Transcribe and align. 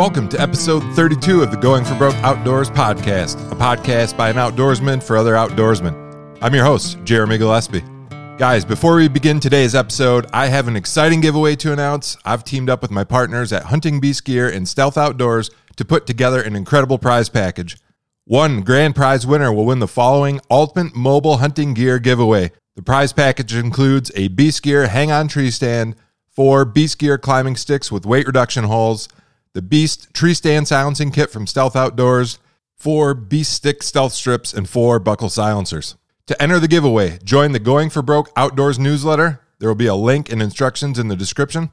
Welcome 0.00 0.30
to 0.30 0.40
episode 0.40 0.82
32 0.94 1.42
of 1.42 1.50
the 1.50 1.58
Going 1.58 1.84
for 1.84 1.94
Broke 1.94 2.14
Outdoors 2.22 2.70
podcast, 2.70 3.36
a 3.52 3.54
podcast 3.54 4.16
by 4.16 4.30
an 4.30 4.36
outdoorsman 4.36 5.02
for 5.02 5.18
other 5.18 5.34
outdoorsmen. 5.34 6.38
I'm 6.40 6.54
your 6.54 6.64
host, 6.64 6.96
Jeremy 7.04 7.36
Gillespie. 7.36 7.84
Guys, 8.38 8.64
before 8.64 8.96
we 8.96 9.08
begin 9.08 9.40
today's 9.40 9.74
episode, 9.74 10.24
I 10.32 10.46
have 10.46 10.68
an 10.68 10.74
exciting 10.74 11.20
giveaway 11.20 11.54
to 11.56 11.74
announce. 11.74 12.16
I've 12.24 12.44
teamed 12.44 12.70
up 12.70 12.80
with 12.80 12.90
my 12.90 13.04
partners 13.04 13.52
at 13.52 13.64
Hunting 13.64 14.00
Beast 14.00 14.24
Gear 14.24 14.48
and 14.48 14.66
Stealth 14.66 14.96
Outdoors 14.96 15.50
to 15.76 15.84
put 15.84 16.06
together 16.06 16.40
an 16.40 16.56
incredible 16.56 16.96
prize 16.96 17.28
package. 17.28 17.76
One 18.24 18.62
grand 18.62 18.96
prize 18.96 19.26
winner 19.26 19.52
will 19.52 19.66
win 19.66 19.80
the 19.80 19.86
following 19.86 20.40
Ultimate 20.50 20.96
Mobile 20.96 21.36
Hunting 21.36 21.74
Gear 21.74 21.98
giveaway. 21.98 22.52
The 22.74 22.82
prize 22.82 23.12
package 23.12 23.54
includes 23.54 24.10
a 24.14 24.28
Beast 24.28 24.62
Gear 24.62 24.86
hang 24.86 25.12
on 25.12 25.28
tree 25.28 25.50
stand, 25.50 25.94
four 26.30 26.64
Beast 26.64 26.98
Gear 26.98 27.18
climbing 27.18 27.56
sticks 27.56 27.92
with 27.92 28.06
weight 28.06 28.26
reduction 28.26 28.64
holes, 28.64 29.06
the 29.52 29.62
Beast 29.62 30.12
tree 30.14 30.34
stand 30.34 30.68
silencing 30.68 31.10
kit 31.10 31.30
from 31.30 31.46
Stealth 31.46 31.74
Outdoors, 31.74 32.38
four 32.76 33.14
Beast 33.14 33.52
stick 33.52 33.82
stealth 33.82 34.12
strips, 34.12 34.52
and 34.52 34.68
four 34.68 34.98
buckle 34.98 35.28
silencers. 35.28 35.96
To 36.26 36.40
enter 36.40 36.60
the 36.60 36.68
giveaway, 36.68 37.18
join 37.24 37.52
the 37.52 37.58
Going 37.58 37.90
for 37.90 38.02
Broke 38.02 38.30
Outdoors 38.36 38.78
newsletter. 38.78 39.40
There 39.58 39.68
will 39.68 39.74
be 39.74 39.86
a 39.86 39.94
link 39.94 40.30
and 40.30 40.40
instructions 40.40 40.98
in 40.98 41.08
the 41.08 41.16
description. 41.16 41.72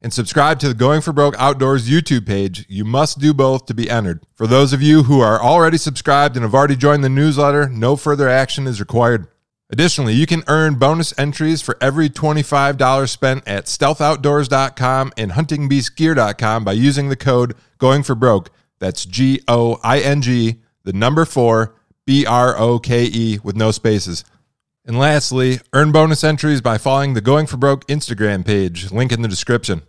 And 0.00 0.12
subscribe 0.12 0.60
to 0.60 0.68
the 0.68 0.74
Going 0.74 1.00
for 1.00 1.12
Broke 1.12 1.34
Outdoors 1.38 1.90
YouTube 1.90 2.24
page. 2.24 2.64
You 2.68 2.84
must 2.84 3.18
do 3.18 3.34
both 3.34 3.66
to 3.66 3.74
be 3.74 3.90
entered. 3.90 4.24
For 4.36 4.46
those 4.46 4.72
of 4.72 4.80
you 4.80 5.02
who 5.02 5.20
are 5.20 5.42
already 5.42 5.76
subscribed 5.76 6.36
and 6.36 6.44
have 6.44 6.54
already 6.54 6.76
joined 6.76 7.02
the 7.02 7.08
newsletter, 7.08 7.68
no 7.68 7.96
further 7.96 8.28
action 8.28 8.68
is 8.68 8.78
required. 8.78 9.26
Additionally, 9.70 10.14
you 10.14 10.26
can 10.26 10.42
earn 10.48 10.76
bonus 10.76 11.12
entries 11.18 11.60
for 11.60 11.76
every 11.80 12.08
$25 12.08 13.08
spent 13.08 13.46
at 13.46 13.66
stealthoutdoors.com 13.66 15.12
and 15.16 15.32
huntingbeastgear.com 15.32 16.64
by 16.64 16.72
using 16.72 17.08
the 17.08 17.16
code 17.16 17.54
going 17.76 18.02
for 18.02 18.14
broke. 18.14 18.50
That's 18.78 19.04
G 19.04 19.42
O 19.46 19.78
I 19.82 20.00
N 20.00 20.22
G, 20.22 20.56
the 20.84 20.92
number 20.92 21.24
four, 21.24 21.74
B 22.06 22.24
R 22.24 22.56
O 22.56 22.78
K 22.78 23.04
E 23.04 23.38
with 23.42 23.56
no 23.56 23.70
spaces. 23.70 24.24
And 24.86 24.98
lastly, 24.98 25.60
earn 25.74 25.92
bonus 25.92 26.24
entries 26.24 26.62
by 26.62 26.78
following 26.78 27.12
the 27.12 27.20
Going 27.20 27.46
for 27.46 27.58
Broke 27.58 27.86
Instagram 27.88 28.46
page, 28.46 28.90
link 28.90 29.12
in 29.12 29.20
the 29.20 29.28
description. 29.28 29.82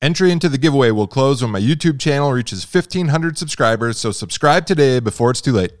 Entry 0.00 0.30
into 0.30 0.48
the 0.48 0.56
giveaway 0.56 0.90
will 0.90 1.08
close 1.08 1.42
when 1.42 1.50
my 1.50 1.60
YouTube 1.60 2.00
channel 2.00 2.32
reaches 2.32 2.64
1,500 2.64 3.36
subscribers, 3.36 3.98
so 3.98 4.10
subscribe 4.10 4.64
today 4.64 5.00
before 5.00 5.32
it's 5.32 5.40
too 5.42 5.52
late. 5.52 5.72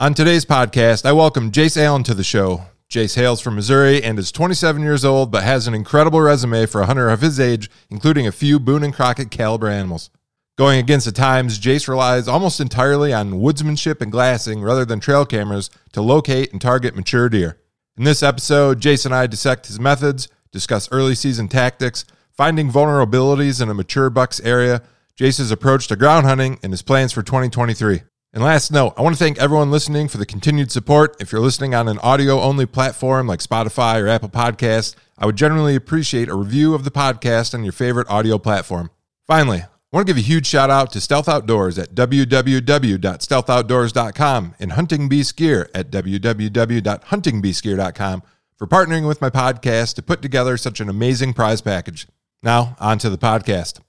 On 0.00 0.12
today's 0.12 0.44
podcast, 0.44 1.06
I 1.06 1.12
welcome 1.12 1.52
Jace 1.52 1.76
Allen 1.76 2.02
to 2.02 2.14
the 2.14 2.24
show. 2.24 2.64
Jace 2.90 3.14
hails 3.14 3.40
from 3.40 3.54
Missouri 3.54 4.02
and 4.02 4.18
is 4.18 4.32
27 4.32 4.82
years 4.82 5.04
old, 5.04 5.30
but 5.30 5.44
has 5.44 5.68
an 5.68 5.74
incredible 5.74 6.20
resume 6.20 6.66
for 6.66 6.80
a 6.80 6.86
hunter 6.86 7.08
of 7.08 7.20
his 7.20 7.38
age, 7.38 7.70
including 7.88 8.26
a 8.26 8.32
few 8.32 8.58
Boone 8.58 8.82
and 8.82 8.92
Crockett 8.92 9.30
caliber 9.30 9.68
animals. 9.68 10.10
Going 10.58 10.80
against 10.80 11.06
the 11.06 11.12
times, 11.12 11.60
Jace 11.60 11.86
relies 11.86 12.26
almost 12.26 12.58
entirely 12.58 13.12
on 13.12 13.34
woodsmanship 13.34 14.00
and 14.00 14.10
glassing 14.10 14.60
rather 14.60 14.84
than 14.84 14.98
trail 14.98 15.24
cameras 15.24 15.70
to 15.92 16.02
locate 16.02 16.50
and 16.50 16.60
target 16.60 16.96
mature 16.96 17.28
deer. 17.28 17.58
In 17.96 18.02
this 18.02 18.24
episode, 18.24 18.80
Jace 18.80 19.06
and 19.06 19.14
I 19.14 19.28
dissect 19.28 19.68
his 19.68 19.78
methods, 19.78 20.26
discuss 20.50 20.90
early 20.90 21.14
season 21.14 21.46
tactics, 21.46 22.04
finding 22.32 22.72
vulnerabilities 22.72 23.62
in 23.62 23.68
a 23.68 23.74
mature 23.74 24.10
buck's 24.10 24.40
area, 24.40 24.82
Jace's 25.16 25.52
approach 25.52 25.86
to 25.86 25.96
ground 25.96 26.26
hunting, 26.26 26.58
and 26.64 26.72
his 26.72 26.82
plans 26.82 27.12
for 27.12 27.22
2023. 27.22 28.02
And 28.32 28.44
last 28.44 28.70
note, 28.70 28.94
I 28.96 29.02
want 29.02 29.16
to 29.16 29.18
thank 29.18 29.38
everyone 29.38 29.72
listening 29.72 30.06
for 30.06 30.18
the 30.18 30.26
continued 30.26 30.70
support. 30.70 31.20
If 31.20 31.32
you're 31.32 31.40
listening 31.40 31.74
on 31.74 31.88
an 31.88 31.98
audio 31.98 32.40
only 32.40 32.64
platform 32.64 33.26
like 33.26 33.40
Spotify 33.40 34.00
or 34.00 34.06
Apple 34.06 34.28
Podcasts, 34.28 34.94
I 35.18 35.26
would 35.26 35.34
generally 35.34 35.74
appreciate 35.74 36.28
a 36.28 36.36
review 36.36 36.72
of 36.74 36.84
the 36.84 36.92
podcast 36.92 37.54
on 37.54 37.64
your 37.64 37.72
favorite 37.72 38.08
audio 38.08 38.38
platform. 38.38 38.90
Finally, 39.26 39.62
I 39.62 39.66
want 39.90 40.06
to 40.06 40.12
give 40.12 40.22
a 40.22 40.24
huge 40.24 40.46
shout 40.46 40.70
out 40.70 40.92
to 40.92 41.00
Stealth 41.00 41.28
Outdoors 41.28 41.76
at 41.76 41.92
www.stealthoutdoors.com 41.96 44.54
and 44.60 44.72
Hunting 44.72 45.08
Beast 45.08 45.36
Gear 45.36 45.68
at 45.74 45.90
www.huntingbeastgear.com 45.90 48.22
for 48.56 48.66
partnering 48.68 49.08
with 49.08 49.20
my 49.20 49.30
podcast 49.30 49.96
to 49.96 50.02
put 50.02 50.22
together 50.22 50.56
such 50.56 50.78
an 50.78 50.88
amazing 50.88 51.32
prize 51.32 51.60
package. 51.60 52.06
Now, 52.44 52.76
on 52.78 52.98
to 52.98 53.10
the 53.10 53.18
podcast. 53.18 53.80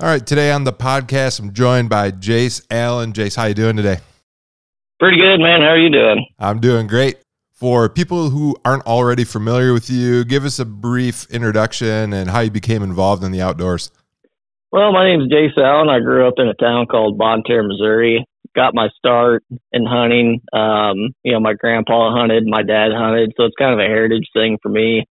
All 0.00 0.08
right, 0.08 0.26
today 0.26 0.50
on 0.50 0.64
the 0.64 0.72
podcast, 0.72 1.38
I'm 1.38 1.52
joined 1.52 1.88
by 1.88 2.10
Jace 2.10 2.66
Allen. 2.68 3.12
Jace, 3.12 3.36
how 3.36 3.44
you 3.44 3.54
doing 3.54 3.76
today? 3.76 3.98
Pretty 4.98 5.18
good, 5.18 5.38
man. 5.38 5.60
How 5.60 5.68
are 5.68 5.78
you 5.78 5.88
doing? 5.88 6.26
I'm 6.36 6.58
doing 6.58 6.88
great. 6.88 7.18
For 7.52 7.88
people 7.88 8.30
who 8.30 8.56
aren't 8.64 8.84
already 8.88 9.22
familiar 9.22 9.72
with 9.72 9.88
you, 9.88 10.24
give 10.24 10.44
us 10.44 10.58
a 10.58 10.64
brief 10.64 11.30
introduction 11.30 12.12
and 12.12 12.28
how 12.28 12.40
you 12.40 12.50
became 12.50 12.82
involved 12.82 13.22
in 13.22 13.30
the 13.30 13.40
outdoors. 13.40 13.92
Well, 14.72 14.90
my 14.92 15.08
name 15.08 15.20
is 15.20 15.28
Jace 15.28 15.56
Allen. 15.56 15.88
I 15.88 16.00
grew 16.00 16.26
up 16.26 16.34
in 16.38 16.48
a 16.48 16.54
town 16.54 16.86
called 16.86 17.16
Bonne 17.16 17.44
Terre, 17.46 17.62
Missouri. 17.62 18.26
Got 18.56 18.74
my 18.74 18.88
start 18.98 19.44
in 19.70 19.86
hunting. 19.86 20.40
Um, 20.52 21.14
you 21.22 21.30
know, 21.30 21.40
my 21.40 21.54
grandpa 21.54 22.12
hunted, 22.12 22.48
my 22.48 22.64
dad 22.64 22.88
hunted, 22.92 23.32
so 23.36 23.44
it's 23.44 23.54
kind 23.56 23.72
of 23.72 23.78
a 23.78 23.88
heritage 23.88 24.26
thing 24.34 24.58
for 24.60 24.70
me 24.70 25.06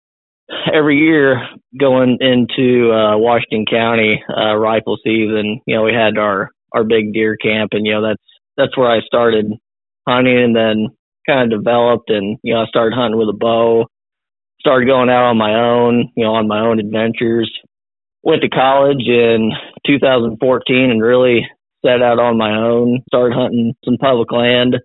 every 0.73 0.97
year 0.97 1.41
going 1.79 2.17
into 2.19 2.91
uh, 2.91 3.17
Washington 3.17 3.65
County 3.69 4.23
uh, 4.29 4.55
rifle 4.55 4.97
season, 5.03 5.61
you 5.65 5.75
know, 5.75 5.83
we 5.83 5.93
had 5.93 6.17
our 6.17 6.49
our 6.73 6.83
big 6.83 7.13
deer 7.13 7.37
camp, 7.37 7.69
and 7.73 7.85
you 7.85 7.93
know 7.93 8.01
that's 8.01 8.23
that's 8.57 8.77
where 8.77 8.89
I 8.89 9.01
started 9.01 9.45
hunting, 10.07 10.37
and 10.37 10.55
then 10.55 10.87
kind 11.27 11.51
of 11.51 11.59
developed, 11.59 12.09
and 12.09 12.37
you 12.43 12.53
know 12.53 12.61
I 12.61 12.65
started 12.65 12.95
hunting 12.95 13.19
with 13.19 13.29
a 13.29 13.37
bow, 13.37 13.85
started 14.59 14.85
going 14.85 15.09
out 15.09 15.29
on 15.29 15.37
my 15.37 15.55
own, 15.55 16.09
you 16.15 16.23
know, 16.23 16.35
on 16.35 16.47
my 16.47 16.59
own 16.59 16.79
adventures. 16.79 17.51
Went 18.23 18.41
to 18.41 18.49
college 18.49 19.05
in 19.05 19.51
2014 19.85 20.89
and 20.89 21.01
really 21.01 21.45
set 21.85 22.01
out 22.01 22.19
on 22.19 22.37
my 22.37 22.55
own. 22.55 23.03
Started 23.09 23.35
hunting 23.35 23.73
some 23.83 23.97
public 23.97 24.31
land 24.31 24.77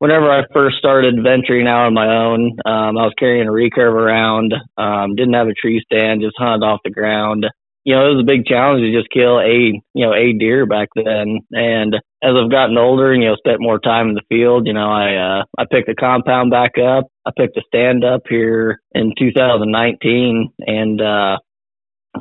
whenever 0.00 0.30
I 0.30 0.42
first 0.52 0.78
started 0.78 1.22
venturing 1.22 1.68
out 1.68 1.86
on 1.86 1.94
my 1.94 2.08
own, 2.08 2.56
um, 2.64 2.98
I 2.98 3.04
was 3.04 3.14
carrying 3.18 3.46
a 3.46 3.52
recurve 3.52 3.92
around, 3.92 4.54
um, 4.76 5.14
didn't 5.14 5.34
have 5.34 5.46
a 5.46 5.54
tree 5.54 5.80
stand, 5.84 6.22
just 6.22 6.36
hunted 6.38 6.66
off 6.66 6.80
the 6.82 6.90
ground. 6.90 7.46
You 7.84 7.94
know, 7.94 8.06
it 8.06 8.14
was 8.14 8.24
a 8.24 8.26
big 8.26 8.46
challenge 8.46 8.82
to 8.82 8.92
just 8.92 9.12
kill 9.12 9.38
a, 9.40 9.72
you 9.94 10.06
know, 10.06 10.12
a 10.12 10.32
deer 10.32 10.66
back 10.66 10.88
then. 10.94 11.40
And 11.52 11.94
as 12.22 12.32
I've 12.36 12.50
gotten 12.50 12.76
older 12.76 13.12
and, 13.12 13.22
you 13.22 13.28
know, 13.28 13.36
spent 13.36 13.60
more 13.60 13.78
time 13.78 14.08
in 14.08 14.14
the 14.14 14.28
field, 14.28 14.66
you 14.66 14.72
know, 14.72 14.90
I, 14.90 15.16
uh, 15.16 15.44
I 15.58 15.64
picked 15.70 15.88
the 15.88 15.94
compound 15.94 16.50
back 16.50 16.72
up. 16.78 17.04
I 17.26 17.30
picked 17.36 17.56
a 17.56 17.62
stand 17.66 18.04
up 18.04 18.22
here 18.28 18.80
in 18.92 19.12
2019 19.18 20.52
and, 20.66 21.00
uh, 21.00 21.36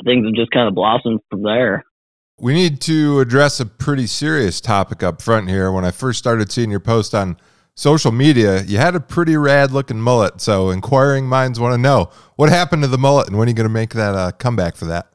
things 0.06 0.26
have 0.26 0.36
just 0.36 0.52
kind 0.52 0.68
of 0.68 0.76
blossomed 0.76 1.20
from 1.30 1.44
there. 1.44 1.84
We 2.40 2.54
need 2.54 2.80
to 2.82 3.20
address 3.20 3.60
a 3.60 3.66
pretty 3.66 4.08
serious 4.08 4.62
topic 4.62 5.04
up 5.04 5.22
front 5.22 5.50
here. 5.50 5.72
When 5.72 5.84
I 5.84 5.92
first 5.92 6.20
started 6.20 6.52
seeing 6.52 6.72
your 6.72 6.80
post 6.80 7.14
on 7.14 7.36
social 7.80 8.12
media, 8.12 8.62
you 8.64 8.78
had 8.78 8.94
a 8.94 9.00
pretty 9.00 9.38
rad 9.38 9.72
looking 9.72 10.02
mullet. 10.02 10.42
So 10.42 10.70
inquiring 10.70 11.28
minds 11.28 11.60
want 11.60 11.74
to 11.74 11.78
know 11.78 12.10
what 12.36 12.50
happened 12.50 12.84
to 12.84 12.88
the 12.88 12.98
mullet 12.98 13.28
and 13.28 13.38
when 13.38 13.48
are 13.48 13.52
you 13.52 13.56
going 13.56 13.70
to 13.70 13.74
make 13.74 13.92
that 13.92 14.16
uh, 14.16 14.32
comeback 14.32 14.76
for 14.76 14.86
that? 14.86 15.08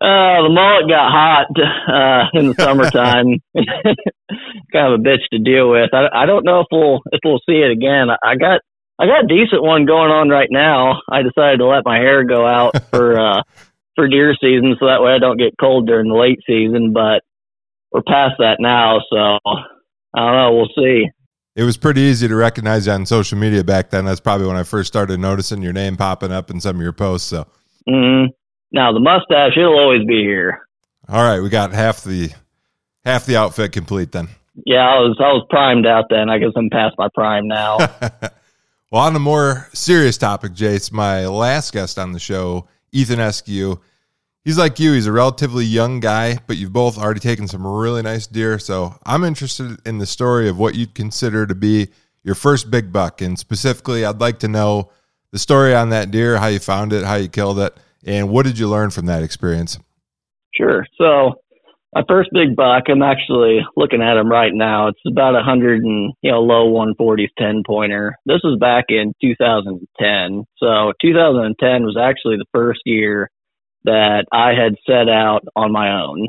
Uh, 0.00 0.42
the 0.42 0.50
mullet 0.50 0.88
got 0.88 1.10
hot 1.10 1.46
uh, 1.56 2.38
in 2.38 2.48
the 2.48 2.54
summertime. 2.58 3.40
kind 4.72 4.92
of 4.92 5.00
a 5.00 5.02
bitch 5.02 5.22
to 5.32 5.38
deal 5.38 5.70
with. 5.70 5.94
I, 5.94 6.08
I 6.12 6.26
don't 6.26 6.44
know 6.44 6.60
if 6.60 6.66
we'll 6.70 7.00
if 7.10 7.20
we'll 7.24 7.40
see 7.48 7.62
it 7.62 7.70
again. 7.70 8.08
I 8.10 8.36
got 8.36 8.60
I 8.98 9.06
got 9.06 9.24
a 9.24 9.28
decent 9.28 9.62
one 9.62 9.86
going 9.86 10.10
on 10.10 10.28
right 10.28 10.48
now. 10.50 11.00
I 11.10 11.22
decided 11.22 11.58
to 11.58 11.66
let 11.66 11.84
my 11.84 11.98
hair 11.98 12.24
go 12.24 12.46
out 12.46 12.82
for 12.90 13.18
uh, 13.18 13.42
for 13.94 14.08
deer 14.08 14.34
season, 14.40 14.76
so 14.78 14.86
that 14.86 15.02
way 15.02 15.12
I 15.12 15.18
don't 15.18 15.38
get 15.38 15.54
cold 15.58 15.86
during 15.86 16.08
the 16.08 16.18
late 16.18 16.40
season. 16.46 16.92
But 16.92 17.22
we're 17.92 18.02
past 18.02 18.34
that 18.40 18.56
now, 18.58 18.98
so 19.08 19.16
I 19.16 20.18
don't 20.18 20.36
know. 20.36 20.52
We'll 20.56 20.84
see 20.84 21.06
it 21.54 21.64
was 21.64 21.76
pretty 21.76 22.00
easy 22.00 22.28
to 22.28 22.34
recognize 22.34 22.86
you 22.86 22.92
on 22.92 23.04
social 23.06 23.38
media 23.38 23.62
back 23.62 23.90
then. 23.90 24.04
That's 24.04 24.20
probably 24.20 24.46
when 24.46 24.56
I 24.56 24.62
first 24.62 24.88
started 24.88 25.20
noticing 25.20 25.62
your 25.62 25.72
name 25.72 25.96
popping 25.96 26.32
up 26.32 26.50
in 26.50 26.60
some 26.60 26.76
of 26.76 26.82
your 26.82 26.92
posts. 26.92 27.28
So, 27.28 27.46
mm-hmm. 27.88 28.30
now 28.72 28.92
the 28.92 29.00
mustache, 29.00 29.52
it'll 29.56 29.78
always 29.78 30.06
be 30.06 30.22
here. 30.22 30.66
All 31.08 31.22
right, 31.22 31.40
we 31.40 31.48
got 31.48 31.72
half 31.72 32.04
the 32.04 32.30
half 33.04 33.26
the 33.26 33.36
outfit 33.36 33.72
complete 33.72 34.12
then. 34.12 34.28
Yeah, 34.66 34.86
I 34.86 34.98
was 35.00 35.16
I 35.18 35.32
was 35.32 35.46
primed 35.50 35.86
out 35.86 36.06
then. 36.10 36.30
I 36.30 36.38
guess 36.38 36.52
I'm 36.56 36.70
past 36.70 36.94
my 36.98 37.08
prime 37.14 37.48
now. 37.48 37.78
well, 38.90 39.02
on 39.02 39.16
a 39.16 39.18
more 39.18 39.68
serious 39.72 40.16
topic, 40.16 40.52
Jace, 40.52 40.92
my 40.92 41.26
last 41.26 41.72
guest 41.72 41.98
on 41.98 42.12
the 42.12 42.18
show, 42.18 42.68
Ethan 42.92 43.18
Eskew, 43.18 43.80
he's 44.44 44.58
like 44.58 44.78
you. 44.78 44.92
He's 44.92 45.06
a 45.06 45.12
relatively 45.12 45.64
young 45.64 46.00
guy, 46.00 46.38
but 46.46 46.56
you've 46.56 46.72
both 46.72 46.98
already 46.98 47.20
taken 47.20 47.48
some 47.48 47.66
really 47.66 48.02
nice 48.02 48.26
deer. 48.26 48.58
So 48.58 48.96
I'm 49.04 49.24
interested 49.24 49.78
in 49.86 49.98
the 49.98 50.06
story 50.06 50.48
of 50.48 50.58
what 50.58 50.74
you'd 50.74 50.94
consider 50.94 51.46
to 51.46 51.54
be 51.54 51.88
your 52.22 52.34
first 52.34 52.70
big 52.70 52.92
buck. 52.92 53.20
And 53.20 53.38
specifically, 53.38 54.04
I'd 54.04 54.20
like 54.20 54.38
to 54.40 54.48
know 54.48 54.90
the 55.32 55.38
story 55.38 55.74
on 55.74 55.90
that 55.90 56.10
deer, 56.10 56.38
how 56.38 56.46
you 56.48 56.58
found 56.58 56.92
it, 56.92 57.04
how 57.04 57.14
you 57.14 57.28
killed 57.28 57.58
it, 57.58 57.76
and 58.04 58.28
what 58.28 58.44
did 58.44 58.58
you 58.58 58.68
learn 58.68 58.90
from 58.90 59.06
that 59.06 59.22
experience? 59.22 59.78
Sure. 60.54 60.86
So 60.98 61.32
my 61.94 62.02
first 62.08 62.30
big 62.32 62.56
buck, 62.56 62.84
I'm 62.88 63.02
actually 63.02 63.60
looking 63.76 64.02
at 64.02 64.16
him 64.16 64.28
right 64.28 64.52
now. 64.52 64.88
It's 64.88 65.00
about 65.06 65.34
a 65.34 65.42
hundred 65.42 65.82
and 65.82 66.12
you 66.22 66.30
know 66.30 66.40
low 66.40 66.72
140s 66.72 67.28
10 67.38 67.62
pointer. 67.66 68.16
This 68.26 68.40
was 68.42 68.58
back 68.58 68.86
in 68.88 69.14
2010. 69.22 70.44
So 70.58 70.92
2010 71.00 71.84
was 71.84 71.96
actually 72.00 72.36
the 72.36 72.46
first 72.52 72.80
year 72.84 73.30
that 73.84 74.26
I 74.32 74.50
had 74.54 74.76
set 74.86 75.08
out 75.08 75.44
on 75.56 75.72
my 75.72 76.02
own. 76.02 76.28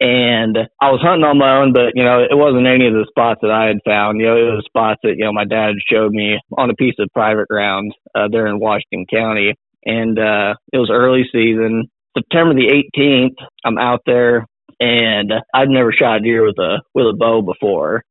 And 0.00 0.56
I 0.80 0.90
was 0.90 1.02
hunting 1.02 1.24
on 1.24 1.36
my 1.36 1.60
own, 1.60 1.74
but 1.74 1.92
you 1.94 2.02
know, 2.02 2.20
it 2.20 2.34
wasn't 2.34 2.66
any 2.66 2.86
of 2.86 2.94
the 2.94 3.04
spots 3.08 3.40
that 3.42 3.50
I 3.50 3.66
had 3.66 3.84
found. 3.84 4.18
You 4.18 4.26
know, 4.26 4.36
it 4.36 4.54
was 4.56 4.64
spots 4.64 5.00
that, 5.02 5.16
you 5.16 5.24
know, 5.24 5.32
my 5.32 5.44
dad 5.44 5.74
showed 5.90 6.12
me 6.12 6.40
on 6.56 6.70
a 6.70 6.74
piece 6.74 6.94
of 6.98 7.12
private 7.12 7.48
ground 7.48 7.92
uh, 8.14 8.28
there 8.32 8.46
in 8.46 8.60
Washington 8.60 9.04
County. 9.12 9.54
And 9.84 10.18
uh, 10.18 10.54
it 10.72 10.78
was 10.78 10.90
early 10.90 11.24
season. 11.30 11.90
September 12.16 12.54
the 12.54 12.82
18th, 12.96 13.36
I'm 13.64 13.78
out 13.78 14.00
there 14.06 14.46
and 14.80 15.32
I'd 15.54 15.68
never 15.68 15.92
shot 15.92 16.16
a 16.16 16.20
deer 16.20 16.44
with 16.44 16.58
a 16.58 16.80
with 16.94 17.06
a 17.06 17.16
bow 17.16 17.42
before. 17.42 18.02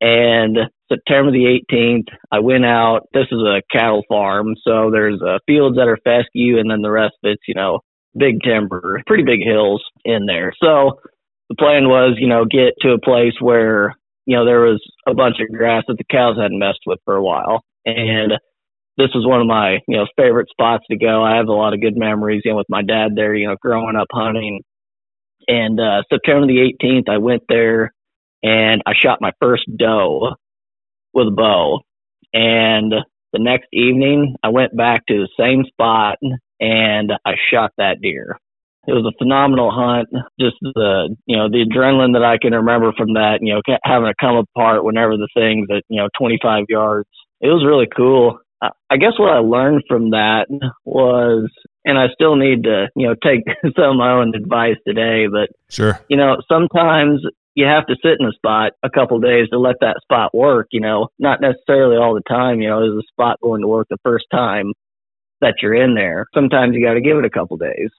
And 0.00 0.56
September 0.88 1.30
the 1.30 1.60
18th, 1.72 2.08
I 2.30 2.40
went 2.40 2.64
out. 2.64 3.08
This 3.12 3.26
is 3.30 3.40
a 3.40 3.62
cattle 3.72 4.02
farm, 4.08 4.54
so 4.62 4.90
there's 4.90 5.20
uh, 5.22 5.38
fields 5.46 5.76
that 5.76 5.88
are 5.88 5.98
fescue, 6.04 6.58
and 6.58 6.70
then 6.70 6.82
the 6.82 6.90
rest 6.90 7.14
of 7.22 7.30
it's 7.30 7.42
you 7.48 7.54
know 7.54 7.80
big 8.16 8.42
timber, 8.42 9.02
pretty 9.06 9.24
big 9.24 9.40
hills 9.44 9.82
in 10.04 10.26
there. 10.26 10.52
So 10.62 11.00
the 11.48 11.56
plan 11.56 11.88
was, 11.88 12.16
you 12.18 12.28
know, 12.28 12.44
get 12.44 12.74
to 12.80 12.92
a 12.92 13.00
place 13.00 13.34
where 13.40 13.94
you 14.26 14.36
know 14.36 14.44
there 14.44 14.60
was 14.60 14.82
a 15.06 15.14
bunch 15.14 15.36
of 15.40 15.56
grass 15.56 15.84
that 15.88 15.96
the 15.98 16.04
cows 16.04 16.36
hadn't 16.36 16.58
messed 16.58 16.84
with 16.86 16.98
for 17.04 17.16
a 17.16 17.22
while, 17.22 17.62
and 17.86 18.32
this 18.96 19.10
was 19.14 19.26
one 19.26 19.40
of 19.40 19.46
my 19.46 19.78
you 19.88 19.96
know 19.96 20.06
favorite 20.16 20.50
spots 20.50 20.84
to 20.90 20.98
go. 20.98 21.24
I 21.24 21.36
have 21.36 21.48
a 21.48 21.52
lot 21.52 21.74
of 21.74 21.80
good 21.80 21.96
memories, 21.96 22.42
you 22.44 22.52
know, 22.52 22.58
with 22.58 22.68
my 22.68 22.82
dad 22.82 23.12
there, 23.16 23.34
you 23.34 23.48
know, 23.48 23.56
growing 23.60 23.96
up 23.96 24.08
hunting. 24.12 24.60
And 25.46 25.78
uh, 25.78 26.02
September 26.10 26.46
the 26.46 26.72
18th, 26.82 27.12
I 27.12 27.18
went 27.18 27.42
there 27.50 27.92
and 28.42 28.82
I 28.86 28.92
shot 28.94 29.20
my 29.20 29.32
first 29.40 29.64
doe 29.76 30.34
with 31.14 31.28
a 31.28 31.30
bow. 31.30 31.80
And 32.32 32.92
the 33.32 33.38
next 33.38 33.68
evening, 33.72 34.36
I 34.42 34.48
went 34.48 34.76
back 34.76 35.06
to 35.06 35.14
the 35.14 35.28
same 35.38 35.64
spot 35.64 36.18
and 36.60 37.12
I 37.24 37.32
shot 37.50 37.72
that 37.78 38.00
deer. 38.00 38.38
It 38.86 38.92
was 38.92 39.06
a 39.06 39.16
phenomenal 39.18 39.70
hunt. 39.70 40.08
Just 40.38 40.56
the, 40.60 41.16
you 41.26 41.36
know, 41.36 41.48
the 41.48 41.64
adrenaline 41.64 42.12
that 42.12 42.24
I 42.24 42.36
can 42.38 42.52
remember 42.52 42.92
from 42.96 43.14
that, 43.14 43.38
you 43.40 43.54
know, 43.54 43.62
having 43.82 44.08
to 44.08 44.14
come 44.20 44.36
apart 44.36 44.84
whenever 44.84 45.16
the 45.16 45.28
thing's 45.34 45.68
at, 45.70 45.84
you 45.88 46.00
know, 46.00 46.08
25 46.18 46.64
yards. 46.68 47.08
It 47.40 47.48
was 47.48 47.64
really 47.66 47.88
cool. 47.96 48.38
I 48.90 48.96
guess 48.96 49.18
what 49.18 49.32
I 49.32 49.38
learned 49.38 49.82
from 49.88 50.10
that 50.10 50.46
was, 50.84 51.50
and 51.84 51.98
I 51.98 52.06
still 52.14 52.36
need 52.36 52.64
to, 52.64 52.88
you 52.96 53.08
know, 53.08 53.14
take 53.22 53.42
some 53.76 53.90
of 53.90 53.96
my 53.96 54.12
own 54.12 54.34
advice 54.34 54.76
today, 54.86 55.26
but 55.30 55.50
sure, 55.68 56.00
you 56.08 56.16
know, 56.16 56.36
sometimes 56.50 57.20
you 57.54 57.66
have 57.66 57.86
to 57.86 57.96
sit 58.02 58.16
in 58.18 58.26
a 58.26 58.32
spot 58.32 58.72
a 58.82 58.90
couple 58.90 59.18
days 59.20 59.48
to 59.50 59.58
let 59.58 59.76
that 59.80 60.00
spot 60.02 60.34
work, 60.34 60.68
you 60.72 60.80
know, 60.80 61.08
not 61.18 61.40
necessarily 61.40 61.96
all 61.96 62.14
the 62.14 62.22
time, 62.28 62.60
you 62.60 62.68
know, 62.68 62.84
is 62.84 62.92
the 62.94 63.04
spot 63.10 63.38
going 63.40 63.60
to 63.60 63.68
work 63.68 63.86
the 63.88 63.98
first 64.02 64.26
time 64.30 64.72
that 65.40 65.54
you're 65.62 65.74
in 65.74 65.94
there. 65.94 66.26
Sometimes 66.34 66.74
you 66.74 66.84
got 66.84 66.94
to 66.94 67.00
give 67.00 67.16
it 67.16 67.24
a 67.24 67.30
couple 67.30 67.56
days. 67.56 67.90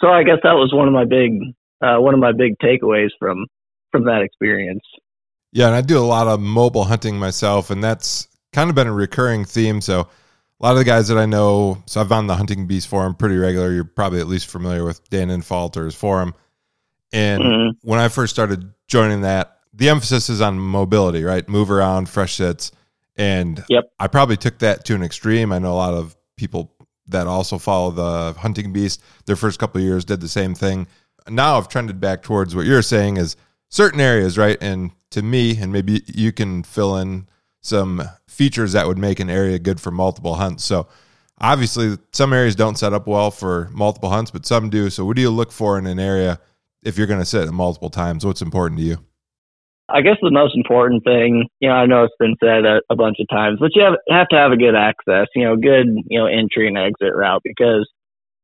So 0.00 0.08
I 0.08 0.24
guess 0.24 0.38
that 0.42 0.52
was 0.52 0.72
one 0.74 0.88
of 0.88 0.94
my 0.94 1.04
big, 1.04 1.32
uh, 1.80 1.96
one 1.96 2.12
of 2.12 2.20
my 2.20 2.32
big 2.32 2.58
takeaways 2.62 3.10
from, 3.18 3.46
from 3.92 4.04
that 4.04 4.22
experience. 4.22 4.84
Yeah. 5.52 5.66
And 5.66 5.74
I 5.74 5.80
do 5.80 5.98
a 5.98 6.04
lot 6.04 6.26
of 6.26 6.40
mobile 6.40 6.84
hunting 6.84 7.18
myself 7.18 7.70
and 7.70 7.82
that's 7.82 8.28
kind 8.52 8.68
of 8.68 8.76
been 8.76 8.86
a 8.86 8.92
recurring 8.92 9.46
theme. 9.46 9.80
So 9.80 10.00
a 10.00 10.62
lot 10.62 10.72
of 10.72 10.78
the 10.78 10.84
guys 10.84 11.08
that 11.08 11.16
I 11.16 11.24
know, 11.24 11.82
so 11.86 12.00
I've 12.00 12.12
on 12.12 12.26
the 12.26 12.36
Hunting 12.36 12.66
Beast 12.66 12.88
forum 12.88 13.14
pretty 13.14 13.36
regular. 13.36 13.72
You're 13.72 13.84
probably 13.84 14.20
at 14.20 14.26
least 14.26 14.48
familiar 14.48 14.84
with 14.84 15.08
Dan 15.08 15.30
Infalter's 15.30 15.94
forum. 15.94 16.34
And 17.12 17.42
mm-hmm. 17.42 17.88
when 17.88 17.98
I 17.98 18.08
first 18.08 18.32
started 18.32 18.72
joining 18.86 19.22
that, 19.22 19.58
the 19.72 19.88
emphasis 19.88 20.28
is 20.28 20.40
on 20.40 20.58
mobility, 20.58 21.24
right? 21.24 21.48
Move 21.48 21.70
around, 21.70 22.08
fresh 22.08 22.34
sets. 22.34 22.72
And 23.16 23.64
yep. 23.68 23.92
I 23.98 24.06
probably 24.06 24.36
took 24.36 24.58
that 24.58 24.84
to 24.86 24.94
an 24.94 25.02
extreme. 25.02 25.52
I 25.52 25.58
know 25.58 25.72
a 25.72 25.74
lot 25.74 25.94
of 25.94 26.16
people 26.36 26.72
that 27.08 27.26
also 27.26 27.58
follow 27.58 27.90
the 27.90 28.38
hunting 28.38 28.72
beast. 28.72 29.02
Their 29.26 29.36
first 29.36 29.58
couple 29.58 29.80
years 29.80 30.04
did 30.04 30.20
the 30.20 30.28
same 30.28 30.54
thing. 30.54 30.86
Now 31.28 31.58
I've 31.58 31.68
trended 31.68 32.00
back 32.00 32.22
towards 32.22 32.56
what 32.56 32.66
you're 32.66 32.82
saying 32.82 33.16
is 33.16 33.36
certain 33.68 34.00
areas, 34.00 34.38
right? 34.38 34.58
And 34.60 34.90
to 35.10 35.22
me, 35.22 35.56
and 35.60 35.72
maybe 35.72 36.02
you 36.06 36.32
can 36.32 36.62
fill 36.62 36.96
in 36.96 37.28
some 37.60 38.02
features 38.26 38.72
that 38.72 38.86
would 38.86 38.98
make 38.98 39.20
an 39.20 39.28
area 39.28 39.58
good 39.58 39.80
for 39.80 39.90
multiple 39.90 40.36
hunts. 40.36 40.64
So 40.64 40.88
obviously 41.40 41.98
some 42.12 42.32
areas 42.32 42.54
don't 42.54 42.78
set 42.78 42.92
up 42.92 43.06
well 43.06 43.30
for 43.30 43.68
multiple 43.72 44.10
hunts, 44.10 44.30
but 44.30 44.46
some 44.46 44.70
do. 44.70 44.88
So 44.88 45.04
what 45.04 45.16
do 45.16 45.22
you 45.22 45.30
look 45.30 45.52
for 45.52 45.78
in 45.78 45.86
an 45.86 45.98
area 45.98 46.40
if 46.82 46.98
you're 46.98 47.06
going 47.06 47.20
to 47.20 47.26
sit 47.26 47.50
multiple 47.52 47.90
times? 47.90 48.24
What's 48.24 48.42
important 48.42 48.80
to 48.80 48.86
you? 48.86 48.98
I 49.92 50.02
guess 50.02 50.16
the 50.22 50.30
most 50.30 50.56
important 50.56 51.02
thing, 51.04 51.48
you 51.58 51.68
know, 51.68 51.74
I 51.74 51.86
know 51.86 52.04
it's 52.04 52.14
been 52.18 52.36
said 52.38 52.64
a, 52.64 52.80
a 52.90 52.96
bunch 52.96 53.16
of 53.18 53.26
times, 53.28 53.58
but 53.60 53.70
you 53.74 53.82
have, 53.82 53.94
have 54.08 54.28
to 54.28 54.36
have 54.36 54.52
a 54.52 54.56
good 54.56 54.76
access, 54.76 55.26
you 55.34 55.44
know, 55.44 55.56
good, 55.56 55.86
you 56.06 56.18
know, 56.18 56.26
entry 56.26 56.68
and 56.68 56.78
exit 56.78 57.14
route 57.14 57.42
because, 57.42 57.88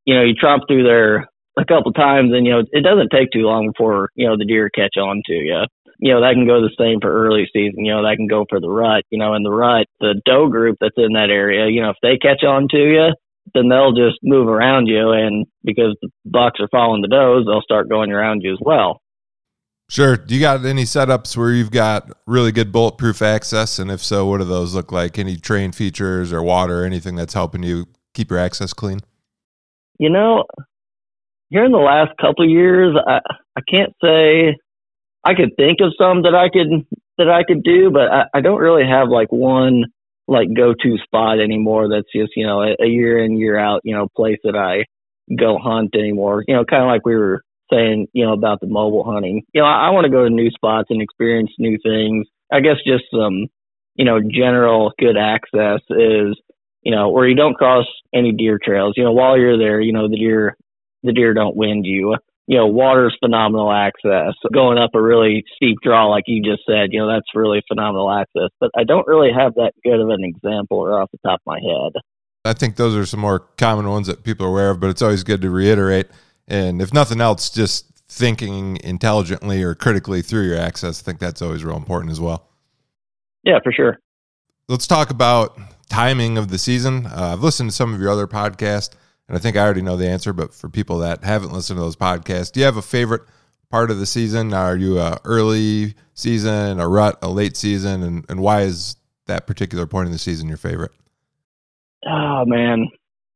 you 0.05 0.15
know, 0.15 0.23
you 0.23 0.35
tromp 0.35 0.65
through 0.67 0.83
there 0.83 1.29
a 1.57 1.65
couple 1.65 1.93
times 1.93 2.33
and, 2.35 2.47
you 2.47 2.53
know, 2.53 2.63
it 2.73 2.83
doesn't 2.83 3.11
take 3.11 3.31
too 3.31 3.47
long 3.47 3.71
before, 3.71 4.11
you 4.15 4.27
know, 4.27 4.37
the 4.37 4.45
deer 4.45 4.71
catch 4.71 4.97
on 4.97 5.23
to 5.27 5.35
you. 5.35 5.65
You 5.99 6.13
know, 6.13 6.21
that 6.21 6.35
can 6.35 6.47
go 6.47 6.61
the 6.61 6.75
same 6.79 7.01
for 7.01 7.11
early 7.11 7.49
season, 7.53 7.85
you 7.85 7.93
know, 7.93 8.03
that 8.03 8.17
can 8.17 8.27
go 8.27 8.45
for 8.51 8.61
the 8.61 8.69
rut, 8.69 9.05
you 9.11 9.19
know, 9.19 9.35
in 9.35 9.43
the 9.43 9.51
rut, 9.51 9.87
the 10.01 10.21
doe 10.27 10.49
group 10.49 10.77
that's 10.81 10.99
in 10.99 11.15
that 11.15 11.31
area, 11.31 11.71
you 11.71 11.81
know, 11.81 11.91
if 11.91 11.97
they 12.03 12.19
catch 12.19 12.43
on 12.45 12.69
to 12.71 12.77
you, 12.77 13.15
then 13.55 13.69
they'll 13.69 13.93
just 13.93 14.19
move 14.23 14.49
around 14.49 14.87
you. 14.87 15.11
And 15.13 15.47
because 15.65 15.97
the 16.03 16.09
bucks 16.25 16.61
are 16.61 16.69
following 16.71 17.03
the 17.03 17.09
does, 17.09 17.47
they'll 17.47 17.63
start 17.63 17.89
going 17.89 18.13
around 18.13 18.43
you 18.43 18.53
as 18.53 18.59
well. 18.61 19.01
Sure. 19.89 20.17
Do 20.17 20.35
you 20.35 20.41
got 20.41 20.65
any 20.65 20.83
setups 20.83 21.37
where 21.37 21.53
you've 21.53 21.71
got 21.71 22.11
really 22.27 22.51
good 22.51 22.73
bulletproof 22.73 23.23
access? 23.23 23.79
And 23.79 23.91
if 23.91 24.03
so, 24.03 24.27
what 24.27 24.39
do 24.39 24.45
those 24.45 24.75
look 24.75 24.91
like? 24.91 25.17
Any 25.17 25.37
terrain 25.37 25.71
features 25.71 26.33
or 26.33 26.43
water, 26.43 26.83
or 26.83 26.85
anything 26.85 27.15
that's 27.15 27.35
helping 27.35 27.63
you 27.63 27.87
keep 28.13 28.31
your 28.31 28.41
access 28.41 28.73
clean? 28.73 28.99
You 29.99 30.11
know, 30.11 30.45
here 31.51 31.65
in 31.65 31.71
the 31.71 31.79
last 31.79 32.13
couple 32.21 32.49
years, 32.49 32.97
I, 33.07 33.21
I 33.57 33.61
can't 33.71 33.93
say 34.03 34.57
I 35.25 35.35
could 35.35 35.51
think 35.57 35.79
of 35.81 35.95
some 35.99 36.23
that 36.23 36.35
I 36.35 36.49
could 36.49 36.87
that 37.19 37.31
I 37.31 37.45
could 37.45 37.63
do, 37.63 37.91
but 37.91 38.11
I, 38.11 38.25
I 38.35 38.41
don't 38.41 38.61
really 38.61 38.87
have 38.87 39.09
like 39.09 39.31
one 39.31 39.85
like 40.29 40.49
go 40.57 40.75
to 40.75 40.99
spot 40.99 41.41
anymore. 41.41 41.89
That's 41.89 42.11
just 42.15 42.33
you 42.37 42.47
know 42.47 42.63
a, 42.63 42.75
a 42.81 42.87
year 42.87 43.23
in 43.25 43.37
year 43.37 43.59
out 43.59 43.81
you 43.85 43.95
know 43.95 44.09
place 44.17 44.39
that 44.45 44.57
I 44.57 44.85
go 45.39 45.59
hunt 45.59 45.95
anymore. 45.95 46.45
You 46.47 46.55
know, 46.55 46.65
kind 46.65 46.83
of 46.83 46.89
like 46.89 47.05
we 47.05 47.17
were 47.17 47.43
saying 47.73 48.07
you 48.13 48.25
know 48.25 48.33
about 48.33 48.61
the 48.61 48.67
mobile 48.67 49.05
hunting. 49.05 49.43
You 49.53 49.63
know, 49.63 49.67
I, 49.67 49.89
I 49.89 49.91
want 49.91 50.05
to 50.05 50.11
go 50.11 50.25
to 50.25 50.31
new 50.31 50.51
spots 50.51 50.89
and 50.91 51.03
experience 51.03 51.51
new 51.59 51.79
things. 51.83 52.27
I 52.53 52.61
guess 52.61 52.77
just 52.87 53.05
some 53.11 53.47
you 53.95 54.05
know 54.05 54.21
general 54.21 54.93
good 54.99 55.17
access 55.17 55.81
is 55.91 56.37
you 56.83 56.95
know 56.95 57.11
where 57.11 57.29
you 57.29 57.37
don't 57.37 57.55
cross 57.55 57.87
any 58.15 58.33
deer 58.33 58.59
trails. 58.63 58.95
You 58.97 59.05
know, 59.05 59.13
while 59.13 59.39
you're 59.39 59.59
there, 59.59 59.81
you 59.81 59.93
know 59.93 60.09
the 60.09 60.17
deer 60.17 60.57
the 61.03 61.13
deer 61.13 61.35
don't 61.35 61.57
wind 61.57 61.87
you 61.87 62.17
you 62.47 62.57
know, 62.57 62.67
water's 62.67 63.17
phenomenal 63.21 63.73
access. 63.73 64.35
Going 64.53 64.79
up 64.79 64.91
a 64.95 65.03
really 65.03 65.45
steep 65.57 65.79
draw, 65.83 66.07
like 66.07 66.25
you 66.27 66.43
just 66.43 66.63
said, 66.67 66.91
you 66.93 67.01
know, 67.01 67.09
that's 67.09 67.27
really 67.35 67.63
phenomenal 67.69 68.11
access. 68.11 68.51
But 68.61 68.71
I 68.77 68.85
don't 68.85 69.07
really 69.07 69.31
have 69.37 69.55
that 69.55 69.73
good 69.83 70.01
of 70.01 70.09
an 70.11 70.23
example 70.23 70.79
or 70.79 71.01
off 71.01 71.11
the 71.11 71.19
top 71.19 71.41
of 71.41 71.47
my 71.47 71.59
head. 71.59 71.93
I 72.45 72.53
think 72.53 72.77
those 72.77 72.95
are 72.95 73.05
some 73.05 73.21
more 73.21 73.41
common 73.41 73.89
ones 73.89 74.07
that 74.07 74.23
people 74.23 74.47
are 74.47 74.51
aware 74.51 74.71
of, 74.71 74.79
but 74.79 74.91
it's 74.91 75.03
always 75.03 75.25
good 75.25 75.43
to 75.43 75.51
reiterate. 75.51 76.07
And 76.47 76.81
if 76.81 76.95
nothing 76.95 77.21
else, 77.21 77.51
just 77.51 77.97
thinking 78.09 78.79
intelligently 78.85 79.63
or 79.63 79.75
critically 79.75 80.23
through 80.23 80.47
your 80.47 80.59
access. 80.59 81.03
I 81.03 81.05
think 81.05 81.19
that's 81.19 81.43
always 81.43 81.65
real 81.65 81.77
important 81.77 82.13
as 82.13 82.21
well. 82.21 82.49
Yeah, 83.43 83.59
for 83.63 83.73
sure. 83.73 83.99
Let's 84.69 84.87
talk 84.87 85.11
about 85.11 85.59
timing 85.89 86.39
of 86.39 86.49
the 86.49 86.59
season. 86.59 87.07
Uh, 87.07 87.33
I've 87.33 87.43
listened 87.43 87.71
to 87.71 87.77
some 87.77 87.95
of 87.95 88.01
your 88.01 88.11
other 88.11 88.27
podcasts 88.27 88.95
and 89.29 89.37
I 89.37 89.41
think 89.41 89.57
I 89.57 89.61
already 89.61 89.83
know 89.83 89.97
the 89.97 90.09
answer, 90.09 90.33
but 90.33 90.55
for 90.55 90.69
people 90.69 90.99
that 90.99 91.25
haven't 91.25 91.53
listened 91.53 91.79
to 91.79 91.83
those 91.83 91.97
podcasts, 91.97 92.53
do 92.53 92.61
you 92.61 92.67
have 92.67 92.77
a 92.77 92.83
favorite 92.83 93.23
part 93.71 93.91
of 93.91 93.99
the 93.99 94.07
season? 94.07 94.53
Are 94.55 94.77
you 94.77 94.99
a 94.99 95.19
early 95.25 95.95
season, 96.15 96.79
a 96.79 96.89
rut, 96.89 97.19
a 97.23 97.29
late 97.29 97.57
season, 97.57 98.03
and, 98.03 98.25
and 98.29 98.41
why 98.41 98.63
is 98.63 98.97
that 99.27 99.47
particular 99.47 99.87
point 99.87 100.07
in 100.07 100.13
the 100.13 100.19
season 100.19 100.49
your 100.49 100.57
favorite? 100.57 100.93
Oh 102.07 102.45
man, 102.47 102.89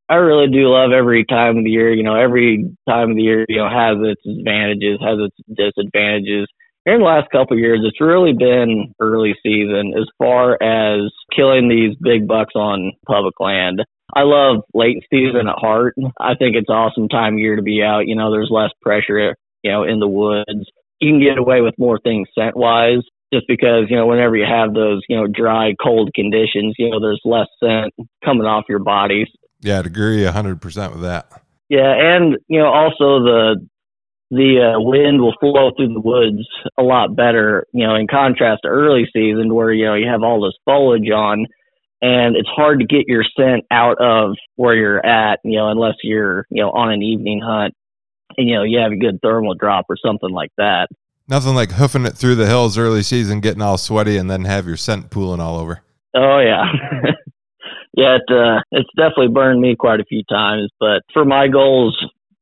I 0.08 0.14
really 0.16 0.48
do 0.48 0.68
love 0.68 0.92
every 0.92 1.24
time 1.24 1.58
of 1.58 1.64
the 1.64 1.70
year. 1.70 1.92
You 1.92 2.02
know, 2.02 2.14
every 2.14 2.76
time 2.88 3.10
of 3.10 3.16
the 3.16 3.22
year, 3.22 3.44
you 3.48 3.58
know, 3.58 3.68
has 3.68 3.96
its 4.00 4.22
advantages, 4.26 4.98
has 5.00 5.18
its 5.18 5.36
disadvantages. 5.48 6.46
Here 6.84 6.94
in 6.94 7.00
the 7.00 7.06
last 7.06 7.30
couple 7.30 7.56
of 7.56 7.58
years, 7.58 7.80
it's 7.84 8.00
really 8.00 8.32
been 8.32 8.94
early 9.00 9.34
season 9.42 9.92
as 9.96 10.06
far 10.18 10.60
as 10.62 11.12
killing 11.34 11.68
these 11.68 11.94
big 12.00 12.26
bucks 12.26 12.54
on 12.54 12.92
public 13.06 13.38
land. 13.38 13.84
I 14.14 14.22
love 14.22 14.64
late 14.74 15.04
season 15.10 15.48
at 15.48 15.58
heart. 15.58 15.94
I 16.18 16.34
think 16.34 16.56
it's 16.56 16.68
awesome 16.68 17.08
time 17.08 17.34
of 17.34 17.38
year 17.40 17.56
to 17.56 17.62
be 17.62 17.82
out. 17.82 18.06
You 18.06 18.16
know, 18.16 18.30
there's 18.30 18.50
less 18.50 18.70
pressure, 18.82 19.36
you 19.62 19.70
know, 19.70 19.84
in 19.84 20.00
the 20.00 20.08
woods. 20.08 20.70
You 21.00 21.12
can 21.12 21.20
get 21.20 21.38
away 21.38 21.60
with 21.60 21.74
more 21.78 21.98
things 21.98 22.28
scent 22.34 22.56
wise 22.56 23.02
just 23.32 23.46
because, 23.46 23.84
you 23.88 23.96
know, 23.96 24.06
whenever 24.06 24.36
you 24.36 24.44
have 24.44 24.74
those, 24.74 25.02
you 25.08 25.16
know, 25.16 25.26
dry, 25.26 25.74
cold 25.82 26.10
conditions, 26.14 26.74
you 26.78 26.90
know, 26.90 27.00
there's 27.00 27.20
less 27.24 27.46
scent 27.62 27.94
coming 28.24 28.46
off 28.46 28.64
your 28.68 28.80
bodies. 28.80 29.28
Yeah, 29.60 29.78
I'd 29.78 29.86
agree 29.86 30.22
100% 30.22 30.92
with 30.92 31.02
that. 31.02 31.30
Yeah, 31.68 31.94
and, 31.94 32.36
you 32.48 32.58
know, 32.58 32.66
also 32.66 33.22
the 33.22 33.68
the 34.32 34.74
uh, 34.74 34.80
wind 34.80 35.20
will 35.20 35.34
flow 35.40 35.72
through 35.76 35.92
the 35.92 36.00
woods 36.00 36.46
a 36.78 36.82
lot 36.82 37.16
better, 37.16 37.66
you 37.72 37.84
know, 37.84 37.96
in 37.96 38.06
contrast 38.06 38.60
to 38.62 38.68
early 38.68 39.04
season 39.12 39.52
where, 39.52 39.72
you 39.72 39.84
know, 39.84 39.94
you 39.94 40.06
have 40.06 40.22
all 40.22 40.40
this 40.40 40.54
foliage 40.64 41.10
on 41.10 41.46
and 42.02 42.36
it's 42.36 42.48
hard 42.48 42.80
to 42.80 42.86
get 42.86 43.06
your 43.08 43.24
scent 43.36 43.64
out 43.70 43.98
of 44.00 44.36
where 44.56 44.74
you're 44.74 45.04
at, 45.04 45.40
you 45.44 45.58
know, 45.58 45.68
unless 45.68 45.96
you're, 46.02 46.46
you 46.50 46.62
know, 46.62 46.70
on 46.70 46.90
an 46.92 47.02
evening 47.02 47.40
hunt. 47.44 47.74
and 48.36 48.48
you 48.48 48.54
know 48.54 48.62
you 48.62 48.78
have 48.78 48.92
a 48.92 48.96
good 48.96 49.18
thermal 49.22 49.54
drop 49.54 49.86
or 49.88 49.96
something 50.04 50.30
like 50.30 50.50
that. 50.56 50.88
Nothing 51.28 51.54
like 51.54 51.72
hoofing 51.72 52.06
it 52.06 52.16
through 52.16 52.34
the 52.36 52.46
hills 52.46 52.76
early 52.76 53.02
season, 53.02 53.40
getting 53.40 53.62
all 53.62 53.78
sweaty, 53.78 54.16
and 54.16 54.30
then 54.30 54.44
have 54.44 54.66
your 54.66 54.76
scent 54.76 55.10
pooling 55.10 55.40
all 55.40 55.58
over. 55.58 55.82
Oh 56.14 56.38
yeah, 56.40 56.64
yeah. 57.96 58.16
It, 58.16 58.22
uh, 58.28 58.60
it's 58.72 58.90
definitely 58.96 59.28
burned 59.28 59.60
me 59.60 59.76
quite 59.76 60.00
a 60.00 60.04
few 60.04 60.22
times. 60.28 60.70
But 60.80 61.02
for 61.12 61.24
my 61.24 61.46
goals 61.48 61.96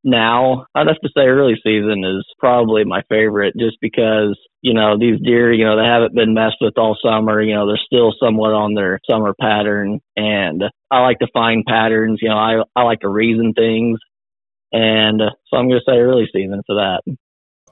now, 0.04 0.66
I'd 0.74 0.86
have 0.86 1.00
to 1.00 1.10
say 1.14 1.22
early 1.26 1.60
season 1.62 2.04
is 2.04 2.24
probably 2.38 2.84
my 2.84 3.02
favorite, 3.10 3.54
just 3.58 3.76
because 3.82 4.38
you 4.60 4.74
know 4.74 4.98
these 4.98 5.20
deer, 5.20 5.52
you 5.52 5.64
know, 5.64 5.76
they 5.76 5.84
haven't 5.84 6.14
been 6.14 6.34
messed 6.34 6.56
with 6.60 6.76
all 6.78 6.96
summer. 7.02 7.40
You 7.40 7.54
know, 7.54 7.66
they're 7.66 7.80
still 7.84 8.12
somewhat 8.20 8.52
on 8.52 8.74
their 8.74 8.98
summer 9.08 9.34
pattern, 9.40 10.00
and 10.16 10.64
I 10.90 11.00
like 11.00 11.20
to 11.20 11.28
find 11.32 11.64
patterns. 11.64 12.18
You 12.20 12.30
know, 12.30 12.36
I 12.36 12.62
I 12.74 12.82
like 12.82 13.00
to 13.00 13.08
reason 13.08 13.52
things, 13.54 14.00
and 14.72 15.22
uh, 15.22 15.30
so 15.48 15.56
I'm 15.56 15.68
going 15.68 15.80
to 15.80 15.90
say 15.90 15.98
early 15.98 16.28
season 16.32 16.62
for 16.66 16.76
that. 16.76 17.02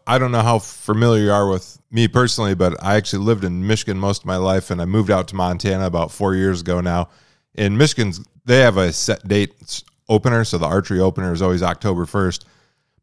I 0.07 0.19
don't 0.19 0.31
know 0.31 0.43
how 0.43 0.61
familiar 0.61 1.25
you 1.25 1.33
are 1.33 1.51
with 1.51 1.81
me 1.91 2.07
personally, 2.07 2.55
but 2.55 2.81
I 2.83 2.95
actually 2.95 3.25
lived 3.25 3.43
in 3.43 3.67
Michigan 3.67 3.99
most 3.99 4.23
of 4.23 4.27
my 4.27 4.37
life, 4.37 4.71
and 4.71 4.81
I 4.81 4.85
moved 4.85 5.11
out 5.11 5.27
to 5.29 5.35
Montana 5.35 5.87
about 5.87 6.13
four 6.13 6.37
years 6.37 6.61
ago 6.61 6.81
now. 6.81 7.09
In 7.55 7.77
Michigan, 7.77 8.13
they 8.45 8.61
have 8.61 8.77
a 8.77 8.93
set 8.93 9.27
date 9.27 9.83
opener, 10.09 10.45
so 10.45 10.59
the 10.59 10.67
archery 10.67 11.01
opener 11.01 11.33
is 11.33 11.43
always 11.43 11.63
October 11.63 12.07
first. 12.07 12.47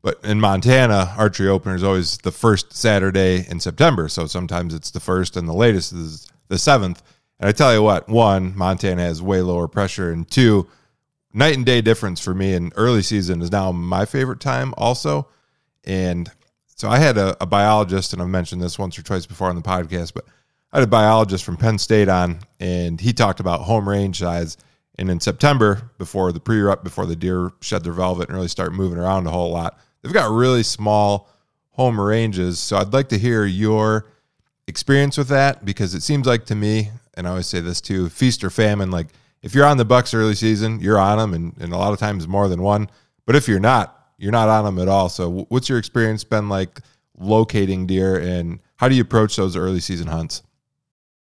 But 0.03 0.19
in 0.25 0.41
Montana, 0.41 1.13
archery 1.17 1.47
opener 1.47 1.75
is 1.75 1.83
always 1.83 2.17
the 2.19 2.31
first 2.31 2.73
Saturday 2.73 3.47
in 3.49 3.61
September. 3.61 4.09
So 4.09 4.27
sometimes 4.27 4.73
it's 4.73 4.91
the 4.91 4.99
first, 4.99 5.37
and 5.37 5.47
the 5.47 5.53
latest 5.53 5.93
is 5.93 6.27
the 6.49 6.59
seventh. 6.59 7.01
And 7.39 7.47
I 7.47 7.53
tell 7.53 7.73
you 7.73 7.81
what, 7.81 8.09
one, 8.09 8.55
Montana 8.55 9.01
has 9.01 9.21
way 9.21 9.41
lower 9.41 9.69
pressure, 9.69 10.11
and 10.11 10.29
two, 10.29 10.67
night 11.33 11.55
and 11.55 11.65
day 11.65 11.81
difference 11.81 12.19
for 12.19 12.33
me. 12.33 12.53
And 12.53 12.73
early 12.75 13.01
season 13.01 13.41
is 13.41 13.49
now 13.49 13.71
my 13.71 14.03
favorite 14.03 14.41
time, 14.41 14.73
also. 14.77 15.29
And 15.85 16.29
so 16.75 16.89
I 16.89 16.97
had 16.97 17.17
a, 17.17 17.41
a, 17.41 17.45
biologist, 17.45 18.11
and 18.11 18.21
I've 18.21 18.27
mentioned 18.27 18.61
this 18.61 18.77
once 18.77 18.99
or 18.99 19.03
twice 19.03 19.25
before 19.25 19.47
on 19.47 19.55
the 19.55 19.61
podcast, 19.61 20.13
but 20.13 20.25
I 20.73 20.79
had 20.79 20.87
a 20.87 20.91
biologist 20.91 21.45
from 21.45 21.55
Penn 21.55 21.77
State 21.77 22.09
on, 22.09 22.39
and 22.59 22.99
he 22.99 23.13
talked 23.13 23.39
about 23.39 23.61
home 23.61 23.87
range 23.87 24.19
size. 24.19 24.57
And 24.99 25.09
in 25.09 25.21
September, 25.21 25.91
before 25.97 26.33
the 26.33 26.41
pre-rut, 26.41 26.83
before 26.83 27.05
the 27.05 27.15
deer 27.15 27.51
shed 27.61 27.85
their 27.85 27.93
velvet 27.93 28.27
and 28.27 28.35
really 28.35 28.49
start 28.49 28.73
moving 28.73 28.99
around 28.99 29.27
a 29.27 29.31
whole 29.31 29.51
lot, 29.51 29.79
they've 30.03 30.13
got 30.13 30.29
really 30.29 30.63
small 30.63 31.29
home 31.71 31.99
ranges. 31.99 32.59
So 32.59 32.77
I'd 32.77 32.93
like 32.93 33.09
to 33.09 33.17
hear 33.17 33.45
your 33.45 34.05
experience 34.67 35.17
with 35.17 35.29
that 35.29 35.65
because 35.65 35.95
it 35.95 36.03
seems 36.03 36.27
like 36.27 36.45
to 36.45 36.55
me, 36.55 36.91
and 37.15 37.25
I 37.27 37.31
always 37.31 37.47
say 37.47 37.59
this 37.59 37.81
too, 37.81 38.09
feast 38.09 38.43
or 38.43 38.49
famine. 38.49 38.91
Like 38.91 39.07
if 39.43 39.53
you're 39.53 39.65
on 39.65 39.77
the 39.77 39.85
Bucks 39.85 40.13
early 40.13 40.35
season, 40.35 40.79
you're 40.79 40.97
on 40.97 41.17
them, 41.17 41.33
and, 41.33 41.53
and 41.59 41.73
a 41.73 41.77
lot 41.77 41.93
of 41.93 41.99
times 41.99 42.27
more 42.27 42.47
than 42.47 42.61
one. 42.61 42.89
But 43.25 43.35
if 43.35 43.47
you're 43.47 43.59
not, 43.59 44.11
you're 44.17 44.31
not 44.31 44.49
on 44.49 44.65
them 44.65 44.79
at 44.79 44.87
all. 44.87 45.09
So, 45.09 45.45
what's 45.49 45.69
your 45.69 45.77
experience 45.77 46.23
been 46.23 46.49
like 46.49 46.79
locating 47.19 47.85
deer, 47.85 48.17
and 48.17 48.59
how 48.77 48.87
do 48.87 48.95
you 48.95 49.01
approach 49.01 49.35
those 49.35 49.55
early 49.55 49.81
season 49.81 50.07
hunts? 50.07 50.43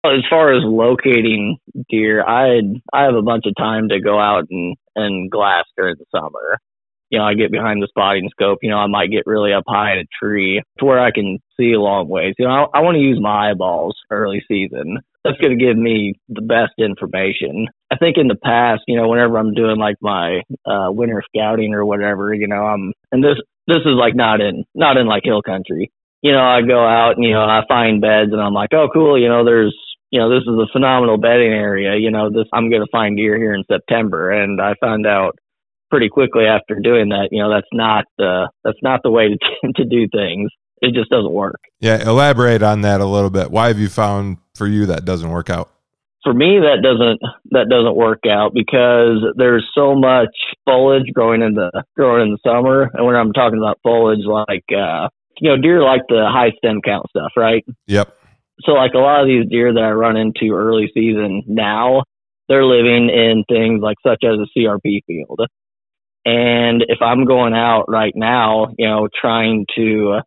As 0.05 0.23
far 0.29 0.53
as 0.53 0.61
locating 0.63 1.57
deer, 1.89 2.23
I 2.23 2.61
I 2.93 3.03
have 3.03 3.15
a 3.15 3.23
bunch 3.23 3.45
of 3.47 3.55
time 3.57 3.89
to 3.89 3.99
go 3.99 4.19
out 4.19 4.45
and 4.49 4.75
and 4.95 5.31
glass 5.31 5.65
during 5.75 5.95
the 5.97 6.05
summer. 6.11 6.59
You 7.09 7.19
know, 7.19 7.25
I 7.25 7.33
get 7.33 7.51
behind 7.51 7.81
the 7.81 7.87
spotting 7.87 8.29
scope. 8.31 8.59
You 8.61 8.69
know, 8.69 8.77
I 8.77 8.87
might 8.87 9.11
get 9.11 9.27
really 9.27 9.53
up 9.53 9.63
high 9.67 9.93
in 9.93 9.99
a 9.99 10.05
tree 10.19 10.61
to 10.79 10.85
where 10.85 10.99
I 10.99 11.11
can 11.11 11.39
see 11.57 11.73
a 11.73 11.79
long 11.79 12.07
ways. 12.07 12.35
You 12.37 12.47
know, 12.47 12.51
I, 12.51 12.79
I 12.79 12.81
want 12.81 12.95
to 12.95 13.01
use 13.01 13.19
my 13.21 13.51
eyeballs 13.51 13.95
early 14.09 14.43
season 14.47 14.99
that's 15.25 15.37
going 15.39 15.57
to 15.57 15.65
give 15.65 15.75
me 15.75 16.13
the 16.29 16.41
best 16.41 16.73
information. 16.77 17.67
I 17.91 17.97
think 17.97 18.17
in 18.17 18.27
the 18.27 18.35
past, 18.35 18.83
you 18.87 18.95
know, 18.95 19.09
whenever 19.09 19.37
I'm 19.37 19.55
doing 19.55 19.77
like 19.77 19.95
my 19.99 20.41
uh, 20.65 20.91
winter 20.91 21.23
scouting 21.27 21.73
or 21.73 21.83
whatever, 21.83 22.33
you 22.33 22.47
know, 22.47 22.63
I'm 22.63 22.93
and 23.11 23.23
this 23.23 23.37
this 23.67 23.81
is 23.85 23.97
like 23.97 24.15
not 24.15 24.39
in 24.39 24.63
not 24.75 24.97
in 24.97 25.07
like 25.07 25.23
hill 25.25 25.41
country. 25.41 25.91
You 26.21 26.31
know, 26.31 26.43
I 26.43 26.61
go 26.61 26.79
out 26.85 27.15
and 27.15 27.25
you 27.25 27.33
know 27.33 27.41
I 27.41 27.61
find 27.67 28.01
beds 28.01 28.31
and 28.31 28.41
I'm 28.41 28.53
like, 28.53 28.69
oh 28.73 28.87
cool, 28.93 29.19
you 29.19 29.27
know, 29.27 29.43
there's 29.43 29.75
you 30.11 30.19
know 30.19 30.29
this 30.29 30.43
is 30.43 30.53
a 30.53 30.71
phenomenal 30.71 31.17
bedding 31.17 31.51
area. 31.51 31.97
You 31.97 32.11
know, 32.11 32.29
this 32.29 32.47
I'm 32.53 32.69
going 32.69 32.83
to 32.83 32.91
find 32.91 33.17
deer 33.17 33.35
here 33.37 33.55
in 33.55 33.63
September, 33.69 34.29
and 34.29 34.61
I 34.61 34.75
found 34.79 35.07
out 35.07 35.39
pretty 35.95 36.09
quickly 36.09 36.43
after 36.45 36.75
doing 36.83 37.07
that, 37.09 37.29
you 37.31 37.41
know, 37.41 37.49
that's 37.49 37.71
not 37.71 38.03
uh, 38.19 38.47
that's 38.65 38.81
not 38.83 38.99
the 39.01 39.09
way 39.11 39.29
to 39.29 39.73
to 39.75 39.85
do 39.85 40.07
things 40.11 40.51
it 40.81 40.93
just 40.93 41.09
doesn't 41.09 41.31
work. 41.31 41.59
Yeah, 41.79 42.07
elaborate 42.07 42.61
on 42.61 42.81
that 42.81 43.01
a 43.01 43.05
little 43.05 43.29
bit. 43.29 43.51
Why 43.51 43.67
have 43.67 43.79
you 43.79 43.89
found 43.89 44.37
for 44.55 44.67
you 44.67 44.87
that 44.87 45.05
doesn't 45.05 45.29
work 45.29 45.49
out? 45.49 45.71
For 46.23 46.33
me, 46.33 46.59
that 46.59 46.81
doesn't 46.81 47.21
that 47.51 47.69
doesn't 47.69 47.95
work 47.95 48.25
out 48.27 48.51
because 48.53 49.23
there's 49.37 49.65
so 49.75 49.95
much 49.95 50.35
foliage 50.65 51.11
growing 51.13 51.41
in 51.43 51.53
the 51.53 51.83
growing 51.95 52.23
in 52.23 52.31
the 52.31 52.39
summer, 52.43 52.89
and 52.93 53.05
when 53.05 53.15
I'm 53.15 53.31
talking 53.31 53.59
about 53.59 53.79
foliage, 53.83 54.25
like 54.25 54.65
uh, 54.75 55.09
you 55.39 55.49
know, 55.49 55.61
deer 55.61 55.83
like 55.83 56.01
the 56.09 56.25
high 56.27 56.51
stem 56.57 56.81
count 56.83 57.07
stuff, 57.09 57.31
right? 57.37 57.63
Yep. 57.87 58.15
So, 58.61 58.71
like 58.71 58.93
a 58.95 58.99
lot 58.99 59.21
of 59.21 59.27
these 59.27 59.47
deer 59.49 59.73
that 59.73 59.83
I 59.83 59.91
run 59.91 60.17
into 60.17 60.55
early 60.55 60.89
season 60.93 61.43
now, 61.45 62.03
they're 62.49 62.65
living 62.65 63.09
in 63.09 63.43
things 63.47 63.81
like 63.83 63.97
such 64.05 64.23
as 64.23 64.39
a 64.39 64.59
CRP 64.59 65.01
field. 65.05 65.41
And 66.25 66.83
if 66.87 67.01
I'm 67.01 67.25
going 67.25 67.53
out 67.53 67.85
right 67.87 68.13
now, 68.15 68.67
you 68.77 68.87
know, 68.87 69.07
trying 69.19 69.65
to 69.75 70.21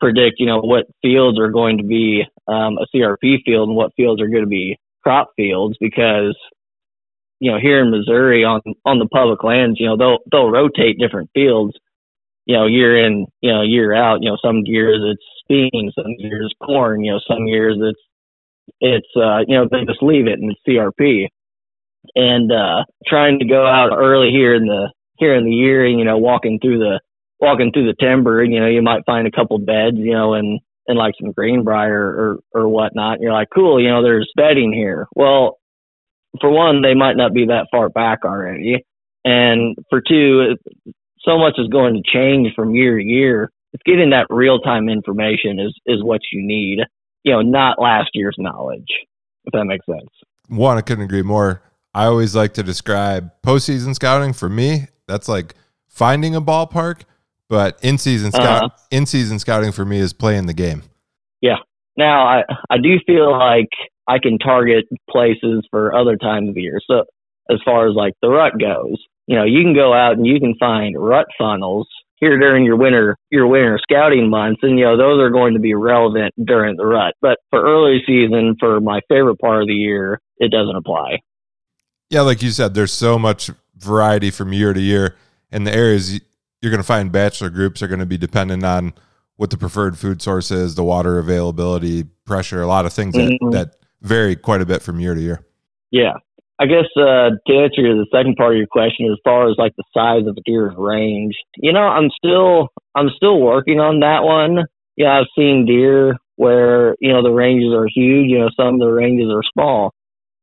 predict, 0.00 0.36
you 0.38 0.46
know, 0.46 0.60
what 0.60 0.86
fields 1.00 1.38
are 1.38 1.50
going 1.50 1.78
to 1.78 1.84
be 1.84 2.24
um, 2.48 2.76
a 2.78 2.86
CRP 2.94 3.42
field 3.44 3.68
and 3.68 3.76
what 3.76 3.94
fields 3.96 4.20
are 4.20 4.28
going 4.28 4.42
to 4.42 4.48
be 4.48 4.78
crop 5.04 5.30
fields 5.36 5.76
because, 5.80 6.36
you 7.38 7.52
know, 7.52 7.58
here 7.60 7.80
in 7.80 7.92
Missouri 7.92 8.44
on 8.44 8.60
on 8.84 8.98
the 8.98 9.06
public 9.06 9.44
lands, 9.44 9.78
you 9.78 9.86
know, 9.86 9.96
they'll 9.96 10.18
they'll 10.30 10.50
rotate 10.50 10.98
different 10.98 11.30
fields, 11.34 11.74
you 12.46 12.56
know, 12.56 12.66
year 12.66 13.06
in, 13.06 13.26
you 13.40 13.52
know, 13.52 13.62
year 13.62 13.94
out. 13.94 14.18
You 14.22 14.30
know, 14.30 14.38
some 14.44 14.62
years 14.64 15.00
it's 15.04 15.22
beans, 15.48 15.92
some 15.94 16.14
years 16.18 16.52
corn, 16.64 17.04
you 17.04 17.12
know, 17.12 17.20
some 17.28 17.46
years 17.46 17.76
it's 17.80 18.00
it's 18.80 19.08
uh, 19.16 19.38
you 19.46 19.56
know, 19.56 19.68
they 19.70 19.84
just 19.84 20.02
leave 20.02 20.26
it 20.26 20.40
and 20.40 20.50
it's 20.50 20.60
CRP. 20.68 21.28
And 22.16 22.50
uh 22.50 22.84
trying 23.06 23.38
to 23.38 23.44
go 23.44 23.66
out 23.66 23.96
early 23.96 24.30
here 24.30 24.54
in 24.54 24.66
the 24.66 24.90
here 25.18 25.34
in 25.34 25.44
the 25.44 25.50
year 25.50 25.84
and, 25.84 25.98
you 25.98 26.04
know, 26.04 26.18
walking 26.18 26.58
through 26.60 26.78
the 26.78 27.00
walking 27.40 27.70
through 27.72 27.86
the 27.86 27.94
timber, 27.98 28.42
you 28.42 28.60
know, 28.60 28.66
you 28.66 28.82
might 28.82 29.04
find 29.06 29.26
a 29.26 29.30
couple 29.30 29.58
beds, 29.58 29.96
you 29.96 30.12
know, 30.12 30.34
and 30.34 30.60
and 30.86 30.98
like 30.98 31.14
some 31.20 31.32
greenbrier 31.32 32.02
or 32.02 32.38
or 32.52 32.68
whatnot. 32.68 33.14
And 33.14 33.22
you're 33.22 33.32
like, 33.32 33.48
cool, 33.54 33.80
you 33.80 33.88
know, 33.88 34.02
there's 34.02 34.30
bedding 34.36 34.72
here. 34.72 35.06
Well, 35.14 35.58
for 36.40 36.50
one, 36.50 36.82
they 36.82 36.94
might 36.94 37.16
not 37.16 37.32
be 37.32 37.46
that 37.46 37.68
far 37.70 37.88
back 37.88 38.20
already, 38.24 38.84
and 39.24 39.76
for 39.90 40.00
two, 40.00 40.56
so 41.20 41.38
much 41.38 41.54
is 41.58 41.68
going 41.68 41.94
to 41.94 42.10
change 42.12 42.54
from 42.54 42.74
year 42.74 42.98
to 42.98 43.04
year. 43.04 43.50
It's 43.72 43.82
getting 43.84 44.10
that 44.10 44.26
real 44.30 44.60
time 44.60 44.88
information 44.88 45.58
is 45.58 45.74
is 45.86 46.02
what 46.02 46.20
you 46.32 46.46
need. 46.46 46.80
You 47.24 47.32
know, 47.32 47.42
not 47.42 47.80
last 47.80 48.10
year's 48.14 48.36
knowledge, 48.38 48.86
if 49.44 49.52
that 49.52 49.64
makes 49.64 49.86
sense. 49.86 50.08
One, 50.48 50.78
I 50.78 50.80
couldn't 50.80 51.04
agree 51.04 51.22
more. 51.22 51.62
I 51.94 52.04
always 52.04 52.34
like 52.36 52.54
to 52.54 52.62
describe 52.62 53.30
postseason 53.44 53.94
scouting 53.94 54.32
for 54.32 54.48
me. 54.48 54.86
That's 55.08 55.28
like 55.28 55.54
finding 55.88 56.36
a 56.36 56.40
ballpark 56.40 57.02
but 57.48 57.78
in 57.82 57.98
season 57.98 58.30
scout 58.30 58.64
uh, 58.64 58.68
in 58.90 59.06
season 59.06 59.38
scouting 59.38 59.72
for 59.72 59.84
me 59.84 59.98
is 59.98 60.12
playing 60.12 60.46
the 60.46 60.54
game. 60.54 60.82
Yeah. 61.40 61.56
Now 61.96 62.26
I 62.26 62.42
I 62.70 62.76
do 62.78 62.98
feel 63.06 63.36
like 63.36 63.70
I 64.06 64.18
can 64.18 64.38
target 64.38 64.84
places 65.10 65.66
for 65.70 65.94
other 65.94 66.16
times 66.16 66.50
of 66.50 66.56
year. 66.56 66.80
So 66.86 67.04
as 67.50 67.58
far 67.64 67.88
as 67.88 67.94
like 67.94 68.14
the 68.22 68.28
rut 68.28 68.54
goes, 68.60 69.02
you 69.26 69.36
know, 69.36 69.44
you 69.44 69.62
can 69.62 69.74
go 69.74 69.92
out 69.92 70.16
and 70.16 70.26
you 70.26 70.38
can 70.40 70.54
find 70.60 70.94
rut 70.98 71.26
funnels 71.38 71.88
here 72.16 72.38
during 72.38 72.64
your 72.64 72.76
winter 72.76 73.16
your 73.30 73.46
winter 73.46 73.78
scouting 73.82 74.28
months 74.28 74.60
and 74.62 74.78
you 74.78 74.84
know 74.84 74.96
those 74.96 75.20
are 75.20 75.30
going 75.30 75.54
to 75.54 75.60
be 75.60 75.74
relevant 75.74 76.34
during 76.44 76.76
the 76.76 76.86
rut. 76.86 77.14
But 77.20 77.38
for 77.50 77.62
early 77.62 78.02
season 78.06 78.56
for 78.60 78.80
my 78.80 79.00
favorite 79.08 79.38
part 79.38 79.62
of 79.62 79.68
the 79.68 79.74
year, 79.74 80.20
it 80.36 80.50
doesn't 80.50 80.76
apply. 80.76 81.20
Yeah, 82.10 82.22
like 82.22 82.42
you 82.42 82.50
said, 82.50 82.72
there's 82.72 82.92
so 82.92 83.18
much 83.18 83.50
variety 83.78 84.30
from 84.30 84.52
year 84.52 84.72
to 84.72 84.80
year 84.80 85.16
and 85.50 85.66
the 85.66 85.74
areas 85.74 86.20
you're 86.60 86.70
going 86.70 86.82
to 86.82 86.86
find 86.86 87.12
bachelor 87.12 87.50
groups 87.50 87.82
are 87.82 87.88
going 87.88 88.00
to 88.00 88.06
be 88.06 88.18
dependent 88.18 88.64
on 88.64 88.92
what 89.36 89.50
the 89.50 89.56
preferred 89.56 89.96
food 89.96 90.20
source 90.20 90.50
is, 90.50 90.74
the 90.74 90.84
water 90.84 91.18
availability, 91.18 92.04
pressure, 92.24 92.60
a 92.60 92.66
lot 92.66 92.84
of 92.84 92.92
things 92.92 93.14
mm-hmm. 93.14 93.50
that, 93.50 93.70
that 93.70 93.76
vary 94.06 94.34
quite 94.34 94.60
a 94.60 94.66
bit 94.66 94.82
from 94.82 94.98
year 94.98 95.14
to 95.14 95.20
year. 95.20 95.44
Yeah. 95.90 96.14
I 96.60 96.66
guess 96.66 96.86
uh, 96.96 97.30
to 97.46 97.54
answer 97.54 97.94
the 97.94 98.06
second 98.12 98.34
part 98.36 98.52
of 98.54 98.58
your 98.58 98.66
question, 98.66 99.06
as 99.12 99.18
far 99.22 99.48
as 99.48 99.54
like 99.58 99.76
the 99.76 99.84
size 99.94 100.26
of 100.26 100.34
the 100.34 100.42
deer's 100.44 100.74
range, 100.76 101.36
you 101.56 101.72
know, 101.72 101.86
I'm 101.86 102.10
still 102.10 102.68
I'm 102.96 103.10
still 103.14 103.40
working 103.40 103.78
on 103.78 104.00
that 104.00 104.24
one. 104.24 104.64
Yeah, 104.96 105.20
I've 105.20 105.28
seen 105.38 105.66
deer 105.66 106.16
where 106.34 106.96
you 106.98 107.12
know 107.12 107.22
the 107.22 107.30
ranges 107.30 107.72
are 107.72 107.86
huge. 107.86 108.28
You 108.28 108.40
know, 108.40 108.50
some 108.56 108.74
of 108.74 108.80
the 108.80 108.90
ranges 108.90 109.30
are 109.32 109.42
small. 109.54 109.94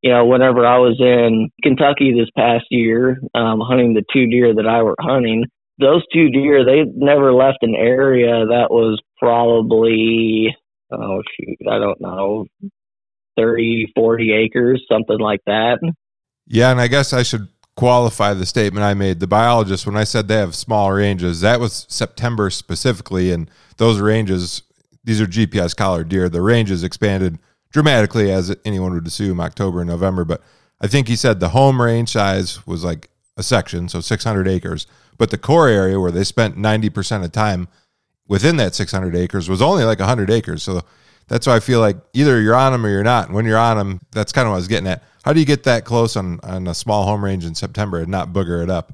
You 0.06 0.12
know, 0.12 0.24
whenever 0.24 0.68
I 0.68 0.78
was 0.78 0.98
in 1.00 1.50
Kentucky 1.64 2.14
this 2.14 2.30
past 2.38 2.66
year, 2.70 3.20
um, 3.34 3.60
hunting 3.60 3.96
the 3.96 4.04
two 4.14 4.28
deer 4.28 4.54
that 4.54 4.68
I 4.68 4.84
were 4.84 4.94
hunting, 5.00 5.46
those 5.80 6.04
two 6.14 6.30
deer, 6.30 6.64
they 6.64 6.84
never 6.94 7.34
left 7.34 7.58
an 7.64 7.74
area 7.74 8.46
that 8.46 8.68
was 8.70 9.02
probably, 9.18 10.56
oh 10.92 11.24
shoot, 11.36 11.58
I 11.68 11.80
don't 11.80 12.00
know, 12.00 12.46
30, 13.36 13.94
40 13.96 14.32
acres, 14.32 14.86
something 14.88 15.18
like 15.18 15.42
that. 15.48 15.80
Yeah, 16.46 16.70
and 16.70 16.80
I 16.80 16.86
guess 16.86 17.12
I 17.12 17.24
should 17.24 17.48
qualify 17.76 18.36
the 18.36 18.46
statement 18.46 18.84
I 18.84 18.94
made. 18.94 19.20
The 19.20 19.26
biologist, 19.26 19.88
when 19.88 19.98
I 19.98 20.04
said 20.04 20.28
they 20.28 20.36
have 20.36 20.54
small 20.54 20.92
ranges, 20.92 21.42
that 21.42 21.60
was 21.60 21.88
September 21.90 22.52
specifically, 22.52 23.32
and 23.32 23.50
those 23.78 24.00
ranges, 24.00 24.62
these 25.04 25.20
are 25.20 25.26
GPS 25.26 25.76
collared 25.76 26.10
deer. 26.10 26.30
The 26.30 26.44
ranges 26.44 26.84
expanded 26.84 27.40
dramatically, 27.76 28.32
as 28.32 28.56
anyone 28.64 28.94
would 28.94 29.06
assume, 29.06 29.42
October 29.42 29.82
and 29.82 29.90
November. 29.90 30.24
But 30.24 30.42
I 30.80 30.88
think 30.88 31.10
he 31.10 31.18
said 31.18 31.42
the 31.42 31.50
home 31.50 31.82
range 31.82 32.14
size 32.14 32.66
was 32.66 32.86
like 32.86 33.10
a 33.36 33.44
section, 33.44 33.90
so 33.90 34.00
600 34.00 34.48
acres. 34.48 34.88
But 35.18 35.30
the 35.30 35.38
core 35.38 35.68
area 35.68 36.00
where 36.00 36.10
they 36.10 36.24
spent 36.24 36.58
90% 36.58 37.26
of 37.26 37.34
time 37.34 37.68
within 38.30 38.56
that 38.56 38.76
600 38.76 39.14
acres 39.14 39.50
was 39.50 39.62
only 39.62 39.84
like 39.84 40.00
100 40.00 40.32
acres. 40.32 40.64
So 40.64 40.84
that's 41.28 41.48
why 41.48 41.58
I 41.58 41.60
feel 41.60 41.82
like 41.82 41.98
either 42.14 42.40
you're 42.40 42.56
on 42.56 42.72
them 42.72 42.86
or 42.86 42.90
you're 42.90 43.04
not. 43.04 43.26
And 43.26 43.36
when 43.36 43.44
you're 43.44 43.58
on 43.58 43.76
them, 43.76 44.00
that's 44.14 44.32
kind 44.32 44.48
of 44.48 44.52
what 44.52 44.56
I 44.56 44.60
was 44.60 44.70
getting 44.70 44.88
at. 44.88 45.04
How 45.26 45.34
do 45.34 45.42
you 45.42 45.46
get 45.46 45.64
that 45.64 45.84
close 45.84 46.16
on, 46.16 46.40
on 46.44 46.68
a 46.68 46.74
small 46.74 47.04
home 47.04 47.26
range 47.26 47.44
in 47.44 47.56
September 47.56 48.00
and 48.00 48.08
not 48.08 48.30
booger 48.30 48.64
it 48.64 48.70
up? 48.70 48.94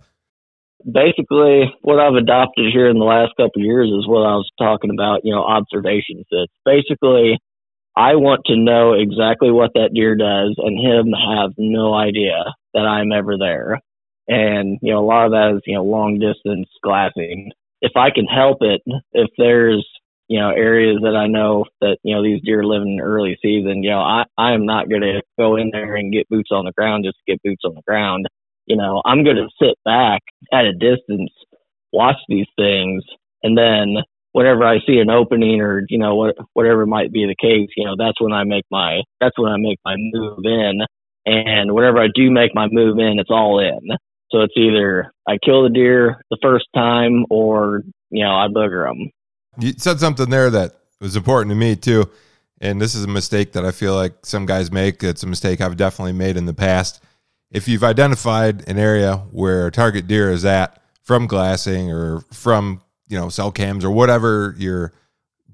Basically, 0.91 1.71
what 1.83 1.99
I've 1.99 2.15
adopted 2.15 2.73
here 2.73 2.89
in 2.89 2.97
the 2.97 3.05
last 3.05 3.33
couple 3.37 3.61
years 3.61 3.89
is 3.89 4.07
what 4.07 4.25
I 4.25 4.33
was 4.33 4.49
talking 4.57 4.89
about, 4.89 5.19
you 5.23 5.35
know, 5.35 5.43
observation 5.43 6.23
sets. 6.33 6.51
Basically, 6.65 7.37
I 7.95 8.15
want 8.15 8.41
to 8.45 8.55
know 8.55 8.93
exactly 8.93 9.51
what 9.51 9.71
that 9.73 9.91
deer 9.93 10.15
does 10.15 10.55
and 10.57 10.79
him 10.79 11.13
have 11.13 11.51
no 11.57 11.93
idea 11.93 12.45
that 12.73 12.85
I'm 12.85 13.11
ever 13.11 13.37
there. 13.37 13.79
And, 14.27 14.79
you 14.81 14.93
know, 14.93 14.99
a 14.99 15.05
lot 15.05 15.25
of 15.25 15.31
that 15.31 15.55
is, 15.55 15.61
you 15.65 15.75
know, 15.75 15.83
long 15.83 16.19
distance 16.19 16.69
glassing. 16.83 17.51
If 17.81 17.93
I 17.95 18.09
can 18.11 18.25
help 18.25 18.59
it, 18.61 18.81
if 19.11 19.29
there's, 19.37 19.85
you 20.29 20.39
know, 20.39 20.51
areas 20.51 20.99
that 21.03 21.17
I 21.17 21.27
know 21.27 21.65
that, 21.81 21.97
you 22.03 22.15
know, 22.15 22.23
these 22.23 22.41
deer 22.41 22.63
live 22.63 22.83
in 22.83 23.01
early 23.01 23.37
season, 23.41 23.83
you 23.83 23.89
know, 23.89 23.99
I, 23.99 24.23
I 24.37 24.53
am 24.53 24.65
not 24.65 24.89
going 24.89 25.01
to 25.01 25.21
go 25.37 25.57
in 25.57 25.71
there 25.73 25.95
and 25.95 26.13
get 26.13 26.29
boots 26.29 26.49
on 26.51 26.63
the 26.63 26.71
ground 26.71 27.03
just 27.03 27.17
to 27.17 27.33
get 27.33 27.43
boots 27.43 27.63
on 27.65 27.75
the 27.75 27.81
ground. 27.85 28.27
You 28.67 28.77
know, 28.77 29.01
I'm 29.03 29.25
going 29.25 29.35
to 29.35 29.49
sit 29.61 29.75
back 29.83 30.21
at 30.53 30.63
a 30.63 30.71
distance, 30.71 31.31
watch 31.91 32.15
these 32.29 32.47
things, 32.55 33.03
and 33.43 33.57
then 33.57 33.97
whenever 34.33 34.63
I 34.63 34.79
see 34.85 34.99
an 34.99 35.09
opening 35.09 35.61
or 35.61 35.83
you 35.89 35.97
know 35.97 36.15
what 36.15 36.35
whatever 36.53 36.85
might 36.85 37.11
be 37.11 37.25
the 37.25 37.35
case, 37.35 37.69
you 37.75 37.85
know 37.85 37.95
that's 37.97 38.19
when 38.19 38.33
I 38.33 38.43
make 38.43 38.65
my 38.71 39.01
that's 39.19 39.37
when 39.37 39.51
I 39.51 39.57
make 39.57 39.79
my 39.85 39.95
move 39.97 40.39
in. 40.45 40.81
And 41.25 41.73
whenever 41.73 41.99
I 41.99 42.07
do 42.13 42.31
make 42.31 42.55
my 42.55 42.67
move 42.71 42.97
in, 42.97 43.19
it's 43.19 43.29
all 43.29 43.59
in. 43.59 43.95
So 44.31 44.41
it's 44.41 44.53
either 44.55 45.11
I 45.27 45.37
kill 45.43 45.63
the 45.63 45.69
deer 45.69 46.21
the 46.31 46.37
first 46.41 46.65
time 46.73 47.25
or, 47.29 47.83
you 48.09 48.23
know, 48.23 48.31
I 48.31 48.47
booger 48.47 48.87
them. 48.87 49.11
You 49.59 49.73
said 49.77 49.99
something 49.99 50.29
there 50.29 50.49
that 50.49 50.73
was 50.99 51.15
important 51.15 51.51
to 51.51 51.55
me 51.55 51.75
too. 51.75 52.09
And 52.61 52.81
this 52.81 52.95
is 52.95 53.03
a 53.03 53.09
mistake 53.09 53.53
that 53.53 53.65
I 53.65 53.71
feel 53.71 53.95
like 53.95 54.25
some 54.25 54.45
guys 54.45 54.71
make. 54.71 55.03
It's 55.03 55.23
a 55.23 55.27
mistake 55.27 55.61
I've 55.61 55.77
definitely 55.77 56.13
made 56.13 56.37
in 56.37 56.45
the 56.45 56.53
past. 56.53 57.03
If 57.51 57.67
you've 57.67 57.83
identified 57.83 58.67
an 58.69 58.77
area 58.77 59.17
where 59.31 59.69
target 59.69 60.07
deer 60.07 60.31
is 60.31 60.45
at 60.45 60.81
from 61.03 61.27
glassing 61.27 61.91
or 61.91 62.21
from, 62.31 62.81
you 63.11 63.19
know, 63.19 63.29
cell 63.29 63.51
cams 63.51 63.83
or 63.83 63.91
whatever 63.91 64.55
your 64.57 64.93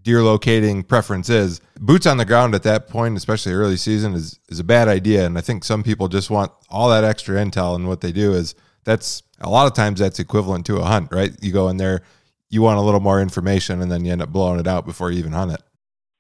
deer 0.04 0.22
locating 0.22 0.84
preference 0.84 1.30
is, 1.30 1.60
boots 1.80 2.06
on 2.06 2.18
the 2.18 2.24
ground 2.24 2.56
at 2.56 2.64
that 2.64 2.88
point, 2.88 3.18
especially 3.18 3.52
early 3.52 3.76
season, 3.76 4.14
is 4.14 4.40
is 4.48 4.60
a 4.60 4.64
bad 4.64 4.88
idea. 4.88 5.26
And 5.26 5.38
I 5.38 5.42
think 5.42 5.64
some 5.64 5.84
people 5.84 6.08
just 6.08 6.30
want 6.30 6.52
all 6.70 6.90
that 6.90 7.04
extra 7.04 7.44
intel, 7.44 7.76
and 7.76 7.88
what 7.88 8.02
they 8.02 8.12
do 8.12 8.34
is 8.34 8.56
that's 8.86 9.24
a 9.42 9.50
lot 9.50 9.68
of 9.68 9.74
times 9.74 10.00
that's 10.00 10.20
equivalent 10.20 10.66
to 10.68 10.78
a 10.78 10.84
hunt, 10.84 11.12
right? 11.12 11.32
You 11.42 11.52
go 11.52 11.68
in 11.68 11.78
there, 11.78 12.04
you 12.50 12.62
want 12.62 12.78
a 12.78 12.82
little 12.82 13.02
more 13.02 13.20
information, 13.20 13.82
and 13.82 13.92
then 13.92 14.06
you 14.06 14.12
end 14.12 14.22
up 14.22 14.32
blowing 14.32 14.60
it 14.60 14.68
out 14.68 14.86
before 14.86 15.12
you 15.12 15.20
even 15.20 15.34
hunt 15.34 15.52
it. 15.52 15.62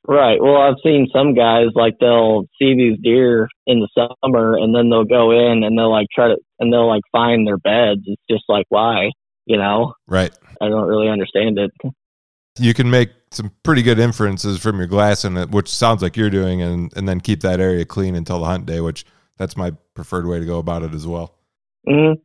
Right. 0.07 0.41
Well, 0.41 0.57
I've 0.57 0.81
seen 0.83 1.07
some 1.13 1.33
guys 1.33 1.67
like 1.75 1.95
they'll 1.99 2.45
see 2.57 2.75
these 2.75 2.97
deer 3.03 3.47
in 3.67 3.79
the 3.79 4.07
summer, 4.23 4.57
and 4.57 4.73
then 4.73 4.89
they'll 4.89 5.03
go 5.03 5.31
in 5.31 5.63
and 5.63 5.77
they'll 5.77 5.91
like 5.91 6.07
try 6.13 6.29
to 6.29 6.37
and 6.59 6.73
they'll 6.73 6.87
like 6.87 7.03
find 7.11 7.45
their 7.45 7.57
beds. 7.57 8.01
It's 8.05 8.21
just 8.29 8.45
like 8.47 8.65
why, 8.69 9.11
you 9.47 9.57
know? 9.57 9.93
Right. 10.07 10.31
I 10.61 10.69
don't 10.69 10.87
really 10.87 11.09
understand 11.09 11.57
it. 11.57 11.71
You 12.59 12.73
can 12.73 12.89
make 12.89 13.09
some 13.31 13.51
pretty 13.63 13.81
good 13.81 13.99
inferences 13.99 14.59
from 14.59 14.77
your 14.77 14.87
glass 14.87 15.25
in 15.25 15.37
it, 15.37 15.51
which 15.51 15.69
sounds 15.69 16.01
like 16.01 16.17
you're 16.17 16.29
doing, 16.29 16.61
and 16.61 16.91
and 16.95 17.07
then 17.07 17.19
keep 17.19 17.41
that 17.41 17.59
area 17.59 17.85
clean 17.85 18.15
until 18.15 18.39
the 18.39 18.45
hunt 18.45 18.65
day, 18.65 18.81
which 18.81 19.05
that's 19.37 19.55
my 19.55 19.71
preferred 19.93 20.25
way 20.25 20.39
to 20.39 20.45
go 20.45 20.59
about 20.59 20.83
it 20.83 20.93
as 20.93 21.05
well. 21.05 21.35
Mm-hmm. 21.87 22.19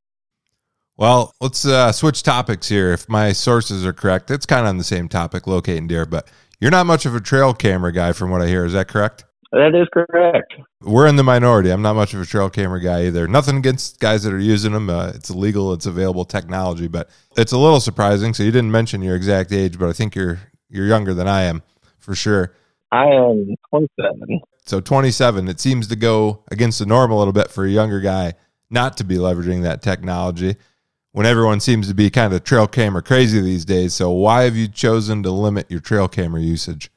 Well, 0.96 1.34
let's 1.40 1.64
uh, 1.64 1.92
switch 1.92 2.22
topics 2.22 2.68
here. 2.68 2.92
If 2.92 3.08
my 3.08 3.32
sources 3.32 3.84
are 3.84 3.92
correct, 3.92 4.30
it's 4.30 4.46
kind 4.46 4.62
of 4.62 4.68
on 4.68 4.78
the 4.78 4.84
same 4.84 5.08
topic, 5.08 5.46
locating 5.46 5.86
deer, 5.86 6.06
but 6.06 6.28
you're 6.60 6.70
not 6.70 6.86
much 6.86 7.06
of 7.06 7.14
a 7.14 7.20
trail 7.20 7.54
camera 7.54 7.92
guy 7.92 8.12
from 8.12 8.30
what 8.30 8.42
I 8.42 8.46
hear. 8.46 8.64
Is 8.64 8.72
that 8.74 8.88
correct? 8.88 9.24
That 9.52 9.74
is 9.74 9.86
correct. 9.92 10.54
We're 10.80 11.06
in 11.06 11.16
the 11.16 11.22
minority. 11.22 11.70
I'm 11.70 11.82
not 11.82 11.94
much 11.94 12.14
of 12.14 12.20
a 12.22 12.26
trail 12.26 12.48
camera 12.48 12.80
guy 12.80 13.04
either. 13.04 13.28
Nothing 13.28 13.58
against 13.58 14.00
guys 14.00 14.22
that 14.22 14.32
are 14.32 14.38
using 14.38 14.72
them. 14.72 14.88
Uh, 14.88 15.12
it's 15.14 15.30
legal. 15.30 15.74
It's 15.74 15.84
available 15.84 16.24
technology, 16.24 16.88
but 16.88 17.10
it's 17.36 17.52
a 17.52 17.58
little 17.58 17.80
surprising. 17.80 18.32
So 18.32 18.44
you 18.44 18.50
didn't 18.50 18.70
mention 18.70 19.02
your 19.02 19.14
exact 19.14 19.52
age, 19.52 19.78
but 19.78 19.90
I 19.90 19.92
think 19.92 20.14
you're 20.14 20.40
you're 20.70 20.86
younger 20.86 21.12
than 21.12 21.28
I 21.28 21.42
am 21.42 21.62
for 21.98 22.14
sure. 22.14 22.54
I 22.90 23.06
am 23.08 23.54
27. 23.70 24.40
So 24.64 24.80
27. 24.80 25.48
It 25.48 25.60
seems 25.60 25.86
to 25.88 25.96
go 25.96 26.44
against 26.50 26.78
the 26.78 26.86
norm 26.86 27.10
a 27.10 27.18
little 27.18 27.34
bit 27.34 27.50
for 27.50 27.66
a 27.66 27.70
younger 27.70 28.00
guy 28.00 28.34
not 28.70 28.96
to 28.96 29.04
be 29.04 29.16
leveraging 29.16 29.62
that 29.62 29.82
technology 29.82 30.56
when 31.12 31.26
everyone 31.26 31.60
seems 31.60 31.88
to 31.88 31.94
be 31.94 32.08
kind 32.08 32.32
of 32.32 32.42
trail 32.42 32.66
camera 32.66 33.02
crazy 33.02 33.40
these 33.40 33.66
days. 33.66 33.92
So 33.92 34.10
why 34.10 34.44
have 34.44 34.56
you 34.56 34.66
chosen 34.66 35.22
to 35.24 35.30
limit 35.30 35.70
your 35.70 35.80
trail 35.80 36.08
camera 36.08 36.40
usage? 36.40 36.90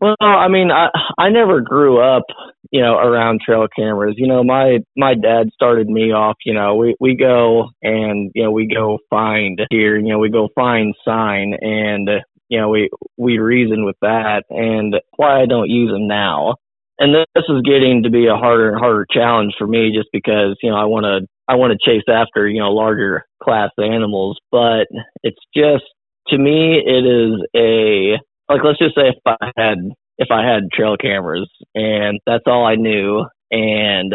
Well, 0.00 0.16
I 0.20 0.48
mean, 0.48 0.70
I 0.70 0.88
I 1.18 1.30
never 1.30 1.60
grew 1.60 2.00
up, 2.00 2.24
you 2.70 2.80
know, 2.80 2.96
around 2.96 3.40
trail 3.44 3.66
cameras. 3.74 4.14
You 4.18 4.26
know, 4.26 4.42
my 4.42 4.78
my 4.96 5.14
dad 5.14 5.48
started 5.54 5.88
me 5.88 6.12
off. 6.12 6.36
You 6.44 6.54
know, 6.54 6.74
we 6.74 6.96
we 7.00 7.16
go 7.16 7.68
and 7.82 8.30
you 8.34 8.42
know 8.42 8.50
we 8.50 8.66
go 8.66 8.98
find 9.08 9.60
deer. 9.70 9.96
You 9.98 10.08
know, 10.08 10.18
we 10.18 10.30
go 10.30 10.48
find 10.54 10.94
sign, 11.04 11.54
and 11.60 12.08
you 12.48 12.60
know 12.60 12.68
we 12.68 12.90
we 13.16 13.38
reason 13.38 13.84
with 13.84 13.96
that, 14.02 14.42
and 14.50 14.94
why 15.16 15.40
I 15.42 15.46
don't 15.46 15.70
use 15.70 15.90
them 15.90 16.08
now. 16.08 16.56
And 16.98 17.14
this 17.14 17.44
is 17.48 17.62
getting 17.64 18.02
to 18.04 18.10
be 18.10 18.26
a 18.26 18.36
harder 18.36 18.70
and 18.70 18.78
harder 18.78 19.06
challenge 19.10 19.54
for 19.58 19.66
me, 19.66 19.92
just 19.96 20.08
because 20.12 20.56
you 20.62 20.70
know 20.70 20.76
I 20.76 20.84
want 20.84 21.04
to 21.04 21.26
I 21.48 21.54
want 21.56 21.72
to 21.72 21.90
chase 21.90 22.04
after, 22.08 22.48
you 22.48 22.60
know, 22.60 22.70
larger 22.72 23.24
class 23.42 23.70
animals, 23.78 24.38
but 24.50 24.86
it's 25.22 25.40
just 25.54 25.84
to 26.28 26.38
me 26.38 26.82
it 26.84 27.04
is 27.06 27.40
a 27.56 28.18
like 28.48 28.60
let's 28.64 28.78
just 28.78 28.94
say 28.94 29.08
if 29.08 29.18
I 29.26 29.50
had 29.56 29.78
if 30.18 30.28
I 30.30 30.44
had 30.46 30.70
trail 30.72 30.96
cameras 30.96 31.50
and 31.74 32.20
that's 32.26 32.44
all 32.46 32.64
I 32.66 32.76
knew 32.76 33.24
and 33.50 34.14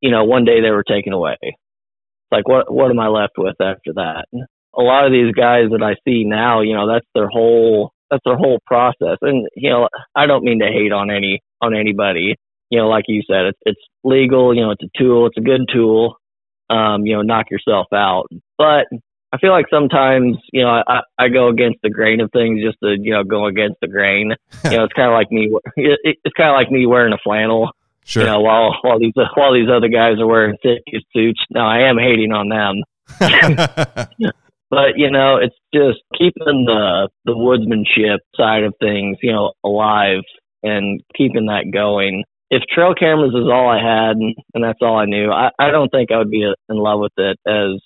you 0.00 0.10
know, 0.10 0.24
one 0.24 0.44
day 0.44 0.60
they 0.60 0.70
were 0.70 0.82
taken 0.82 1.12
away. 1.12 1.36
It's 1.42 2.32
like 2.32 2.48
what 2.48 2.72
what 2.72 2.90
am 2.90 2.98
I 2.98 3.08
left 3.08 3.34
with 3.38 3.56
after 3.60 3.92
that? 3.94 4.26
A 4.74 4.82
lot 4.82 5.06
of 5.06 5.12
these 5.12 5.32
guys 5.32 5.66
that 5.70 5.82
I 5.82 5.94
see 6.08 6.24
now, 6.24 6.60
you 6.60 6.74
know, 6.74 6.88
that's 6.88 7.06
their 7.14 7.28
whole 7.28 7.92
that's 8.10 8.24
their 8.24 8.36
whole 8.36 8.58
process. 8.66 9.18
And 9.22 9.48
you 9.56 9.70
know, 9.70 9.88
I 10.14 10.26
don't 10.26 10.44
mean 10.44 10.60
to 10.60 10.66
hate 10.66 10.92
on 10.92 11.10
any 11.10 11.40
on 11.60 11.74
anybody. 11.74 12.36
You 12.70 12.78
know, 12.78 12.88
like 12.88 13.04
you 13.08 13.22
said, 13.30 13.46
it's 13.46 13.58
it's 13.66 13.80
legal, 14.02 14.54
you 14.54 14.62
know, 14.62 14.70
it's 14.70 14.82
a 14.82 14.98
tool, 14.98 15.26
it's 15.26 15.36
a 15.36 15.42
good 15.42 15.68
tool 15.72 16.16
um, 16.72 17.06
you 17.06 17.14
know, 17.14 17.22
knock 17.22 17.50
yourself 17.50 17.86
out. 17.92 18.28
But 18.58 18.86
I 19.32 19.38
feel 19.38 19.50
like 19.50 19.66
sometimes, 19.70 20.36
you 20.52 20.62
know, 20.62 20.82
I, 20.86 21.00
I 21.18 21.28
go 21.28 21.48
against 21.48 21.78
the 21.82 21.88
grain 21.88 22.20
of 22.20 22.30
things 22.32 22.62
just 22.62 22.76
to, 22.82 22.96
you 23.00 23.12
know, 23.12 23.24
go 23.24 23.46
against 23.46 23.80
the 23.80 23.88
grain. 23.88 24.32
you 24.64 24.76
know, 24.76 24.84
it's 24.84 24.92
kind 24.92 25.08
of 25.08 25.14
like 25.14 25.30
me. 25.30 25.50
It, 25.76 26.18
it's 26.22 26.34
kind 26.36 26.50
of 26.50 26.54
like 26.54 26.70
me 26.70 26.86
wearing 26.86 27.14
a 27.14 27.18
flannel. 27.22 27.70
Sure. 28.04 28.24
You 28.24 28.28
know, 28.28 28.40
while 28.40 28.76
while 28.82 28.98
these 28.98 29.14
while 29.34 29.54
these 29.54 29.68
other 29.74 29.88
guys 29.88 30.18
are 30.18 30.26
wearing 30.26 30.56
thick 30.62 30.82
suits. 31.14 31.40
Now 31.50 31.68
I 31.68 31.88
am 31.88 31.98
hating 31.98 32.32
on 32.32 32.48
them. 32.48 32.82
but 34.70 34.96
you 34.96 35.10
know, 35.10 35.36
it's 35.36 35.56
just 35.72 36.00
keeping 36.18 36.64
the 36.66 37.08
the 37.24 37.32
woodsmanship 37.32 38.18
side 38.36 38.64
of 38.64 38.74
things, 38.80 39.18
you 39.22 39.32
know, 39.32 39.52
alive 39.64 40.22
and 40.62 41.00
keeping 41.16 41.46
that 41.46 41.70
going 41.72 42.24
if 42.52 42.62
trail 42.70 42.92
cameras 42.94 43.32
is 43.32 43.48
all 43.50 43.66
I 43.66 43.78
had 43.80 44.16
and, 44.16 44.36
and 44.52 44.62
that's 44.62 44.78
all 44.82 44.98
I 44.98 45.06
knew, 45.06 45.30
I, 45.32 45.48
I 45.58 45.70
don't 45.70 45.88
think 45.88 46.12
I 46.12 46.18
would 46.18 46.30
be 46.30 46.42
in 46.42 46.76
love 46.76 47.00
with 47.00 47.12
it 47.16 47.38
as 47.46 47.80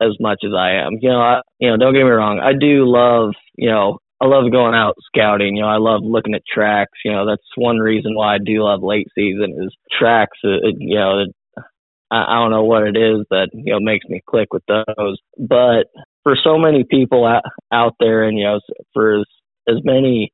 as 0.00 0.16
much 0.20 0.40
as 0.44 0.52
I 0.56 0.72
am. 0.72 0.98
You 1.00 1.10
know, 1.10 1.20
I, 1.20 1.40
you 1.58 1.70
know, 1.70 1.76
don't 1.76 1.94
get 1.94 2.04
me 2.04 2.10
wrong. 2.10 2.40
I 2.40 2.52
do 2.52 2.84
love, 2.86 3.34
you 3.56 3.70
know, 3.70 3.98
I 4.20 4.26
love 4.26 4.50
going 4.52 4.74
out 4.74 4.96
scouting. 5.06 5.56
You 5.56 5.62
know, 5.62 5.68
I 5.68 5.78
love 5.78 6.00
looking 6.02 6.34
at 6.34 6.42
tracks. 6.52 6.98
You 7.04 7.12
know, 7.12 7.26
that's 7.26 7.42
one 7.56 7.78
reason 7.78 8.14
why 8.14 8.34
I 8.34 8.38
do 8.38 8.62
love 8.62 8.82
late 8.82 9.08
season 9.14 9.56
is 9.62 9.74
tracks. 9.98 10.36
Uh, 10.44 10.68
you 10.78 10.96
know, 10.96 11.24
I, 12.10 12.24
I 12.28 12.34
don't 12.40 12.50
know 12.50 12.64
what 12.64 12.82
it 12.82 12.96
is 12.96 13.24
that 13.30 13.48
you 13.52 13.72
know 13.72 13.80
makes 13.80 14.06
me 14.06 14.20
click 14.28 14.52
with 14.52 14.62
those. 14.68 15.18
But 15.38 15.86
for 16.22 16.36
so 16.42 16.58
many 16.58 16.84
people 16.84 17.24
out, 17.24 17.44
out 17.72 17.94
there, 17.98 18.24
and 18.24 18.38
you 18.38 18.44
know, 18.44 18.60
for 18.92 19.20
as, 19.20 19.26
as 19.68 19.76
many 19.84 20.30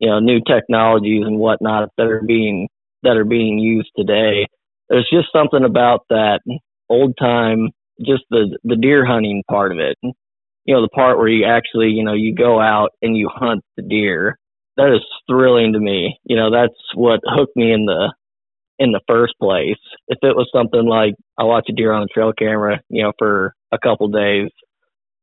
you 0.00 0.08
know 0.08 0.18
new 0.18 0.40
technologies 0.46 1.22
and 1.24 1.38
whatnot 1.38 1.90
that 1.96 2.06
are 2.06 2.22
being 2.22 2.68
that 3.02 3.16
are 3.16 3.24
being 3.24 3.58
used 3.58 3.90
today. 3.96 4.46
There's 4.88 5.08
just 5.12 5.28
something 5.32 5.64
about 5.64 6.00
that 6.08 6.40
old 6.88 7.14
time, 7.20 7.68
just 8.04 8.24
the 8.30 8.58
the 8.64 8.76
deer 8.76 9.04
hunting 9.04 9.42
part 9.50 9.72
of 9.72 9.78
it. 9.78 9.96
You 10.02 10.74
know, 10.74 10.82
the 10.82 10.88
part 10.88 11.18
where 11.18 11.28
you 11.28 11.46
actually, 11.46 11.88
you 11.88 12.04
know, 12.04 12.12
you 12.12 12.34
go 12.34 12.60
out 12.60 12.90
and 13.00 13.16
you 13.16 13.30
hunt 13.32 13.62
the 13.76 13.82
deer. 13.82 14.38
That 14.76 14.94
is 14.94 15.04
thrilling 15.28 15.72
to 15.72 15.80
me. 15.80 16.18
You 16.24 16.36
know, 16.36 16.50
that's 16.50 16.74
what 16.94 17.20
hooked 17.24 17.56
me 17.56 17.72
in 17.72 17.86
the 17.86 18.12
in 18.78 18.92
the 18.92 19.00
first 19.08 19.34
place. 19.40 19.78
If 20.08 20.18
it 20.22 20.36
was 20.36 20.48
something 20.54 20.86
like 20.86 21.14
I 21.38 21.44
watch 21.44 21.66
a 21.68 21.72
deer 21.72 21.92
on 21.92 22.02
a 22.02 22.06
trail 22.06 22.32
camera, 22.32 22.80
you 22.88 23.02
know, 23.02 23.12
for 23.18 23.54
a 23.72 23.78
couple 23.78 24.08
days, 24.08 24.50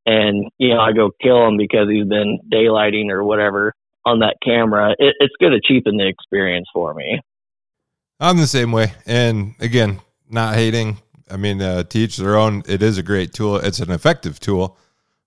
and 0.06 0.50
you 0.58 0.70
know 0.70 0.80
I 0.80 0.92
go 0.92 1.12
kill 1.22 1.48
him 1.48 1.58
because 1.58 1.88
he's 1.90 2.08
been 2.08 2.40
daylighting 2.52 3.10
or 3.10 3.24
whatever 3.24 3.74
on 4.06 4.20
that 4.20 4.38
camera, 4.44 4.92
it, 5.00 5.16
it's 5.20 5.34
going 5.42 5.54
to 5.54 5.62
cheapen 5.66 5.98
the 5.98 6.08
experience 6.08 6.68
for 6.74 6.94
me. 6.94 7.20
I'm 8.20 8.38
the 8.38 8.48
same 8.48 8.72
way, 8.72 8.94
and 9.06 9.56
again, 9.60 10.00
not 10.30 10.56
hating. 10.56 10.98
I 11.30 11.38
mean, 11.38 11.62
uh, 11.62 11.84
teach 11.84 12.18
their 12.18 12.36
own. 12.36 12.64
It 12.68 12.84
is 12.84 12.98
a 12.98 13.04
great 13.04 13.34
tool. 13.34 13.58
It's 13.58 13.80
an 13.80 13.92
effective 13.92 14.40
tool, 14.40 14.78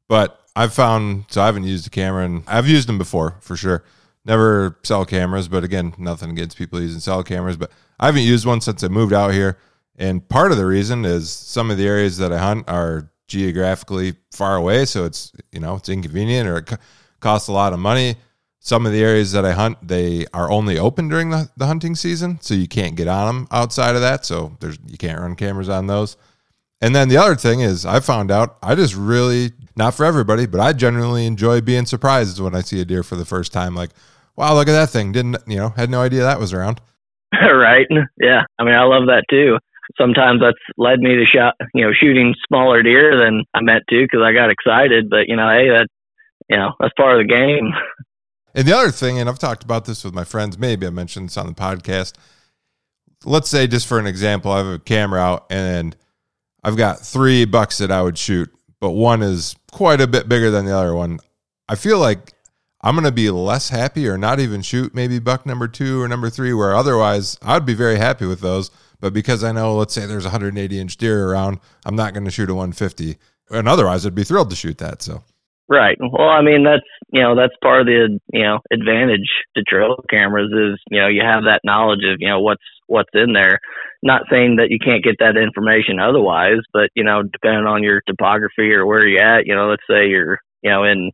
but 0.08 0.40
I've 0.54 0.72
found 0.72 1.24
so 1.28 1.42
I 1.42 1.46
haven't 1.46 1.64
used 1.64 1.86
a 1.86 1.90
camera, 1.90 2.24
and 2.24 2.44
I've 2.46 2.68
used 2.68 2.88
them 2.88 2.98
before 2.98 3.36
for 3.40 3.56
sure. 3.56 3.84
Never 4.24 4.78
cell 4.82 5.04
cameras, 5.04 5.48
but 5.48 5.64
again, 5.64 5.94
nothing 5.96 6.30
against 6.30 6.58
people 6.58 6.80
using 6.80 7.00
cell 7.00 7.22
cameras. 7.22 7.56
But 7.56 7.70
I 7.98 8.06
haven't 8.06 8.22
used 8.22 8.46
one 8.46 8.60
since 8.60 8.82
I 8.84 8.88
moved 8.88 9.12
out 9.12 9.32
here, 9.32 9.58
and 9.96 10.26
part 10.28 10.52
of 10.52 10.58
the 10.58 10.66
reason 10.66 11.04
is 11.04 11.30
some 11.30 11.70
of 11.70 11.78
the 11.78 11.86
areas 11.86 12.18
that 12.18 12.32
I 12.32 12.38
hunt 12.38 12.68
are 12.68 13.10
geographically 13.26 14.14
far 14.32 14.56
away, 14.56 14.84
so 14.84 15.04
it's 15.04 15.32
you 15.52 15.60
know 15.60 15.76
it's 15.76 15.88
inconvenient 15.88 16.48
or 16.48 16.58
it 16.58 16.72
costs 17.20 17.48
a 17.48 17.52
lot 17.52 17.72
of 17.72 17.78
money. 17.78 18.16
Some 18.60 18.86
of 18.86 18.92
the 18.92 19.02
areas 19.02 19.32
that 19.32 19.44
I 19.44 19.52
hunt, 19.52 19.86
they 19.86 20.26
are 20.34 20.50
only 20.50 20.78
open 20.78 21.08
during 21.08 21.30
the, 21.30 21.48
the 21.56 21.66
hunting 21.66 21.94
season, 21.94 22.38
so 22.40 22.54
you 22.54 22.68
can't 22.68 22.96
get 22.96 23.08
on 23.08 23.26
them 23.26 23.48
outside 23.50 23.94
of 23.94 24.00
that. 24.00 24.24
So 24.24 24.56
there's 24.60 24.78
you 24.86 24.98
can't 24.98 25.20
run 25.20 25.36
cameras 25.36 25.68
on 25.68 25.86
those. 25.86 26.16
And 26.80 26.94
then 26.94 27.08
the 27.08 27.16
other 27.16 27.34
thing 27.34 27.60
is, 27.60 27.86
I 27.86 28.00
found 28.00 28.30
out 28.30 28.58
I 28.62 28.74
just 28.74 28.94
really 28.94 29.52
not 29.76 29.94
for 29.94 30.04
everybody, 30.04 30.46
but 30.46 30.60
I 30.60 30.72
generally 30.72 31.26
enjoy 31.26 31.60
being 31.60 31.86
surprised 31.86 32.40
when 32.40 32.54
I 32.54 32.60
see 32.60 32.80
a 32.80 32.84
deer 32.84 33.02
for 33.02 33.16
the 33.16 33.24
first 33.24 33.52
time. 33.52 33.74
Like, 33.74 33.90
wow, 34.36 34.54
look 34.54 34.68
at 34.68 34.72
that 34.72 34.90
thing! 34.90 35.12
Didn't 35.12 35.36
you 35.46 35.56
know? 35.56 35.70
Had 35.70 35.90
no 35.90 36.02
idea 36.02 36.22
that 36.22 36.40
was 36.40 36.52
around. 36.52 36.80
right? 37.32 37.86
Yeah. 38.20 38.42
I 38.58 38.64
mean, 38.64 38.74
I 38.74 38.84
love 38.84 39.06
that 39.06 39.24
too. 39.30 39.58
Sometimes 39.98 40.40
that's 40.40 40.58
led 40.76 41.00
me 41.00 41.16
to 41.16 41.24
shot, 41.24 41.54
you 41.74 41.84
know, 41.84 41.92
shooting 41.98 42.34
smaller 42.46 42.82
deer 42.82 43.16
than 43.16 43.44
I 43.54 43.60
meant 43.62 43.84
to 43.88 44.02
because 44.02 44.20
I 44.22 44.32
got 44.32 44.50
excited. 44.50 45.08
But 45.08 45.28
you 45.28 45.36
know, 45.36 45.48
hey, 45.48 45.68
that, 45.70 45.86
you 46.48 46.56
know, 46.56 46.72
that's 46.78 46.94
part 46.96 47.20
of 47.20 47.26
the 47.26 47.34
game. 47.34 47.72
And 48.58 48.66
the 48.66 48.76
other 48.76 48.90
thing, 48.90 49.20
and 49.20 49.28
I've 49.28 49.38
talked 49.38 49.62
about 49.62 49.84
this 49.84 50.02
with 50.02 50.14
my 50.14 50.24
friends, 50.24 50.58
maybe 50.58 50.84
I 50.84 50.90
mentioned 50.90 51.28
this 51.28 51.36
on 51.36 51.46
the 51.46 51.52
podcast. 51.52 52.14
Let's 53.24 53.48
say, 53.48 53.68
just 53.68 53.86
for 53.86 54.00
an 54.00 54.06
example, 54.08 54.50
I 54.50 54.58
have 54.58 54.66
a 54.66 54.78
camera 54.80 55.20
out 55.20 55.46
and 55.48 55.94
I've 56.64 56.76
got 56.76 56.98
three 56.98 57.44
bucks 57.44 57.78
that 57.78 57.92
I 57.92 58.02
would 58.02 58.18
shoot, 58.18 58.52
but 58.80 58.90
one 58.90 59.22
is 59.22 59.54
quite 59.70 60.00
a 60.00 60.08
bit 60.08 60.28
bigger 60.28 60.50
than 60.50 60.64
the 60.64 60.76
other 60.76 60.92
one. 60.92 61.20
I 61.68 61.76
feel 61.76 62.00
like 62.00 62.32
I'm 62.80 62.96
going 62.96 63.04
to 63.04 63.12
be 63.12 63.30
less 63.30 63.68
happy 63.68 64.08
or 64.08 64.18
not 64.18 64.40
even 64.40 64.62
shoot 64.62 64.92
maybe 64.92 65.20
buck 65.20 65.46
number 65.46 65.68
two 65.68 66.02
or 66.02 66.08
number 66.08 66.28
three, 66.28 66.52
where 66.52 66.74
otherwise 66.74 67.38
I'd 67.40 67.64
be 67.64 67.74
very 67.74 67.98
happy 67.98 68.26
with 68.26 68.40
those. 68.40 68.72
But 68.98 69.12
because 69.12 69.44
I 69.44 69.52
know, 69.52 69.76
let's 69.76 69.94
say 69.94 70.04
there's 70.04 70.24
a 70.24 70.30
180 70.30 70.80
inch 70.80 70.96
deer 70.96 71.30
around, 71.30 71.60
I'm 71.84 71.94
not 71.94 72.12
going 72.12 72.24
to 72.24 72.30
shoot 72.32 72.50
a 72.50 72.54
150. 72.54 73.18
And 73.50 73.68
otherwise, 73.68 74.04
I'd 74.04 74.16
be 74.16 74.24
thrilled 74.24 74.50
to 74.50 74.56
shoot 74.56 74.78
that. 74.78 75.00
So 75.00 75.22
Right. 75.70 75.98
Well, 76.00 76.28
I 76.28 76.40
mean, 76.40 76.64
that's, 76.64 76.86
you 77.12 77.20
know, 77.20 77.36
that's 77.36 77.52
part 77.62 77.82
of 77.82 77.86
the, 77.86 78.18
you 78.32 78.42
know, 78.42 78.60
advantage 78.72 79.28
to 79.54 79.62
trail 79.62 79.96
cameras 80.08 80.50
is, 80.50 80.80
you 80.90 80.98
know, 80.98 81.08
you 81.08 81.20
have 81.22 81.44
that 81.44 81.60
knowledge 81.62 82.00
of, 82.10 82.16
you 82.20 82.28
know, 82.28 82.40
what's, 82.40 82.62
what's 82.86 83.10
in 83.12 83.34
there. 83.34 83.58
Not 84.02 84.22
saying 84.30 84.56
that 84.56 84.70
you 84.70 84.78
can't 84.78 85.04
get 85.04 85.16
that 85.20 85.36
information 85.36 86.00
otherwise, 86.00 86.60
but, 86.72 86.88
you 86.94 87.04
know, 87.04 87.22
depending 87.22 87.66
on 87.66 87.82
your 87.82 88.00
topography 88.08 88.72
or 88.72 88.86
where 88.86 89.06
you're 89.06 89.22
at, 89.22 89.46
you 89.46 89.54
know, 89.54 89.68
let's 89.68 89.82
say 89.90 90.08
you're, 90.08 90.38
you 90.62 90.70
know, 90.70 90.84
in, 90.84 91.10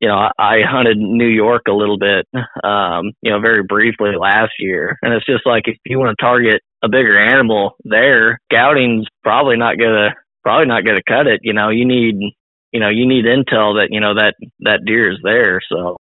you 0.00 0.08
know, 0.08 0.30
I 0.38 0.60
hunted 0.66 0.96
New 0.96 1.26
York 1.28 1.62
a 1.68 1.72
little 1.72 1.98
bit, 1.98 2.26
um, 2.64 3.12
you 3.20 3.30
know, 3.32 3.40
very 3.40 3.64
briefly 3.64 4.12
last 4.18 4.52
year. 4.58 4.96
And 5.02 5.12
it's 5.12 5.26
just 5.26 5.44
like 5.44 5.64
if 5.66 5.76
you 5.84 5.98
want 5.98 6.16
to 6.16 6.24
target 6.24 6.62
a 6.82 6.88
bigger 6.88 7.18
animal 7.18 7.76
there, 7.84 8.38
scouting's 8.50 9.06
probably 9.24 9.56
not 9.56 9.76
gonna 9.78 10.14
probably 10.44 10.66
not 10.66 10.84
gonna 10.84 11.02
cut 11.06 11.26
it. 11.26 11.40
You 11.42 11.52
know, 11.52 11.68
you 11.70 11.84
need 11.84 12.14
you 12.72 12.80
know, 12.80 12.88
you 12.88 13.06
need 13.06 13.24
intel 13.24 13.74
that, 13.76 13.88
you 13.90 14.00
know, 14.00 14.14
that, 14.14 14.34
that 14.60 14.80
deer 14.84 15.10
is 15.10 15.18
there. 15.22 15.60
So, 15.68 15.96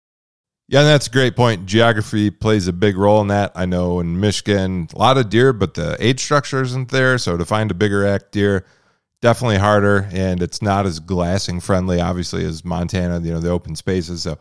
yeah, 0.67 0.83
that's 0.83 1.07
a 1.07 1.11
great 1.11 1.35
point. 1.35 1.67
Geography 1.67 2.31
plays 2.31 2.67
a 2.67 2.73
big 2.73 2.97
role 2.97 3.21
in 3.21 3.27
that. 3.27 3.51
I 3.53 3.65
know 3.65 3.99
in 3.99 4.19
Michigan, 4.19 4.87
a 4.95 4.97
lot 4.97 5.17
of 5.17 5.29
deer, 5.29 5.53
but 5.53 5.75
the 5.75 5.95
age 5.99 6.19
structure 6.19 6.61
isn't 6.61 6.89
there. 6.89 7.17
So 7.19 7.37
to 7.37 7.45
find 7.45 7.69
a 7.69 7.75
bigger 7.75 8.05
act 8.05 8.31
deer, 8.31 8.65
definitely 9.21 9.57
harder, 9.57 10.09
and 10.11 10.41
it's 10.41 10.63
not 10.63 10.87
as 10.87 10.99
glassing 10.99 11.59
friendly, 11.59 12.01
obviously, 12.01 12.45
as 12.45 12.65
Montana. 12.65 13.19
You 13.19 13.33
know, 13.33 13.39
the 13.39 13.51
open 13.51 13.75
spaces. 13.75 14.23
So 14.23 14.39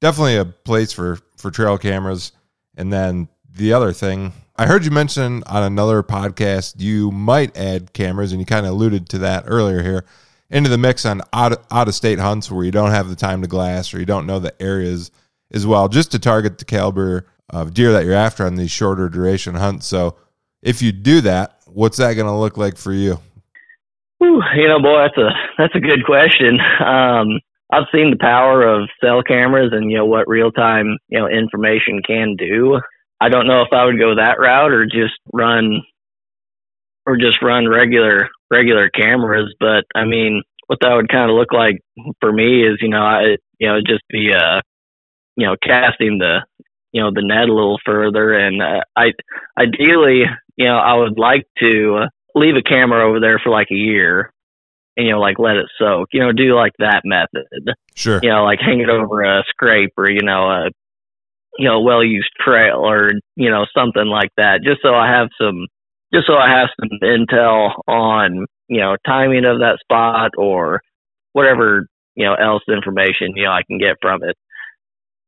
definitely 0.00 0.36
a 0.36 0.46
place 0.46 0.92
for 0.94 1.18
for 1.36 1.50
trail 1.50 1.76
cameras. 1.76 2.32
And 2.78 2.90
then 2.90 3.28
the 3.54 3.74
other 3.74 3.92
thing, 3.92 4.32
I 4.56 4.64
heard 4.64 4.84
you 4.84 4.90
mention 4.90 5.42
on 5.44 5.62
another 5.62 6.02
podcast, 6.02 6.76
you 6.78 7.10
might 7.10 7.54
add 7.54 7.92
cameras, 7.92 8.32
and 8.32 8.40
you 8.40 8.46
kind 8.46 8.64
of 8.64 8.72
alluded 8.72 9.10
to 9.10 9.18
that 9.18 9.44
earlier 9.46 9.82
here 9.82 10.06
into 10.50 10.70
the 10.70 10.78
mix 10.78 11.04
on 11.04 11.22
out, 11.32 11.64
out 11.70 11.88
of 11.88 11.94
state 11.94 12.18
hunts 12.18 12.50
where 12.50 12.64
you 12.64 12.70
don't 12.70 12.90
have 12.90 13.08
the 13.08 13.16
time 13.16 13.42
to 13.42 13.48
glass 13.48 13.92
or 13.92 13.98
you 13.98 14.06
don't 14.06 14.26
know 14.26 14.38
the 14.38 14.60
areas 14.62 15.10
as 15.52 15.66
well, 15.66 15.88
just 15.88 16.12
to 16.12 16.18
target 16.18 16.58
the 16.58 16.64
caliber 16.64 17.26
of 17.50 17.74
deer 17.74 17.92
that 17.92 18.04
you're 18.04 18.14
after 18.14 18.44
on 18.44 18.56
these 18.56 18.70
shorter 18.70 19.08
duration 19.08 19.54
hunts. 19.54 19.86
So 19.86 20.16
if 20.62 20.82
you 20.82 20.92
do 20.92 21.20
that, 21.22 21.60
what's 21.66 21.98
that 21.98 22.14
going 22.14 22.26
to 22.26 22.36
look 22.36 22.56
like 22.56 22.76
for 22.76 22.92
you? 22.92 23.20
Whew, 24.18 24.42
you 24.56 24.68
know, 24.68 24.80
boy, 24.80 25.02
that's 25.02 25.18
a 25.18 25.28
that's 25.58 25.74
a 25.74 25.80
good 25.80 26.04
question. 26.04 26.58
Um, 26.80 27.40
I've 27.70 27.86
seen 27.92 28.10
the 28.10 28.18
power 28.18 28.62
of 28.62 28.88
cell 29.02 29.22
cameras 29.22 29.72
and 29.72 29.90
you 29.90 29.98
know 29.98 30.06
what 30.06 30.28
real 30.28 30.50
time 30.50 30.98
you 31.08 31.18
know 31.18 31.28
information 31.28 32.00
can 32.06 32.34
do. 32.36 32.80
I 33.20 33.28
don't 33.28 33.46
know 33.46 33.62
if 33.62 33.68
I 33.72 33.84
would 33.84 33.98
go 33.98 34.14
that 34.14 34.38
route 34.38 34.72
or 34.72 34.86
just 34.86 35.14
run 35.32 35.82
or 37.06 37.16
just 37.16 37.42
run 37.42 37.68
regular 37.68 38.28
regular 38.50 38.88
cameras. 38.90 39.54
But 39.58 39.84
I 39.94 40.04
mean, 40.04 40.42
what 40.66 40.78
that 40.82 40.94
would 40.94 41.08
kind 41.08 41.30
of 41.30 41.36
look 41.36 41.52
like 41.52 41.80
for 42.20 42.32
me 42.32 42.62
is, 42.66 42.78
you 42.80 42.88
know, 42.88 43.02
I 43.02 43.36
you 43.58 43.68
know 43.68 43.78
just 43.86 44.02
be 44.10 44.30
uh, 44.32 44.60
you 45.36 45.46
know, 45.46 45.56
casting 45.62 46.18
the 46.18 46.40
you 46.92 47.02
know 47.02 47.10
the 47.14 47.22
net 47.22 47.48
a 47.48 47.54
little 47.54 47.78
further, 47.84 48.32
and 48.32 48.62
uh, 48.62 48.80
I 48.96 49.12
ideally, 49.58 50.22
you 50.56 50.64
know, 50.64 50.78
I 50.78 50.94
would 50.94 51.18
like 51.18 51.44
to 51.58 52.06
leave 52.34 52.56
a 52.56 52.62
camera 52.62 53.08
over 53.08 53.20
there 53.20 53.38
for 53.42 53.50
like 53.50 53.68
a 53.70 53.76
year. 53.76 54.32
And, 54.98 55.06
you 55.06 55.12
know, 55.12 55.20
like 55.20 55.38
let 55.38 55.56
it 55.56 55.66
soak. 55.78 56.08
You 56.12 56.20
know, 56.20 56.32
do 56.32 56.56
like 56.56 56.72
that 56.78 57.02
method. 57.04 57.74
Sure. 57.94 58.18
You 58.22 58.30
know, 58.30 58.44
like 58.44 58.60
hang 58.60 58.80
it 58.80 58.88
over 58.88 59.22
a 59.22 59.44
scrape 59.50 59.92
or 59.98 60.10
you 60.10 60.22
know 60.22 60.48
a 60.48 60.70
you 61.58 61.68
know 61.68 61.80
well 61.80 62.02
used 62.02 62.30
trail 62.40 62.78
or 62.78 63.10
you 63.36 63.50
know 63.50 63.66
something 63.76 64.06
like 64.06 64.30
that, 64.38 64.62
just 64.64 64.80
so 64.82 64.94
I 64.94 65.10
have 65.10 65.28
some 65.38 65.66
just 66.12 66.26
so 66.26 66.34
I 66.34 66.48
have 66.48 66.68
some 66.80 66.98
intel 67.02 67.72
on, 67.88 68.46
you 68.68 68.80
know, 68.80 68.96
timing 69.06 69.44
of 69.44 69.60
that 69.60 69.78
spot 69.80 70.32
or 70.36 70.80
whatever, 71.32 71.86
you 72.14 72.24
know, 72.24 72.34
else 72.34 72.62
information, 72.68 73.32
you 73.34 73.44
know, 73.44 73.50
I 73.50 73.62
can 73.66 73.78
get 73.78 73.96
from 74.00 74.22
it. 74.22 74.36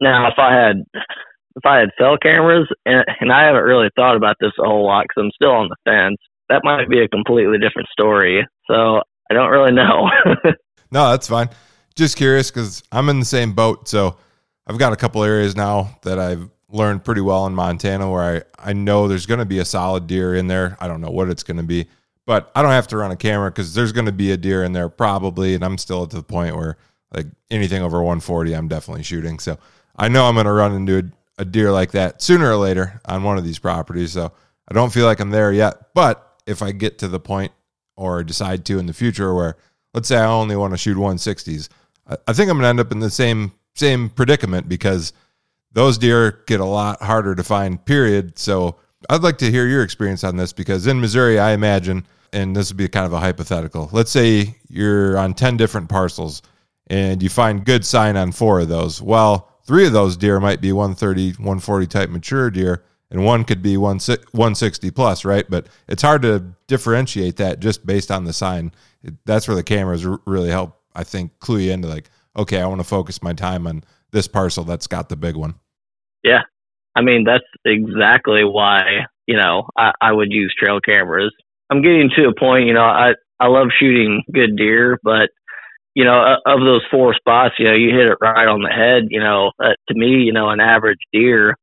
Now, 0.00 0.28
if 0.28 0.38
I 0.38 0.54
had, 0.54 0.76
if 0.94 1.66
I 1.66 1.78
had 1.78 1.90
cell 1.98 2.16
cameras, 2.20 2.68
and, 2.86 3.04
and 3.20 3.32
I 3.32 3.46
haven't 3.46 3.64
really 3.64 3.90
thought 3.96 4.16
about 4.16 4.36
this 4.40 4.52
a 4.58 4.64
whole 4.64 4.86
lot 4.86 5.04
because 5.08 5.24
I'm 5.24 5.32
still 5.34 5.50
on 5.50 5.68
the 5.68 5.76
fence, 5.84 6.18
that 6.48 6.62
might 6.64 6.88
be 6.88 7.00
a 7.00 7.08
completely 7.08 7.58
different 7.58 7.88
story. 7.88 8.46
So 8.66 9.02
I 9.30 9.34
don't 9.34 9.50
really 9.50 9.72
know. 9.72 10.08
no, 10.90 11.10
that's 11.10 11.28
fine. 11.28 11.50
Just 11.96 12.16
curious 12.16 12.50
because 12.50 12.82
I'm 12.92 13.08
in 13.08 13.18
the 13.18 13.26
same 13.26 13.52
boat. 13.52 13.88
So 13.88 14.16
I've 14.66 14.78
got 14.78 14.92
a 14.92 14.96
couple 14.96 15.22
areas 15.24 15.56
now 15.56 15.98
that 16.02 16.18
I've 16.18 16.48
learned 16.70 17.04
pretty 17.04 17.20
well 17.20 17.46
in 17.46 17.54
Montana 17.54 18.10
where 18.10 18.44
I, 18.58 18.70
I 18.70 18.72
know 18.72 19.08
there's 19.08 19.26
going 19.26 19.38
to 19.38 19.46
be 19.46 19.58
a 19.58 19.64
solid 19.64 20.06
deer 20.06 20.34
in 20.34 20.48
there. 20.48 20.76
I 20.80 20.88
don't 20.88 21.00
know 21.00 21.10
what 21.10 21.30
it's 21.30 21.42
going 21.42 21.56
to 21.56 21.62
be, 21.62 21.86
but 22.26 22.50
I 22.54 22.62
don't 22.62 22.72
have 22.72 22.88
to 22.88 22.96
run 22.96 23.10
a 23.10 23.16
camera 23.16 23.50
because 23.50 23.74
there's 23.74 23.92
going 23.92 24.06
to 24.06 24.12
be 24.12 24.32
a 24.32 24.36
deer 24.36 24.64
in 24.64 24.72
there 24.72 24.88
probably. 24.88 25.54
And 25.54 25.64
I'm 25.64 25.78
still 25.78 26.02
at 26.02 26.10
the 26.10 26.22
point 26.22 26.56
where 26.56 26.76
like 27.14 27.26
anything 27.50 27.82
over 27.82 27.98
140, 27.98 28.54
I'm 28.54 28.68
definitely 28.68 29.02
shooting. 29.02 29.38
So 29.38 29.58
I 29.96 30.08
know 30.08 30.26
I'm 30.26 30.34
going 30.34 30.46
to 30.46 30.52
run 30.52 30.74
into 30.74 30.98
a, 30.98 31.42
a 31.42 31.44
deer 31.44 31.72
like 31.72 31.92
that 31.92 32.20
sooner 32.20 32.50
or 32.50 32.56
later 32.56 33.00
on 33.06 33.22
one 33.22 33.38
of 33.38 33.44
these 33.44 33.58
properties. 33.58 34.12
So 34.12 34.32
I 34.68 34.74
don't 34.74 34.92
feel 34.92 35.06
like 35.06 35.20
I'm 35.20 35.30
there 35.30 35.52
yet. 35.52 35.94
But 35.94 36.36
if 36.46 36.60
I 36.60 36.72
get 36.72 36.98
to 36.98 37.08
the 37.08 37.20
point 37.20 37.52
or 37.96 38.22
decide 38.22 38.66
to 38.66 38.78
in 38.78 38.86
the 38.86 38.92
future 38.92 39.34
where 39.34 39.56
let's 39.94 40.08
say 40.08 40.18
I 40.18 40.26
only 40.26 40.56
want 40.56 40.74
to 40.74 40.78
shoot 40.78 40.98
160s, 40.98 41.70
I, 42.06 42.16
I 42.26 42.32
think 42.34 42.50
I'm 42.50 42.58
going 42.58 42.64
to 42.64 42.68
end 42.68 42.80
up 42.80 42.92
in 42.92 43.00
the 43.00 43.10
same 43.10 43.52
same 43.74 44.10
predicament 44.10 44.68
because– 44.68 45.14
those 45.78 45.96
deer 45.96 46.42
get 46.48 46.58
a 46.58 46.64
lot 46.64 47.00
harder 47.00 47.36
to 47.36 47.44
find, 47.44 47.84
period. 47.84 48.36
So 48.36 48.76
I'd 49.08 49.22
like 49.22 49.38
to 49.38 49.50
hear 49.50 49.68
your 49.68 49.84
experience 49.84 50.24
on 50.24 50.36
this 50.36 50.52
because 50.52 50.88
in 50.88 51.00
Missouri, 51.00 51.38
I 51.38 51.52
imagine, 51.52 52.04
and 52.32 52.56
this 52.56 52.68
would 52.68 52.76
be 52.76 52.88
kind 52.88 53.06
of 53.06 53.12
a 53.12 53.20
hypothetical. 53.20 53.88
Let's 53.92 54.10
say 54.10 54.56
you're 54.68 55.16
on 55.16 55.34
10 55.34 55.56
different 55.56 55.88
parcels 55.88 56.42
and 56.88 57.22
you 57.22 57.28
find 57.28 57.64
good 57.64 57.84
sign 57.84 58.16
on 58.16 58.32
four 58.32 58.58
of 58.58 58.68
those. 58.68 59.00
Well, 59.00 59.52
three 59.66 59.86
of 59.86 59.92
those 59.92 60.16
deer 60.16 60.40
might 60.40 60.60
be 60.60 60.72
130, 60.72 61.34
140 61.34 61.86
type 61.86 62.10
mature 62.10 62.50
deer, 62.50 62.82
and 63.12 63.24
one 63.24 63.44
could 63.44 63.62
be 63.62 63.76
160 63.76 64.90
plus, 64.90 65.24
right? 65.24 65.48
But 65.48 65.68
it's 65.86 66.02
hard 66.02 66.22
to 66.22 66.44
differentiate 66.66 67.36
that 67.36 67.60
just 67.60 67.86
based 67.86 68.10
on 68.10 68.24
the 68.24 68.32
sign. 68.32 68.72
That's 69.26 69.46
where 69.46 69.54
the 69.54 69.62
cameras 69.62 70.04
really 70.26 70.50
help, 70.50 70.80
I 70.96 71.04
think, 71.04 71.38
clue 71.38 71.58
you 71.58 71.70
into 71.70 71.86
like, 71.86 72.10
okay, 72.36 72.60
I 72.60 72.66
want 72.66 72.80
to 72.80 72.84
focus 72.84 73.22
my 73.22 73.32
time 73.32 73.68
on 73.68 73.84
this 74.10 74.26
parcel 74.26 74.64
that's 74.64 74.88
got 74.88 75.08
the 75.08 75.16
big 75.16 75.36
one. 75.36 75.54
Yeah. 76.28 76.42
I 76.94 77.02
mean, 77.02 77.24
that's 77.24 77.44
exactly 77.64 78.44
why, 78.44 79.06
you 79.26 79.36
know, 79.36 79.68
I, 79.76 79.92
I 80.00 80.12
would 80.12 80.32
use 80.32 80.54
trail 80.58 80.80
cameras. 80.80 81.32
I'm 81.70 81.82
getting 81.82 82.10
to 82.16 82.28
a 82.28 82.34
point, 82.38 82.66
you 82.66 82.74
know, 82.74 82.84
I, 82.84 83.14
I 83.40 83.46
love 83.46 83.68
shooting 83.78 84.22
good 84.32 84.56
deer, 84.56 84.98
but 85.02 85.30
you 85.94 86.04
know, 86.04 86.36
of 86.46 86.60
those 86.60 86.82
four 86.92 87.14
spots, 87.14 87.56
you 87.58 87.66
know, 87.66 87.74
you 87.74 87.90
hit 87.90 88.08
it 88.08 88.18
right 88.20 88.46
on 88.46 88.62
the 88.62 88.70
head. 88.70 89.08
You 89.10 89.20
know, 89.20 89.50
uh, 89.58 89.74
to 89.88 89.94
me, 89.94 90.22
you 90.22 90.32
know, 90.32 90.48
an 90.50 90.60
average 90.60 91.00
deer, 91.12 91.56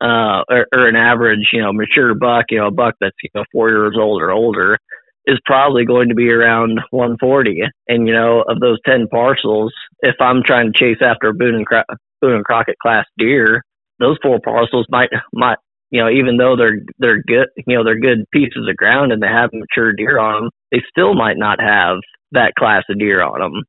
uh, 0.00 0.42
or, 0.50 0.66
or 0.74 0.86
an 0.88 0.96
average, 0.96 1.50
you 1.52 1.62
know, 1.62 1.72
mature 1.72 2.14
buck, 2.14 2.46
you 2.50 2.58
know, 2.58 2.68
a 2.68 2.72
buck 2.72 2.94
that's 3.00 3.16
you 3.22 3.30
know 3.34 3.44
four 3.52 3.68
years 3.70 3.94
old 3.98 4.20
or 4.20 4.32
older, 4.32 4.78
is 5.26 5.38
probably 5.44 5.84
going 5.84 6.08
to 6.08 6.14
be 6.16 6.30
around 6.30 6.80
140. 6.90 7.62
And 7.88 8.08
you 8.08 8.14
know, 8.14 8.42
of 8.48 8.58
those 8.60 8.78
10 8.86 9.08
parcels, 9.08 9.72
if 10.00 10.16
I'm 10.20 10.42
trying 10.42 10.72
to 10.72 10.78
chase 10.78 10.98
after 11.00 11.28
a 11.28 11.34
Boone 11.34 11.54
and, 11.56 11.66
Cro- 11.66 11.84
Boone 12.20 12.34
and 12.36 12.44
Crockett 12.44 12.78
class 12.80 13.06
deer, 13.18 13.62
those 13.98 14.18
four 14.22 14.40
parcels 14.44 14.86
might 14.90 15.10
might 15.32 15.58
you 15.90 16.02
know, 16.02 16.10
even 16.10 16.36
though 16.36 16.56
they're 16.56 16.80
they're 16.98 17.22
good, 17.22 17.48
you 17.56 17.76
know, 17.76 17.84
they're 17.84 17.98
good 17.98 18.28
pieces 18.32 18.66
of 18.68 18.76
ground 18.76 19.12
and 19.12 19.22
they 19.22 19.28
have 19.28 19.50
mature 19.52 19.92
deer 19.92 20.18
on 20.18 20.44
them, 20.44 20.50
they 20.72 20.82
still 20.90 21.14
might 21.14 21.36
not 21.38 21.60
have 21.60 21.98
that 22.32 22.54
class 22.58 22.82
of 22.90 22.98
deer 22.98 23.22
on 23.22 23.40
them. 23.40 23.62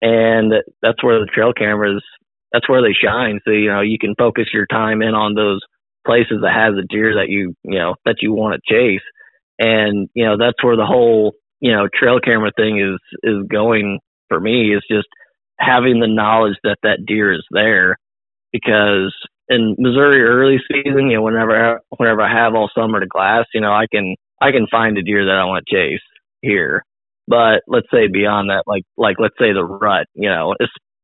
And 0.00 0.52
that's 0.80 1.02
where 1.04 1.20
the 1.20 1.30
trail 1.32 1.52
cameras, 1.52 2.02
that's 2.52 2.68
where 2.68 2.82
they 2.82 2.94
shine. 2.94 3.40
So 3.44 3.50
you 3.52 3.68
know, 3.68 3.80
you 3.82 3.98
can 3.98 4.14
focus 4.16 4.46
your 4.52 4.66
time 4.66 5.02
in 5.02 5.14
on 5.14 5.34
those 5.34 5.60
places 6.06 6.38
that 6.42 6.54
has 6.54 6.74
the 6.74 6.86
deer 6.88 7.14
that 7.16 7.28
you 7.28 7.54
you 7.64 7.78
know 7.78 7.94
that 8.04 8.16
you 8.20 8.32
want 8.32 8.60
to 8.60 8.74
chase. 8.74 9.04
And 9.58 10.08
you 10.14 10.24
know, 10.24 10.36
that's 10.38 10.62
where 10.64 10.76
the 10.76 10.86
whole 10.86 11.32
you 11.60 11.72
know 11.72 11.86
trail 11.94 12.18
camera 12.18 12.50
thing 12.56 12.80
is 12.80 12.98
is 13.22 13.46
going 13.48 14.00
for 14.28 14.40
me. 14.40 14.74
Is 14.74 14.82
just 14.90 15.08
having 15.58 16.00
the 16.00 16.08
knowledge 16.08 16.56
that 16.64 16.78
that 16.82 17.04
deer 17.06 17.32
is 17.32 17.44
there 17.50 17.98
because 18.52 19.14
in 19.48 19.76
Missouri 19.78 20.22
early 20.22 20.58
season, 20.70 21.10
you 21.10 21.16
know, 21.16 21.22
whenever 21.22 21.80
whenever 21.96 22.22
I 22.22 22.32
have 22.32 22.54
all 22.54 22.70
summer 22.74 23.00
to 23.00 23.06
glass, 23.06 23.46
you 23.54 23.60
know, 23.60 23.72
I 23.72 23.86
can 23.92 24.16
I 24.40 24.50
can 24.50 24.66
find 24.70 24.96
a 24.98 25.02
deer 25.02 25.24
that 25.26 25.36
I 25.36 25.44
want 25.44 25.64
to 25.66 25.74
chase 25.74 26.02
here. 26.40 26.84
But 27.28 27.62
let's 27.66 27.86
say 27.92 28.08
beyond 28.08 28.50
that, 28.50 28.64
like 28.66 28.82
like 28.96 29.16
let's 29.18 29.38
say 29.38 29.52
the 29.52 29.64
rut, 29.64 30.06
you 30.14 30.28
know, 30.28 30.54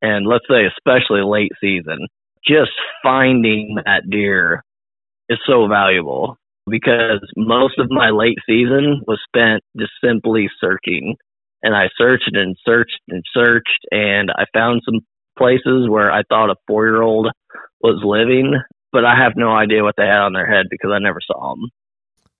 and 0.02 0.26
let's 0.26 0.44
say 0.50 0.66
especially 0.66 1.22
late 1.22 1.52
season, 1.60 2.06
just 2.46 2.72
finding 3.02 3.76
that 3.84 4.08
deer 4.10 4.62
is 5.28 5.38
so 5.46 5.68
valuable 5.68 6.36
because 6.68 7.20
most 7.36 7.78
of 7.78 7.90
my 7.90 8.10
late 8.10 8.38
season 8.48 9.02
was 9.06 9.20
spent 9.26 9.62
just 9.78 9.92
simply 10.02 10.48
searching. 10.60 11.16
And 11.62 11.74
I 11.74 11.88
searched 11.96 12.30
and 12.32 12.56
searched 12.64 13.00
and 13.08 13.22
searched, 13.34 13.86
and 13.90 14.30
I 14.30 14.44
found 14.54 14.82
some 14.84 15.00
places 15.36 15.88
where 15.88 16.10
I 16.10 16.22
thought 16.28 16.50
a 16.50 16.56
four 16.66 16.86
year 16.86 17.02
old 17.02 17.28
was 17.80 18.00
living, 18.04 18.54
but 18.92 19.04
I 19.04 19.16
have 19.16 19.32
no 19.36 19.50
idea 19.50 19.82
what 19.82 19.94
they 19.96 20.06
had 20.06 20.20
on 20.20 20.32
their 20.32 20.46
head 20.46 20.66
because 20.70 20.90
I 20.92 20.98
never 20.98 21.20
saw 21.20 21.54
them. 21.54 21.70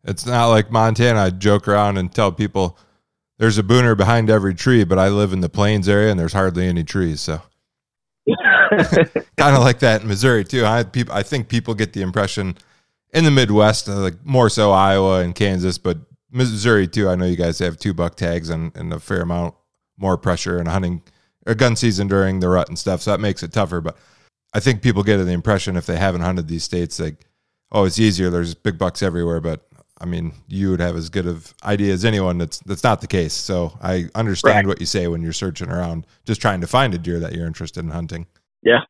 It's 0.04 0.26
not 0.26 0.46
like 0.46 0.70
Montana. 0.70 1.20
I 1.20 1.30
joke 1.30 1.68
around 1.68 1.98
and 1.98 2.12
tell 2.12 2.32
people 2.32 2.78
there's 3.38 3.58
a 3.58 3.62
booner 3.62 3.96
behind 3.96 4.30
every 4.30 4.54
tree, 4.54 4.84
but 4.84 4.98
I 4.98 5.08
live 5.08 5.32
in 5.32 5.40
the 5.40 5.48
plains 5.48 5.88
area 5.88 6.10
and 6.10 6.18
there's 6.18 6.32
hardly 6.32 6.66
any 6.66 6.84
trees. 6.84 7.20
So 7.20 7.42
kind 9.36 9.56
of 9.56 9.62
like 9.62 9.80
that 9.80 10.02
in 10.02 10.08
Missouri 10.08 10.44
too. 10.44 10.64
I 10.64 10.84
people, 10.84 11.14
I 11.14 11.22
think 11.22 11.48
people 11.48 11.74
get 11.74 11.92
the 11.92 12.02
impression 12.02 12.56
in 13.12 13.24
the 13.24 13.30
Midwest, 13.30 13.88
uh, 13.88 13.96
like 13.96 14.24
more 14.24 14.50
so 14.50 14.70
Iowa 14.70 15.20
and 15.20 15.34
Kansas, 15.34 15.78
but 15.78 15.98
Missouri 16.30 16.86
too. 16.86 17.08
I 17.08 17.14
know 17.14 17.24
you 17.24 17.36
guys 17.36 17.58
have 17.60 17.78
two 17.78 17.94
buck 17.94 18.16
tags 18.16 18.50
and, 18.50 18.76
and 18.76 18.92
a 18.92 19.00
fair 19.00 19.22
amount 19.22 19.54
more 19.96 20.16
pressure 20.16 20.58
and 20.58 20.68
hunting 20.68 21.02
or 21.46 21.54
gun 21.54 21.76
season 21.76 22.06
during 22.06 22.40
the 22.40 22.48
rut 22.48 22.68
and 22.68 22.78
stuff. 22.78 23.02
So 23.02 23.10
that 23.10 23.20
makes 23.20 23.42
it 23.42 23.52
tougher. 23.52 23.80
But 23.80 23.96
I 24.54 24.60
think 24.60 24.82
people 24.82 25.02
get 25.02 25.18
the 25.18 25.32
impression 25.32 25.76
if 25.76 25.86
they 25.86 25.96
haven't 25.96 26.22
hunted 26.22 26.48
these 26.48 26.64
states, 26.64 26.98
like, 26.98 27.26
oh, 27.70 27.84
it's 27.84 27.98
easier. 27.98 28.30
There's 28.30 28.54
big 28.54 28.78
bucks 28.78 29.02
everywhere. 29.02 29.40
But 29.40 29.68
I 30.00 30.06
mean, 30.06 30.32
you 30.46 30.70
would 30.70 30.80
have 30.80 30.96
as 30.96 31.10
good 31.10 31.26
of 31.26 31.54
idea 31.64 31.92
as 31.92 32.04
anyone. 32.04 32.38
That's 32.38 32.58
that's 32.60 32.84
not 32.84 33.00
the 33.00 33.06
case. 33.06 33.34
So 33.34 33.76
I 33.82 34.06
understand 34.14 34.66
right. 34.66 34.66
what 34.66 34.80
you 34.80 34.86
say 34.86 35.08
when 35.08 35.22
you're 35.22 35.32
searching 35.32 35.70
around, 35.70 36.06
just 36.24 36.40
trying 36.40 36.60
to 36.60 36.66
find 36.66 36.94
a 36.94 36.98
deer 36.98 37.20
that 37.20 37.34
you're 37.34 37.46
interested 37.46 37.84
in 37.84 37.90
hunting. 37.90 38.26
Yeah, 38.62 38.80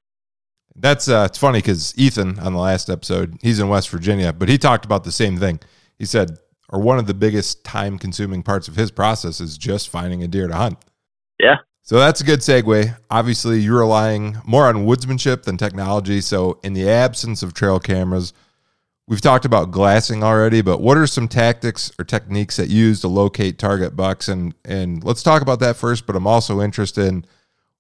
that's 0.77 1.09
uh, 1.09 1.27
it's 1.29 1.39
funny 1.39 1.59
because 1.59 1.97
Ethan 1.99 2.39
on 2.39 2.53
the 2.53 2.59
last 2.59 2.89
episode, 2.89 3.39
he's 3.43 3.59
in 3.59 3.69
West 3.69 3.89
Virginia, 3.91 4.33
but 4.33 4.49
he 4.49 4.59
talked 4.59 4.85
about 4.85 5.05
the 5.05 5.13
same 5.13 5.39
thing. 5.39 5.61
He 5.99 6.05
said, 6.05 6.39
or 6.69 6.81
one 6.81 6.99
of 6.99 7.07
the 7.07 7.15
biggest 7.15 7.65
time 7.65 7.99
consuming 7.99 8.43
parts 8.43 8.69
of 8.69 8.77
his 8.77 8.91
process 8.91 9.41
is 9.41 9.59
just 9.59 9.89
finding 9.89 10.23
a 10.23 10.29
deer 10.29 10.47
to 10.47 10.55
hunt. 10.55 10.79
Yeah, 11.41 11.57
so 11.89 11.99
that's 11.99 12.21
a 12.21 12.25
good 12.25 12.41
segue. 12.41 12.95
Obviously, 13.11 13.61
you're 13.61 13.79
relying 13.79 14.37
more 14.45 14.67
on 14.67 14.85
woodsmanship 14.85 15.45
than 15.45 15.57
technology. 15.57 16.21
So, 16.21 16.61
in 16.63 16.75
the 16.75 16.87
absence 16.87 17.43
of 17.43 17.55
trail 17.55 17.81
cameras, 17.81 18.35
we've 19.07 19.23
talked 19.23 19.47
about 19.47 19.71
glassing 19.71 20.23
already, 20.23 20.61
but 20.61 20.83
what 20.83 20.99
are 20.99 21.07
some 21.07 21.29
tactics 21.29 21.91
or 21.99 22.05
techniques 22.05 22.57
that 22.57 22.69
you 22.69 22.77
use 22.89 23.01
to 23.01 23.09
locate 23.09 23.59
target 23.59 23.97
bucks? 23.97 24.29
And 24.29 24.55
and 24.67 25.03
let's 25.03 25.23
talk 25.23 25.41
about 25.41 25.61
that 25.61 25.77
first. 25.77 26.05
But 26.05 26.15
I'm 26.15 26.27
also 26.27 26.61
interested 26.61 27.07
in 27.07 27.25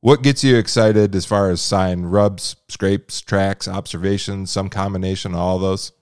what 0.01 0.23
gets 0.23 0.42
you 0.42 0.57
excited 0.57 1.14
as 1.14 1.27
far 1.27 1.51
as 1.51 1.61
sign 1.61 2.05
rubs, 2.05 2.57
scrapes, 2.71 3.21
tracks, 3.21 3.68
observations, 3.68 4.51
some 4.51 4.71
combination 4.71 5.35
of 5.35 5.40
all 5.40 5.59
those. 5.59 5.92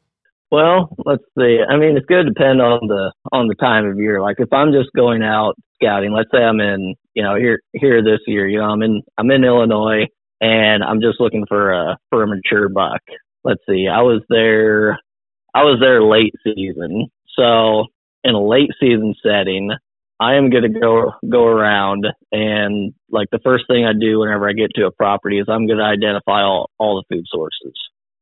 Well, 0.51 0.95
let's 1.05 1.25
see. 1.39 1.59
I 1.69 1.77
mean, 1.77 1.97
it's 1.97 2.07
going 2.07 2.25
to 2.25 2.33
depend 2.33 2.63
on 2.63 2.87
the 2.87 3.13
on 3.33 3.49
the 3.49 3.57
time 3.57 3.85
of 3.87 3.99
year. 3.99 4.23
Like 4.23 4.37
if 4.39 4.53
I'm 4.53 4.73
just 4.73 4.91
going 4.95 5.23
out 5.23 5.55
scouting, 5.75 6.13
let's 6.13 6.31
say 6.33 6.43
I'm 6.43 6.61
in 6.61 6.95
you 7.17 7.23
know, 7.23 7.35
here 7.35 7.61
here 7.73 8.03
this 8.03 8.21
year, 8.27 8.47
you 8.47 8.59
know, 8.59 8.67
I'm 8.67 8.83
in 8.83 9.03
I'm 9.19 9.31
in 9.31 9.43
Illinois 9.43 10.07
and 10.41 10.85
I'm 10.85 11.01
just 11.01 11.19
looking 11.19 11.47
for 11.49 11.73
a 11.73 11.97
for 12.11 12.23
a 12.23 12.27
mature 12.27 12.69
buck. 12.69 13.01
Let's 13.43 13.63
see, 13.69 13.89
I 13.89 14.03
was 14.03 14.23
there 14.29 14.99
I 15.55 15.63
was 15.63 15.79
there 15.81 16.03
late 16.03 16.35
season. 16.45 17.09
So 17.37 17.87
in 18.23 18.35
a 18.35 18.47
late 18.47 18.71
season 18.79 19.15
setting, 19.23 19.71
I 20.21 20.35
am 20.35 20.51
going 20.51 20.71
to 20.71 20.79
go 20.81 21.13
go 21.29 21.47
around 21.47 22.07
and 22.33 22.93
like 23.11 23.29
the 23.33 23.41
first 23.43 23.65
thing 23.67 23.87
I 23.87 23.93
do 23.99 24.21
whenever 24.21 24.49
I 24.49 24.53
get 24.53 24.73
to 24.75 24.87
a 24.87 24.93
property 24.93 25.39
is 25.39 25.47
I'm 25.49 25.67
going 25.67 25.79
to 25.79 25.85
identify 25.85 26.43
all 26.43 26.71
all 26.79 27.03
the 27.03 27.15
food 27.17 27.25
sources. 27.29 27.75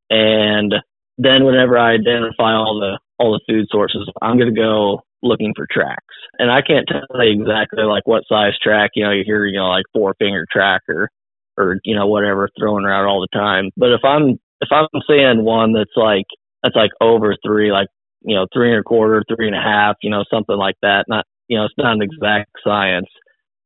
And 0.09 0.73
then 1.19 1.45
whenever 1.45 1.79
I 1.79 1.93
identify 1.93 2.53
all 2.53 2.81
the 2.81 2.99
all 3.19 3.33
the 3.33 3.53
food 3.53 3.67
sources, 3.71 4.11
I'm 4.21 4.39
to 4.39 4.51
go 4.51 5.01
looking 5.23 5.55
for 5.57 5.67
tracks. 5.71 6.15
And 6.39 6.51
I 6.51 6.63
can't 6.63 6.87
tell 6.87 7.25
you 7.25 7.41
exactly 7.41 7.85
like 7.85 8.07
what 8.07 8.25
size 8.29 8.53
track, 8.63 8.91
you 8.95 9.05
know, 9.05 9.13
you 9.13 9.23
hear, 9.25 9.47
you 9.47 9.59
know, 9.59 9.69
like 9.69 9.87
four 9.93 10.15
finger 10.19 10.45
tracker 10.51 11.09
or, 11.57 11.79
you 11.85 11.95
know, 11.95 12.07
whatever 12.07 12.49
thrown 12.59 12.85
around 12.85 13.07
all 13.07 13.21
the 13.21 13.39
time. 13.39 13.71
But 13.77 13.93
if 13.93 14.01
I'm, 14.05 14.39
if 14.61 14.69
I'm 14.71 14.89
seeing 15.09 15.45
one 15.45 15.73
that's 15.73 15.97
like, 15.97 16.27
that's 16.63 16.77
like 16.77 16.91
over 17.01 17.37
three, 17.45 17.73
like, 17.73 17.89
you 18.23 18.35
know, 18.35 18.47
three 18.53 18.71
and 18.71 18.81
a 18.81 18.83
quarter, 18.83 19.23
three 19.29 19.47
and 19.47 19.57
a 19.57 19.63
half, 19.63 19.97
you 20.03 20.11
know, 20.11 20.25
something 20.33 20.57
like 20.57 20.77
that. 20.83 21.05
Not, 21.09 21.25
you 21.49 21.57
know, 21.57 21.65
it's 21.65 21.75
not 21.79 21.95
an 21.95 22.03
exact 22.03 22.51
science. 22.65 23.09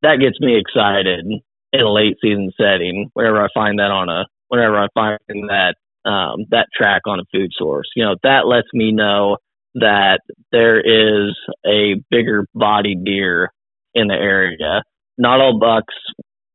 That 0.02 0.20
gets 0.20 0.38
me 0.40 0.58
excited 0.58 1.24
in 1.72 1.80
a 1.80 1.90
late 1.90 2.16
season 2.22 2.52
setting 2.60 3.10
whenever 3.14 3.42
I 3.42 3.48
find 3.54 3.78
that 3.78 3.90
on 3.90 4.08
a, 4.08 4.26
whenever 4.48 4.78
I 4.78 4.88
find 4.94 5.18
that, 5.48 5.74
um, 6.08 6.46
that 6.50 6.68
track 6.74 7.02
on 7.06 7.20
a 7.20 7.24
food 7.32 7.50
source. 7.56 7.88
You 7.94 8.04
know, 8.04 8.16
that 8.22 8.46
lets 8.46 8.68
me 8.72 8.92
know 8.92 9.36
that 9.74 10.20
there 10.50 10.80
is 10.80 11.36
a 11.66 11.96
bigger 12.10 12.46
body 12.54 12.94
deer 12.94 13.50
in 13.94 14.08
the 14.08 14.14
area. 14.14 14.82
Not 15.18 15.40
all 15.40 15.58
bucks, 15.58 15.94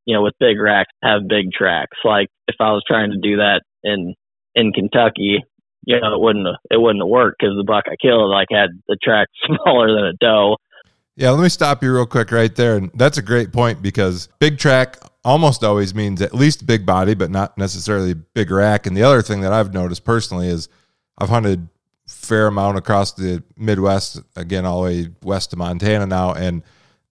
you 0.05 0.15
know, 0.15 0.23
with 0.23 0.33
big 0.39 0.59
racks 0.59 0.91
have 1.03 1.27
big 1.27 1.51
tracks. 1.51 1.97
Like 2.03 2.29
if 2.47 2.55
I 2.59 2.71
was 2.71 2.83
trying 2.87 3.11
to 3.11 3.19
do 3.21 3.37
that 3.37 3.61
in 3.83 4.15
in 4.55 4.73
Kentucky, 4.73 5.43
you 5.85 5.99
know, 5.99 6.15
it 6.15 6.19
wouldn't 6.19 6.47
it 6.71 6.81
wouldn't 6.81 7.07
work 7.07 7.35
because 7.39 7.55
the 7.55 7.63
buck 7.63 7.85
I 7.87 7.95
killed 8.01 8.29
like 8.29 8.47
had 8.51 8.69
the 8.87 8.97
track 9.01 9.27
smaller 9.45 9.93
than 9.93 10.05
a 10.05 10.13
doe. 10.19 10.57
Yeah, 11.15 11.29
let 11.29 11.43
me 11.43 11.49
stop 11.49 11.83
you 11.83 11.93
real 11.93 12.05
quick 12.05 12.31
right 12.31 12.53
there. 12.55 12.77
And 12.77 12.91
that's 12.95 13.17
a 13.17 13.21
great 13.21 13.51
point 13.51 13.81
because 13.81 14.29
big 14.39 14.57
track 14.57 14.97
almost 15.23 15.63
always 15.63 15.93
means 15.93 16.21
at 16.21 16.33
least 16.33 16.65
big 16.65 16.85
body, 16.85 17.13
but 17.13 17.29
not 17.29 17.57
necessarily 17.57 18.13
big 18.13 18.49
rack. 18.49 18.87
And 18.87 18.97
the 18.97 19.03
other 19.03 19.21
thing 19.21 19.41
that 19.41 19.53
I've 19.53 19.73
noticed 19.73 20.03
personally 20.03 20.47
is 20.47 20.69
I've 21.17 21.29
hunted 21.29 21.67
fair 22.07 22.47
amount 22.47 22.77
across 22.77 23.13
the 23.13 23.43
Midwest, 23.57 24.21
again, 24.35 24.65
all 24.65 24.83
the 24.83 24.89
way 24.89 25.09
west 25.21 25.51
to 25.51 25.55
Montana 25.55 26.07
now. 26.07 26.33
And 26.33 26.63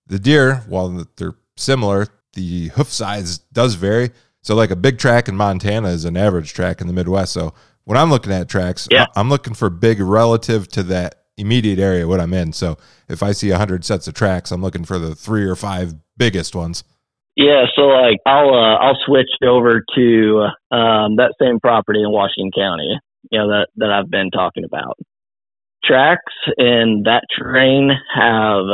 the 0.06 0.18
deer, 0.18 0.56
while 0.66 1.06
they're 1.16 1.36
similar, 1.56 2.08
the 2.34 2.68
hoof 2.68 2.88
size 2.88 3.38
does 3.38 3.74
vary. 3.74 4.10
So, 4.42 4.56
like 4.56 4.70
a 4.70 4.76
big 4.76 4.98
track 4.98 5.28
in 5.28 5.36
Montana 5.36 5.88
is 5.88 6.04
an 6.04 6.16
average 6.16 6.52
track 6.52 6.80
in 6.80 6.88
the 6.88 6.92
Midwest. 6.92 7.32
So, 7.32 7.54
when 7.84 7.96
I'm 7.96 8.10
looking 8.10 8.32
at 8.32 8.48
tracks, 8.48 8.88
yeah. 8.90 9.06
I'm 9.14 9.28
looking 9.28 9.54
for 9.54 9.70
big 9.70 10.00
relative 10.00 10.68
to 10.68 10.82
that 10.84 11.21
immediate 11.42 11.78
area 11.78 12.08
what 12.08 12.20
I'm 12.20 12.32
in. 12.32 12.52
So, 12.52 12.78
if 13.08 13.22
I 13.22 13.32
see 13.32 13.50
a 13.50 13.54
100 13.54 13.84
sets 13.84 14.08
of 14.08 14.14
tracks, 14.14 14.50
I'm 14.50 14.62
looking 14.62 14.84
for 14.84 14.98
the 14.98 15.14
three 15.14 15.44
or 15.44 15.56
five 15.56 15.94
biggest 16.16 16.54
ones. 16.54 16.84
Yeah, 17.36 17.64
so 17.74 17.82
like 17.82 18.18
I'll 18.26 18.52
uh, 18.52 18.76
I'll 18.76 18.98
switch 19.06 19.30
over 19.42 19.82
to 19.96 20.40
um, 20.70 21.16
that 21.16 21.34
same 21.40 21.60
property 21.60 22.02
in 22.02 22.10
Washington 22.10 22.50
County, 22.54 22.98
you 23.30 23.38
know 23.38 23.48
that 23.48 23.68
that 23.76 23.90
I've 23.90 24.10
been 24.10 24.30
talking 24.30 24.64
about. 24.64 24.98
Tracks 25.82 26.32
in 26.58 27.02
that 27.06 27.24
terrain 27.36 27.90
have 28.14 28.64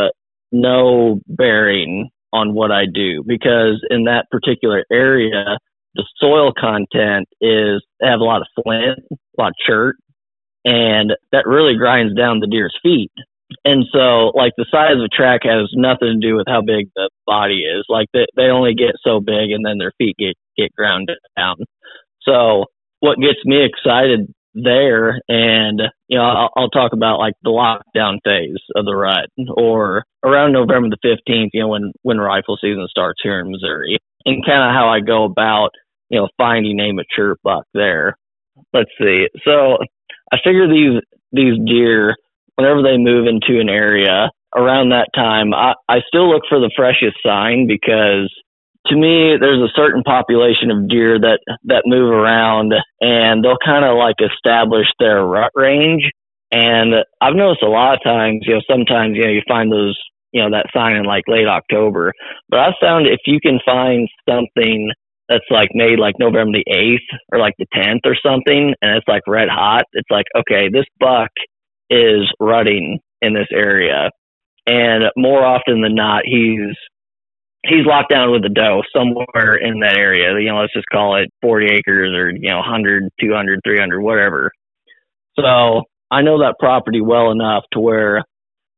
no 0.50 1.20
bearing 1.26 2.11
on 2.33 2.52
what 2.52 2.72
I 2.72 2.85
do 2.92 3.22
because 3.26 3.85
in 3.90 4.04
that 4.04 4.26
particular 4.31 4.85
area, 4.90 5.59
the 5.94 6.04
soil 6.18 6.52
content 6.59 7.28
is 7.40 7.83
have 8.02 8.20
a 8.20 8.24
lot 8.24 8.42
of 8.42 8.48
flint, 8.57 8.98
a 9.11 9.40
lot 9.40 9.48
of 9.48 9.54
chert, 9.66 9.94
and 10.68 11.12
that 11.33 11.46
really 11.46 11.76
grinds 11.76 12.14
down 12.14 12.40
the 12.40 12.46
deer's 12.46 12.76
feet. 12.83 13.11
And 13.64 13.85
so, 13.90 14.28
like 14.37 14.52
the 14.59 14.66
size 14.70 14.96
of 14.98 15.04
a 15.04 15.09
track 15.09 15.40
has 15.44 15.70
nothing 15.72 16.20
to 16.20 16.26
do 16.26 16.37
with 16.37 16.46
how 16.46 16.61
big 16.61 16.90
the 16.94 17.09
body 17.26 17.64
is. 17.64 17.85
Like 17.88 18.09
they 18.12 18.26
they 18.37 18.52
only 18.52 18.74
get 18.74 19.00
so 19.02 19.20
big, 19.20 19.50
and 19.50 19.64
then 19.64 19.78
their 19.78 19.92
feet 19.96 20.16
get 20.18 20.37
get 20.57 20.74
ground 20.74 21.11
down. 21.37 21.57
So, 22.22 22.66
what 23.00 23.18
gets 23.18 23.40
me 23.46 23.64
excited 23.64 24.33
there, 24.54 25.20
and 25.28 25.81
you 26.09 26.18
know, 26.18 26.24
I'll, 26.24 26.50
I'll 26.57 26.70
talk 26.70 26.92
about 26.92 27.18
like 27.18 27.35
the 27.42 27.50
lockdown 27.50 28.18
phase 28.22 28.61
of 28.76 28.85
the 28.85 28.94
rut, 28.94 29.31
or 29.57 30.04
around 30.22 30.52
November 30.52 30.90
the 30.90 30.98
fifteenth, 31.02 31.52
you 31.54 31.62
know, 31.62 31.68
when 31.68 31.92
when 32.02 32.18
rifle 32.18 32.59
season 32.61 32.87
starts 32.90 33.20
here 33.22 33.40
in 33.40 33.50
Missouri, 33.50 33.98
and 34.26 34.44
kind 34.44 34.62
of 34.62 34.74
how 34.74 34.90
I 34.90 35.00
go 35.00 35.24
about 35.24 35.70
you 36.11 36.20
know 36.20 36.28
finding 36.37 36.78
a 36.81 36.92
mature 36.92 37.37
buck 37.42 37.64
there. 37.72 38.18
Let's 38.74 38.90
see. 39.00 39.28
So, 39.44 39.78
I 40.32 40.38
figure 40.44 40.68
these 40.68 41.00
these 41.32 41.58
deer 41.66 42.14
whenever 42.58 42.82
they 42.82 42.98
move 42.98 43.26
into 43.26 43.60
an 43.60 43.68
area 43.68 44.30
around 44.56 44.90
that 44.90 45.08
time, 45.14 45.54
I, 45.54 45.74
I 45.88 46.00
still 46.08 46.28
look 46.28 46.42
for 46.48 46.58
the 46.58 46.72
freshest 46.74 47.16
sign 47.24 47.68
because 47.68 48.32
to 48.86 48.96
me, 48.96 49.36
there's 49.38 49.62
a 49.62 49.72
certain 49.76 50.02
population 50.02 50.70
of 50.70 50.88
deer 50.88 51.20
that, 51.20 51.38
that 51.64 51.82
move 51.84 52.10
around 52.10 52.72
and 53.00 53.44
they'll 53.44 53.62
kind 53.64 53.84
of 53.84 53.96
like 53.96 54.16
establish 54.18 54.86
their 54.98 55.24
rut 55.24 55.52
range. 55.54 56.02
And 56.50 56.94
I've 57.20 57.36
noticed 57.36 57.62
a 57.62 57.68
lot 57.68 57.94
of 57.94 58.02
times, 58.02 58.42
you 58.42 58.54
know, 58.54 58.62
sometimes, 58.68 59.16
you 59.16 59.24
know, 59.24 59.30
you 59.30 59.42
find 59.46 59.70
those, 59.70 59.98
you 60.32 60.42
know, 60.42 60.50
that 60.50 60.66
sign 60.74 60.96
in 60.96 61.04
like 61.04 61.24
late 61.28 61.46
October. 61.46 62.12
But 62.48 62.60
I've 62.60 62.80
found 62.80 63.06
if 63.06 63.20
you 63.26 63.38
can 63.40 63.60
find 63.64 64.08
something 64.28 64.90
that's 65.28 65.44
like 65.50 65.68
made 65.74 65.98
like 65.98 66.14
November 66.18 66.58
the 66.58 66.72
8th 66.72 67.18
or 67.32 67.38
like 67.38 67.54
the 67.58 67.66
10th 67.74 68.00
or 68.04 68.16
something 68.22 68.74
and 68.80 68.96
it's 68.96 69.08
like 69.08 69.22
red 69.26 69.48
hot, 69.48 69.82
it's 69.92 70.10
like, 70.10 70.26
okay, 70.36 70.68
this 70.72 70.86
buck 70.98 71.30
is 71.90 72.30
rutting 72.40 72.98
in 73.20 73.34
this 73.34 73.48
area. 73.52 74.10
And 74.66 75.04
more 75.16 75.44
often 75.44 75.80
than 75.82 75.94
not, 75.94 76.22
he's 76.24 76.76
he's 77.64 77.86
locked 77.86 78.10
down 78.10 78.30
with 78.30 78.44
a 78.44 78.48
doe 78.48 78.82
somewhere 78.94 79.56
in 79.56 79.80
that 79.80 79.96
area. 79.96 80.38
You 80.40 80.50
know, 80.50 80.60
let's 80.60 80.72
just 80.72 80.88
call 80.92 81.16
it 81.16 81.28
40 81.42 81.66
acres 81.66 82.14
or, 82.14 82.30
you 82.30 82.48
know, 82.50 82.58
100, 82.58 83.08
200, 83.20 83.60
300, 83.64 84.00
whatever. 84.00 84.50
So 85.38 85.82
I 86.10 86.22
know 86.22 86.40
that 86.40 86.56
property 86.58 87.00
well 87.00 87.30
enough 87.30 87.64
to 87.72 87.80
where 87.80 88.24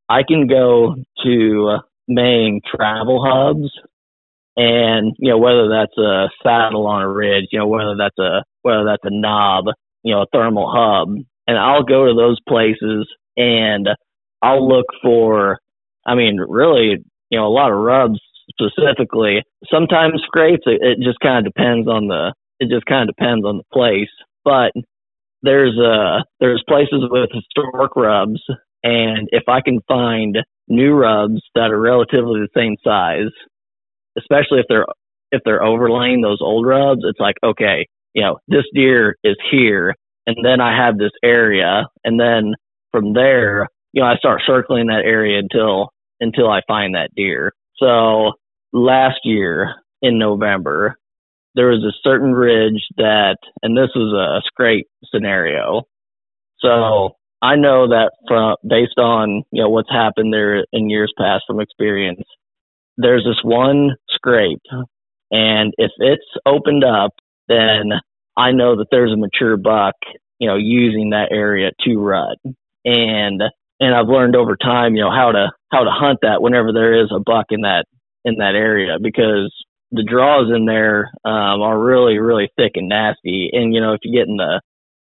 I 0.09 0.23
can 0.27 0.47
go 0.47 0.97
to 1.25 1.79
main 2.09 2.61
travel 2.69 3.25
hubs 3.25 3.71
and, 4.57 5.15
you 5.19 5.31
know, 5.31 5.39
whether 5.39 5.69
that's 5.69 5.97
a 5.99 6.29
saddle 6.43 6.87
on 6.87 7.03
a 7.03 7.09
ridge, 7.09 7.47
you 7.53 7.59
know, 7.59 7.67
whether 7.67 7.95
that's 7.97 8.19
a, 8.19 8.43
whether 8.63 8.85
that's 8.85 9.05
a 9.05 9.11
knob, 9.11 9.67
you 10.03 10.15
know, 10.15 10.23
a 10.23 10.27
thermal 10.33 10.71
hub, 10.71 11.15
and 11.47 11.59
I'll 11.59 11.85
go 11.85 12.07
to 12.07 12.15
those 12.15 12.39
places 12.49 13.09
and 13.37 13.89
I'll 14.43 14.67
look 14.67 14.87
for, 15.03 15.59
I 16.07 16.15
mean, 16.15 16.39
really, 16.41 16.97
you 17.31 17.39
know, 17.39 17.47
a 17.47 17.53
lot 17.53 17.73
of 17.73 17.79
rubs 17.79 18.21
specifically. 18.51 19.43
Sometimes 19.71 20.23
scrapes. 20.27 20.65
It, 20.67 20.81
it 20.83 21.05
just 21.05 21.21
kind 21.21 21.47
of 21.47 21.53
depends 21.53 21.89
on 21.89 22.09
the. 22.09 22.35
It 22.59 22.69
just 22.69 22.85
kind 22.87 23.09
of 23.09 23.15
depends 23.17 23.45
on 23.45 23.59
the 23.59 23.65
place. 23.73 24.11
But 24.45 24.73
there's 25.43 25.79
uh 25.79 26.23
there's 26.41 26.63
places 26.69 27.05
with 27.11 27.31
historic 27.33 27.97
rubs, 27.97 28.41
and 28.83 29.29
if 29.33 29.45
I 29.49 29.61
can 29.61 29.81
find 29.89 30.39
new 30.69 30.93
rubs 30.93 31.41
that 31.55 31.71
are 31.71 31.81
relatively 31.81 32.41
the 32.41 32.49
same 32.55 32.77
size, 32.85 33.33
especially 34.19 34.61
if 34.61 34.67
they're 34.69 34.87
if 35.33 35.43
they're 35.45 35.63
overlaying 35.63 36.21
those 36.21 36.39
old 36.41 36.67
rubs, 36.67 37.03
it's 37.05 37.21
like 37.21 37.37
okay, 37.45 37.87
you 38.15 38.23
know, 38.23 38.39
this 38.49 38.65
deer 38.75 39.17
is 39.25 39.37
here 39.51 39.95
and 40.27 40.45
then 40.45 40.61
I 40.61 40.77
have 40.77 40.99
this 40.99 41.13
area, 41.25 41.87
and 42.05 42.21
then 42.21 42.55
from 42.93 43.15
there, 43.15 43.67
you 43.93 44.03
know, 44.03 44.09
I 44.09 44.17
start 44.17 44.43
circling 44.47 44.87
that 44.87 45.03
area 45.05 45.39
until 45.39 45.91
until 46.21 46.49
I 46.49 46.61
find 46.69 46.95
that 46.95 47.11
deer. 47.17 47.53
So 47.77 48.33
last 48.73 49.21
year 49.25 49.75
in 50.03 50.19
November, 50.19 50.97
there 51.55 51.69
was 51.69 51.83
a 51.83 51.97
certain 52.09 52.33
ridge 52.33 52.87
that, 52.97 53.39
and 53.63 53.77
this 53.77 53.89
was 53.95 54.13
a 54.13 54.43
scrape 54.47 54.87
scenario. 55.13 55.83
So 56.61 57.17
I 57.43 57.57
know 57.57 57.89
that 57.89 58.13
from 58.29 58.57
based 58.69 58.99
on 58.99 59.43
you 59.51 59.63
know 59.63 59.71
what's 59.71 59.91
happened 59.91 60.33
there 60.33 60.65
in 60.73 60.91
years 60.91 61.13
past 61.19 61.45
from 61.47 61.61
experience, 61.61 62.23
there's 63.01 63.25
this 63.25 63.41
one 63.43 63.91
scrape, 64.11 64.63
and 65.31 65.73
if 65.79 65.91
it's 65.99 66.27
opened 66.47 66.85
up, 66.85 67.13
then 67.49 67.93
I 68.37 68.53
know 68.53 68.77
that 68.77 68.87
there's 68.91 69.13
a 69.13 69.17
mature 69.17 69.57
buck, 69.57 69.95
you 70.39 70.49
know, 70.49 70.57
using 70.57 71.11
that 71.11 71.29
area 71.31 71.71
to 71.85 71.97
rut. 71.99 72.39
And 72.85 73.43
and 73.81 73.95
I've 73.95 74.09
learned 74.09 74.37
over 74.37 74.57
time, 74.57 74.95
you 74.95 75.03
know, 75.03 75.11
how 75.11 75.33
to 75.33 75.53
how 75.71 75.85
to 75.85 75.91
hunt 75.91 76.21
that 76.23 76.43
whenever 76.43 76.73
there 76.73 77.03
is 77.03 77.11
a 77.15 77.21
buck 77.21 77.47
in 77.51 77.63
that 77.63 77.85
in 78.25 78.37
that 78.37 78.55
area 78.55 78.99
because 79.03 79.53
the 79.93 80.05
draws 80.05 80.53
in 80.55 80.67
there 80.67 81.11
um, 81.25 81.63
are 81.63 81.79
really 81.79 82.19
really 82.19 82.49
thick 82.57 82.73
and 82.75 82.89
nasty. 82.89 83.51
And 83.53 83.75
you 83.75 83.81
know, 83.81 83.93
if 83.93 84.01
you 84.03 84.17
get 84.17 84.29
in 84.29 84.37
the 84.37 84.61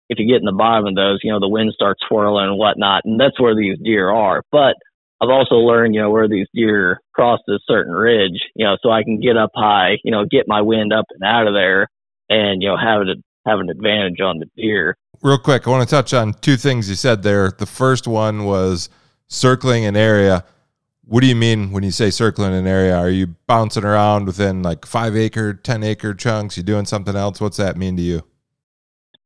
if 0.09 0.19
you 0.19 0.27
get 0.27 0.39
in 0.39 0.45
the 0.45 0.51
bottom 0.51 0.87
of 0.87 0.95
those, 0.95 1.19
you 1.23 1.31
know, 1.31 1.39
the 1.39 1.49
wind 1.49 1.71
starts 1.73 2.01
swirling 2.07 2.45
and 2.49 2.57
whatnot, 2.57 3.03
and 3.05 3.19
that's 3.19 3.39
where 3.39 3.55
these 3.55 3.77
deer 3.83 4.09
are. 4.09 4.43
But 4.51 4.75
I've 5.21 5.29
also 5.29 5.55
learned, 5.55 5.95
you 5.95 6.01
know, 6.01 6.11
where 6.11 6.27
these 6.27 6.47
deer 6.53 6.99
cross 7.13 7.39
this 7.47 7.61
certain 7.67 7.93
ridge, 7.93 8.41
you 8.55 8.65
know, 8.65 8.77
so 8.81 8.91
I 8.91 9.03
can 9.03 9.19
get 9.19 9.37
up 9.37 9.51
high, 9.55 9.97
you 10.03 10.11
know, 10.11 10.25
get 10.29 10.45
my 10.47 10.61
wind 10.61 10.91
up 10.91 11.05
and 11.11 11.23
out 11.23 11.47
of 11.47 11.53
there 11.53 11.89
and 12.29 12.61
you 12.61 12.69
know 12.69 12.77
have 12.77 13.01
it 13.01 13.17
have 13.45 13.59
an 13.59 13.69
advantage 13.69 14.19
on 14.21 14.39
the 14.39 14.47
deer. 14.55 14.97
Real 15.21 15.37
quick, 15.37 15.67
I 15.67 15.69
want 15.69 15.87
to 15.87 15.95
touch 15.95 16.13
on 16.13 16.33
two 16.33 16.57
things 16.57 16.89
you 16.89 16.95
said 16.95 17.21
there. 17.23 17.51
The 17.51 17.67
first 17.67 18.07
one 18.07 18.45
was 18.45 18.89
circling 19.27 19.85
an 19.85 19.95
area. 19.95 20.43
What 21.03 21.21
do 21.21 21.27
you 21.27 21.35
mean 21.35 21.71
when 21.71 21.83
you 21.83 21.91
say 21.91 22.09
circling 22.09 22.53
an 22.53 22.65
area? 22.65 22.97
Are 22.97 23.09
you 23.09 23.35
bouncing 23.45 23.83
around 23.85 24.25
within 24.25 24.63
like 24.63 24.85
five 24.87 25.15
acre, 25.15 25.53
10 25.53 25.83
acre 25.83 26.15
chunks? 26.15 26.57
You 26.57 26.63
doing 26.63 26.85
something 26.85 27.15
else? 27.15 27.39
What's 27.39 27.57
that 27.57 27.77
mean 27.77 27.95
to 27.97 28.01
you? 28.01 28.23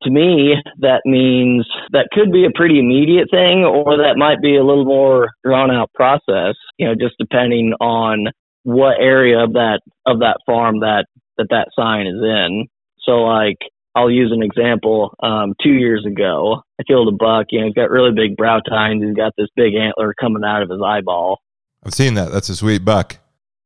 To 0.04 0.10
me, 0.10 0.56
that 0.80 1.02
means 1.06 1.68
that 1.92 2.08
could 2.14 2.32
be 2.32 2.46
a 2.46 2.56
pretty 2.56 2.80
immediate 2.80 3.28
thing, 3.30 3.66
or 3.66 3.98
that 3.98 4.16
might 4.18 4.42
be 4.42 4.56
a 4.56 4.64
little 4.64 4.86
more 4.86 5.30
drawn 5.44 5.72
out 5.72 5.92
process, 5.94 6.56
you 6.78 6.88
know, 6.88 6.96
just 6.96 7.16
depending 7.20 7.74
on 7.82 8.28
what 8.64 8.96
area 9.00 9.44
of 9.44 9.54
that, 9.54 9.82
of 10.06 10.20
that 10.20 10.38
farm 10.46 10.80
that, 10.80 11.06
that 11.38 11.48
that 11.50 11.68
sign 11.76 12.08
is 12.08 12.22
in. 12.22 12.68
So 13.02 13.24
like, 13.24 13.58
I'll 13.96 14.12
use 14.12 14.32
an 14.32 14.44
example. 14.44 15.14
Um, 15.22 15.56
two 15.62 15.74
years 15.74 16.06
ago, 16.06 16.62
I 16.80 16.84
killed 16.84 17.08
a 17.10 17.12
buck. 17.12 17.48
You 17.50 17.60
know, 17.60 17.66
he's 17.66 17.74
got 17.74 17.90
really 17.90 18.12
big 18.14 18.38
brow 18.38 18.60
tines. 18.60 19.04
He's 19.04 19.16
got 19.16 19.34
this 19.38 19.50
big 19.56 19.74
antler 19.74 20.14
coming 20.14 20.44
out 20.46 20.62
of 20.62 20.70
his 20.70 20.80
eyeball. 20.82 21.40
I've 21.84 21.94
seen 21.94 22.14
that. 22.14 22.32
That's 22.32 22.50
a 22.50 22.56
sweet 22.56 22.86
buck. 22.86 23.18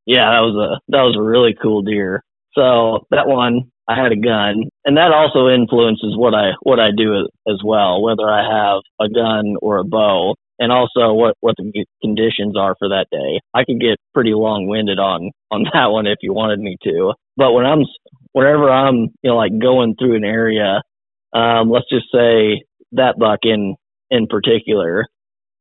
Yeah, 0.06 0.32
that 0.32 0.40
was 0.40 0.56
a 0.56 0.80
that 0.92 1.02
was 1.02 1.16
a 1.18 1.22
really 1.22 1.56
cool 1.62 1.82
deer. 1.82 2.24
So 2.56 3.06
that 3.12 3.28
one, 3.28 3.72
I 3.88 3.96
had 4.02 4.12
a 4.12 4.16
gun, 4.16 4.70
and 4.86 4.98
that 4.98 5.12
also 5.12 5.50
influences 5.50 6.16
what 6.16 6.34
I 6.34 6.52
what 6.62 6.80
I 6.80 6.92
do 6.96 7.28
as 7.48 7.60
well, 7.64 8.02
whether 8.02 8.30
I 8.30 8.44
have 8.44 8.82
a 9.00 9.10
gun 9.14 9.56
or 9.62 9.78
a 9.78 9.84
bow, 9.84 10.36
and 10.58 10.72
also 10.72 11.14
what 11.14 11.36
what 11.42 11.56
the 11.58 11.86
conditions 12.02 12.56
are 12.58 12.76
for 12.80 12.90
that 12.90 13.08
day. 13.12 13.42
I 13.54 13.66
could 13.66 13.82
get 13.82 13.98
pretty 14.14 14.34
long 14.34 14.68
winded 14.68 15.00
on 15.00 15.32
on 15.52 15.64
that 15.74 15.88
one 15.88 16.08
if 16.08 16.20
you 16.22 16.34
wanted 16.34 16.60
me 16.60 16.78
to. 16.84 17.14
But 17.36 17.52
when 17.54 17.66
I'm 17.66 17.84
whenever 18.32 18.70
I'm, 18.70 19.10
you 19.22 19.30
know, 19.30 19.36
like 19.36 19.52
going 19.60 19.96
through 19.96 20.16
an 20.16 20.24
area, 20.24 20.82
um, 21.34 21.70
let's 21.70 21.90
just 21.90 22.06
say 22.12 22.64
that 22.94 23.18
buck 23.20 23.40
in 23.44 23.76
in 24.10 24.28
particular, 24.28 25.08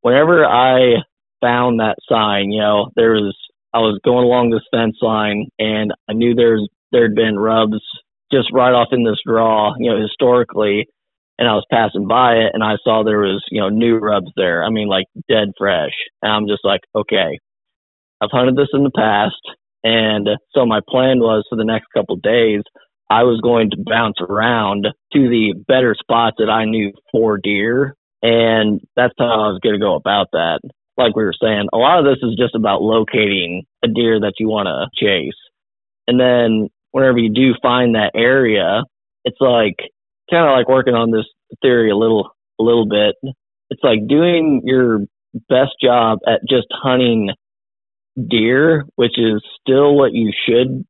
whenever 0.02 0.44
I 0.44 1.02
found 1.40 1.80
that 1.80 1.96
sign, 2.08 2.52
you 2.52 2.60
know, 2.60 2.90
there 2.94 3.12
was 3.12 3.36
I 3.74 3.78
was 3.78 3.98
going 4.04 4.24
along 4.24 4.50
this 4.50 4.62
fence 4.70 4.96
line 5.00 5.46
and 5.58 5.92
I 6.08 6.12
knew 6.12 6.34
there's 6.34 6.68
there'd 6.92 7.14
been 7.14 7.38
rubs 7.38 7.80
just 8.32 8.52
right 8.52 8.72
off 8.72 8.88
in 8.92 9.04
this 9.04 9.20
draw, 9.26 9.74
you 9.78 9.90
know, 9.90 10.00
historically, 10.00 10.86
and 11.38 11.48
I 11.48 11.54
was 11.54 11.66
passing 11.70 12.06
by 12.06 12.34
it 12.34 12.52
and 12.54 12.62
I 12.62 12.76
saw 12.84 13.02
there 13.02 13.18
was, 13.18 13.42
you 13.50 13.60
know, 13.60 13.68
new 13.68 13.96
rubs 13.96 14.30
there. 14.36 14.62
I 14.64 14.70
mean, 14.70 14.88
like 14.88 15.06
dead 15.28 15.48
fresh. 15.58 15.92
And 16.22 16.30
I'm 16.32 16.46
just 16.46 16.64
like, 16.64 16.80
okay, 16.94 17.38
I've 18.20 18.30
hunted 18.30 18.56
this 18.56 18.68
in 18.72 18.84
the 18.84 18.90
past. 18.94 19.40
And 19.82 20.28
so 20.54 20.66
my 20.66 20.80
plan 20.88 21.18
was 21.18 21.44
for 21.48 21.56
the 21.56 21.64
next 21.64 21.86
couple 21.94 22.16
days, 22.16 22.62
I 23.10 23.24
was 23.24 23.40
going 23.42 23.70
to 23.70 23.84
bounce 23.84 24.16
around 24.20 24.84
to 24.84 25.18
the 25.28 25.54
better 25.66 25.96
spots 25.98 26.36
that 26.38 26.48
I 26.48 26.64
knew 26.64 26.92
for 27.10 27.38
deer. 27.42 27.96
And 28.22 28.80
that's 28.94 29.14
how 29.18 29.24
I 29.24 29.48
was 29.48 29.58
going 29.62 29.74
to 29.74 29.84
go 29.84 29.96
about 29.96 30.28
that. 30.32 30.60
Like 30.96 31.16
we 31.16 31.24
were 31.24 31.34
saying, 31.42 31.68
a 31.72 31.76
lot 31.76 31.98
of 31.98 32.04
this 32.04 32.22
is 32.22 32.36
just 32.38 32.54
about 32.54 32.82
locating 32.82 33.64
a 33.82 33.88
deer 33.88 34.20
that 34.20 34.34
you 34.38 34.48
want 34.48 34.68
to 34.68 34.86
chase. 34.94 35.34
And 36.06 36.20
then 36.20 36.68
whenever 36.92 37.18
you 37.18 37.30
do 37.32 37.54
find 37.60 37.94
that 37.94 38.12
area, 38.14 38.82
it's 39.24 39.40
like 39.40 39.76
kind 40.30 40.48
of 40.48 40.56
like 40.56 40.68
working 40.68 40.94
on 40.94 41.10
this 41.10 41.26
theory 41.60 41.90
a 41.90 41.96
little, 41.96 42.30
a 42.60 42.62
little 42.62 42.88
bit. 42.88 43.16
It's 43.70 43.82
like 43.82 44.06
doing 44.08 44.62
your 44.64 45.00
best 45.48 45.72
job 45.82 46.20
at 46.26 46.40
just 46.48 46.66
hunting 46.70 47.30
deer, 48.16 48.84
which 48.96 49.18
is 49.18 49.42
still 49.60 49.96
what 49.96 50.12
you 50.12 50.32
should 50.46 50.84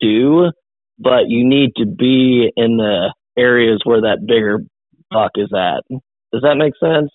do, 0.00 0.50
but 0.98 1.28
you 1.28 1.48
need 1.48 1.70
to 1.76 1.86
be 1.86 2.50
in 2.56 2.76
the 2.76 3.14
areas 3.38 3.80
where 3.84 4.02
that 4.02 4.26
bigger 4.26 4.58
buck 5.10 5.32
is 5.36 5.50
at. 5.54 5.82
Does 6.32 6.42
that 6.42 6.56
make 6.56 6.74
sense? 6.80 7.10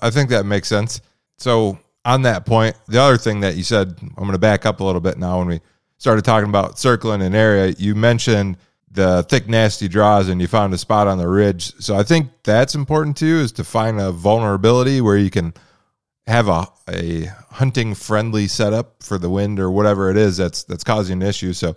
I 0.00 0.10
think 0.10 0.30
that 0.30 0.46
makes 0.46 0.68
sense. 0.68 1.00
So, 1.38 1.78
on 2.04 2.22
that 2.22 2.46
point, 2.46 2.76
the 2.86 3.00
other 3.00 3.16
thing 3.16 3.40
that 3.40 3.56
you 3.56 3.62
said, 3.62 3.96
I'm 4.00 4.24
going 4.24 4.32
to 4.32 4.38
back 4.38 4.64
up 4.64 4.80
a 4.80 4.84
little 4.84 5.00
bit 5.00 5.18
now 5.18 5.38
when 5.38 5.48
we 5.48 5.60
started 5.98 6.24
talking 6.24 6.48
about 6.48 6.78
circling 6.78 7.22
an 7.22 7.34
area. 7.34 7.74
You 7.78 7.94
mentioned 7.94 8.56
the 8.90 9.22
thick, 9.28 9.48
nasty 9.48 9.86
draws 9.86 10.28
and 10.28 10.40
you 10.40 10.46
found 10.46 10.72
a 10.72 10.78
spot 10.78 11.06
on 11.06 11.18
the 11.18 11.28
ridge. 11.28 11.74
So, 11.80 11.96
I 11.96 12.02
think 12.02 12.30
that's 12.42 12.74
important 12.74 13.16
too, 13.16 13.38
is 13.38 13.52
to 13.52 13.64
find 13.64 14.00
a 14.00 14.10
vulnerability 14.10 15.00
where 15.00 15.16
you 15.16 15.30
can 15.30 15.52
have 16.28 16.48
a, 16.48 16.66
a 16.90 17.24
hunting 17.50 17.94
friendly 17.94 18.46
setup 18.46 19.02
for 19.02 19.18
the 19.18 19.30
wind 19.30 19.58
or 19.58 19.70
whatever 19.70 20.10
it 20.10 20.16
is 20.16 20.36
that's 20.36 20.62
that's 20.64 20.84
causing 20.84 21.22
an 21.22 21.28
issue. 21.28 21.54
So 21.54 21.74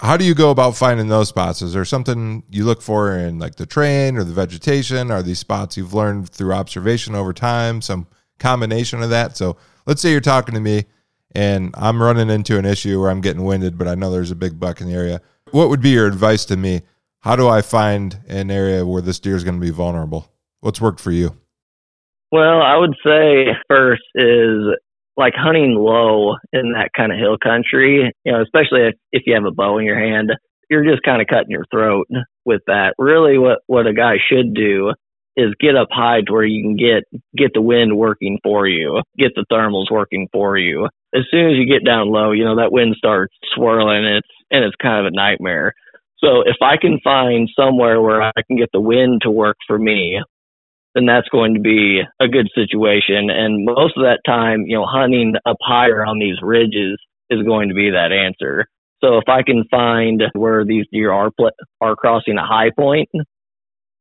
how 0.00 0.16
do 0.16 0.24
you 0.24 0.34
go 0.34 0.50
about 0.50 0.76
finding 0.76 1.08
those 1.08 1.28
spots? 1.28 1.62
Is 1.62 1.72
there 1.72 1.84
something 1.84 2.42
you 2.50 2.64
look 2.64 2.82
for 2.82 3.16
in 3.16 3.38
like 3.38 3.54
the 3.54 3.66
terrain 3.66 4.16
or 4.16 4.24
the 4.24 4.32
vegetation? 4.32 5.12
Are 5.12 5.22
these 5.22 5.38
spots 5.38 5.76
you've 5.76 5.94
learned 5.94 6.28
through 6.28 6.52
observation 6.52 7.14
over 7.14 7.32
time? 7.32 7.80
Some 7.80 8.08
combination 8.40 9.00
of 9.00 9.10
that. 9.10 9.36
So 9.36 9.56
let's 9.86 10.02
say 10.02 10.10
you're 10.10 10.20
talking 10.20 10.54
to 10.54 10.60
me 10.60 10.86
and 11.34 11.74
I'm 11.76 12.02
running 12.02 12.30
into 12.30 12.58
an 12.58 12.64
issue 12.64 13.00
where 13.00 13.10
I'm 13.10 13.20
getting 13.20 13.44
winded, 13.44 13.76
but 13.76 13.88
I 13.88 13.94
know 13.94 14.10
there's 14.10 14.30
a 14.30 14.36
big 14.36 14.60
buck 14.60 14.80
in 14.80 14.88
the 14.88 14.94
area. 14.94 15.20
What 15.50 15.68
would 15.68 15.80
be 15.80 15.90
your 15.90 16.06
advice 16.06 16.44
to 16.46 16.56
me? 16.56 16.82
How 17.20 17.36
do 17.36 17.48
I 17.48 17.62
find 17.62 18.18
an 18.28 18.50
area 18.50 18.86
where 18.86 19.02
this 19.02 19.18
deer 19.18 19.36
is 19.36 19.44
going 19.44 19.58
to 19.58 19.64
be 19.64 19.70
vulnerable? 19.70 20.30
What's 20.60 20.80
worked 20.80 21.00
for 21.00 21.10
you? 21.10 21.36
Well, 22.30 22.60
I 22.62 22.76
would 22.76 22.94
say 23.04 23.46
first 23.68 24.02
is 24.14 24.76
like 25.16 25.34
hunting 25.36 25.74
low 25.74 26.34
in 26.52 26.72
that 26.72 26.90
kind 26.96 27.12
of 27.12 27.18
hill 27.18 27.36
country, 27.42 28.12
you 28.24 28.32
know, 28.32 28.42
especially 28.42 28.88
if, 28.88 28.94
if 29.12 29.22
you 29.26 29.34
have 29.34 29.44
a 29.44 29.52
bow 29.52 29.78
in 29.78 29.84
your 29.84 29.98
hand, 29.98 30.32
you're 30.68 30.84
just 30.84 31.02
kind 31.02 31.22
of 31.22 31.28
cutting 31.28 31.50
your 31.50 31.64
throat 31.70 32.08
with 32.44 32.62
that. 32.66 32.94
Really 32.98 33.38
what, 33.38 33.60
what 33.66 33.86
a 33.86 33.94
guy 33.94 34.16
should 34.28 34.54
do 34.54 34.92
is 35.36 35.54
get 35.60 35.76
up 35.76 35.88
high 35.90 36.20
to 36.22 36.32
where 36.32 36.44
you 36.44 36.62
can 36.62 36.76
get, 36.76 37.04
get 37.36 37.52
the 37.54 37.62
wind 37.62 37.96
working 37.96 38.38
for 38.42 38.66
you, 38.66 39.00
get 39.16 39.32
the 39.34 39.44
thermals 39.50 39.90
working 39.90 40.28
for 40.32 40.56
you. 40.56 40.88
As 41.14 41.22
soon 41.30 41.50
as 41.50 41.56
you 41.56 41.66
get 41.66 41.84
down 41.84 42.10
low, 42.10 42.32
you 42.32 42.44
know, 42.44 42.56
that 42.56 42.72
wind 42.72 42.96
starts 42.98 43.34
swirling 43.54 44.04
and 44.04 44.16
it's, 44.16 44.28
and 44.50 44.64
it's 44.64 44.76
kind 44.80 45.06
of 45.06 45.12
a 45.12 45.16
nightmare. 45.16 45.72
So 46.18 46.40
if 46.40 46.56
I 46.62 46.76
can 46.76 46.98
find 47.04 47.48
somewhere 47.58 48.00
where 48.00 48.22
I 48.22 48.32
can 48.46 48.56
get 48.56 48.70
the 48.72 48.80
wind 48.80 49.22
to 49.22 49.30
work 49.30 49.56
for 49.66 49.78
me, 49.78 50.20
then 50.94 51.06
that's 51.06 51.28
going 51.28 51.54
to 51.54 51.60
be 51.60 52.02
a 52.20 52.28
good 52.28 52.48
situation. 52.54 53.28
And 53.30 53.64
most 53.64 53.96
of 53.96 54.04
that 54.04 54.20
time, 54.26 54.62
you 54.66 54.76
know, 54.76 54.86
hunting 54.86 55.34
up 55.44 55.56
higher 55.60 56.04
on 56.04 56.18
these 56.18 56.36
ridges 56.40 56.98
is 57.30 57.42
going 57.42 57.68
to 57.68 57.74
be 57.74 57.90
that 57.90 58.12
answer. 58.12 58.66
So 59.02 59.18
if 59.18 59.28
I 59.28 59.42
can 59.42 59.64
find 59.70 60.22
where 60.34 60.64
these 60.64 60.86
deer 60.92 61.12
are 61.12 61.30
are 61.80 61.96
crossing 61.96 62.38
a 62.38 62.46
high 62.46 62.70
point, 62.78 63.08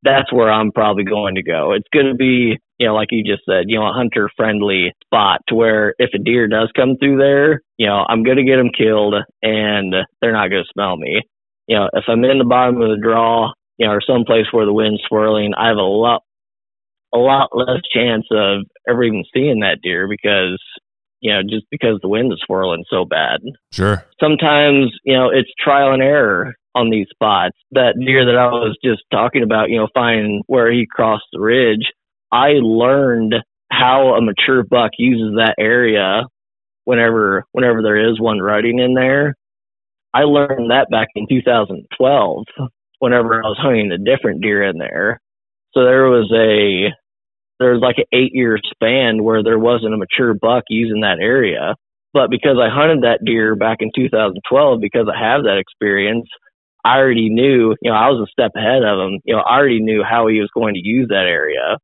that's 0.03 0.31
where 0.31 0.51
I'm 0.51 0.71
probably 0.71 1.03
going 1.03 1.35
to 1.35 1.43
go. 1.43 1.73
It's 1.73 1.87
going 1.93 2.07
to 2.07 2.15
be, 2.15 2.59
you 2.79 2.87
know, 2.87 2.95
like 2.95 3.09
you 3.11 3.23
just 3.23 3.43
said, 3.47 3.65
you 3.67 3.79
know, 3.79 3.87
a 3.87 3.93
hunter 3.93 4.29
friendly 4.35 4.93
spot 5.05 5.41
to 5.47 5.55
where 5.55 5.93
if 5.99 6.09
a 6.13 6.17
deer 6.17 6.47
does 6.47 6.71
come 6.75 6.97
through 6.97 7.17
there, 7.17 7.61
you 7.77 7.87
know, 7.87 8.05
I'm 8.07 8.23
going 8.23 8.37
to 8.37 8.43
get 8.43 8.57
them 8.57 8.71
killed 8.75 9.15
and 9.41 9.93
they're 10.21 10.33
not 10.33 10.49
going 10.49 10.63
to 10.63 10.73
smell 10.73 10.97
me. 10.97 11.21
You 11.67 11.77
know, 11.77 11.89
if 11.93 12.05
I'm 12.07 12.23
in 12.23 12.39
the 12.39 12.45
bottom 12.45 12.81
of 12.81 12.89
the 12.89 13.01
draw, 13.01 13.51
you 13.77 13.87
know, 13.87 13.93
or 13.93 14.01
someplace 14.01 14.47
where 14.51 14.65
the 14.65 14.73
wind's 14.73 15.01
swirling, 15.07 15.53
I 15.57 15.67
have 15.67 15.77
a 15.77 15.81
lot 15.81 16.23
a 17.13 17.17
lot 17.17 17.49
less 17.53 17.81
chance 17.93 18.25
of 18.31 18.65
ever 18.89 19.03
even 19.03 19.23
seeing 19.33 19.59
that 19.59 19.77
deer 19.83 20.07
because 20.07 20.59
you 21.21 21.31
know 21.31 21.41
just 21.43 21.65
because 21.69 21.99
the 22.01 22.07
wind 22.07 22.33
is 22.33 22.41
swirling 22.43 22.83
so 22.89 23.05
bad. 23.05 23.39
Sure. 23.71 24.03
Sometimes 24.19 24.91
you 25.03 25.13
know 25.13 25.29
it's 25.29 25.51
trial 25.63 25.93
and 25.93 26.01
error 26.01 26.55
on 26.75 26.89
these 26.89 27.07
spots. 27.09 27.55
That 27.71 27.95
deer 27.99 28.25
that 28.25 28.37
I 28.37 28.47
was 28.47 28.77
just 28.83 29.03
talking 29.11 29.43
about, 29.43 29.69
you 29.69 29.77
know, 29.77 29.87
finding 29.93 30.41
where 30.47 30.71
he 30.71 30.87
crossed 30.89 31.25
the 31.31 31.39
ridge, 31.39 31.85
I 32.33 32.53
learned 32.61 33.35
how 33.71 34.15
a 34.15 34.21
mature 34.21 34.63
buck 34.63 34.91
uses 34.97 35.35
that 35.37 35.55
area 35.59 36.23
whenever 36.83 37.45
whenever 37.51 37.83
there 37.83 38.09
is 38.09 38.19
one 38.19 38.39
rutting 38.39 38.79
in 38.79 38.95
there. 38.95 39.35
I 40.15 40.21
learned 40.21 40.71
that 40.71 40.89
back 40.89 41.09
in 41.15 41.27
2012 41.29 42.45
whenever 42.99 43.43
I 43.43 43.47
was 43.47 43.57
hunting 43.59 43.91
a 43.91 43.99
different 43.99 44.41
deer 44.41 44.63
in 44.63 44.79
there. 44.79 45.21
So 45.73 45.85
there 45.85 46.05
was 46.05 46.31
a 46.33 46.91
there 47.59 47.73
was 47.73 47.81
like 47.81 47.97
an 47.99 48.05
eight 48.11 48.31
year 48.33 48.57
span 48.73 49.23
where 49.23 49.43
there 49.43 49.59
wasn't 49.59 49.93
a 49.93 49.97
mature 49.97 50.33
buck 50.33 50.63
using 50.69 51.01
that 51.01 51.19
area. 51.21 51.75
But 52.13 52.31
because 52.31 52.57
I 52.59 52.69
hunted 52.69 53.03
that 53.03 53.23
deer 53.23 53.55
back 53.55 53.77
in 53.79 53.91
2012, 53.95 54.81
because 54.81 55.07
I 55.07 55.19
have 55.19 55.43
that 55.43 55.57
experience, 55.57 56.27
I 56.83 56.97
already 56.97 57.29
knew, 57.29 57.75
you 57.81 57.91
know, 57.91 57.97
I 57.97 58.09
was 58.09 58.27
a 58.27 58.31
step 58.31 58.51
ahead 58.55 58.83
of 58.83 58.99
him. 58.99 59.19
You 59.23 59.35
know, 59.35 59.41
I 59.41 59.57
already 59.57 59.81
knew 59.81 60.03
how 60.03 60.27
he 60.27 60.39
was 60.39 60.49
going 60.53 60.75
to 60.75 60.81
use 60.83 61.07
that 61.09 61.25
area. 61.25 61.77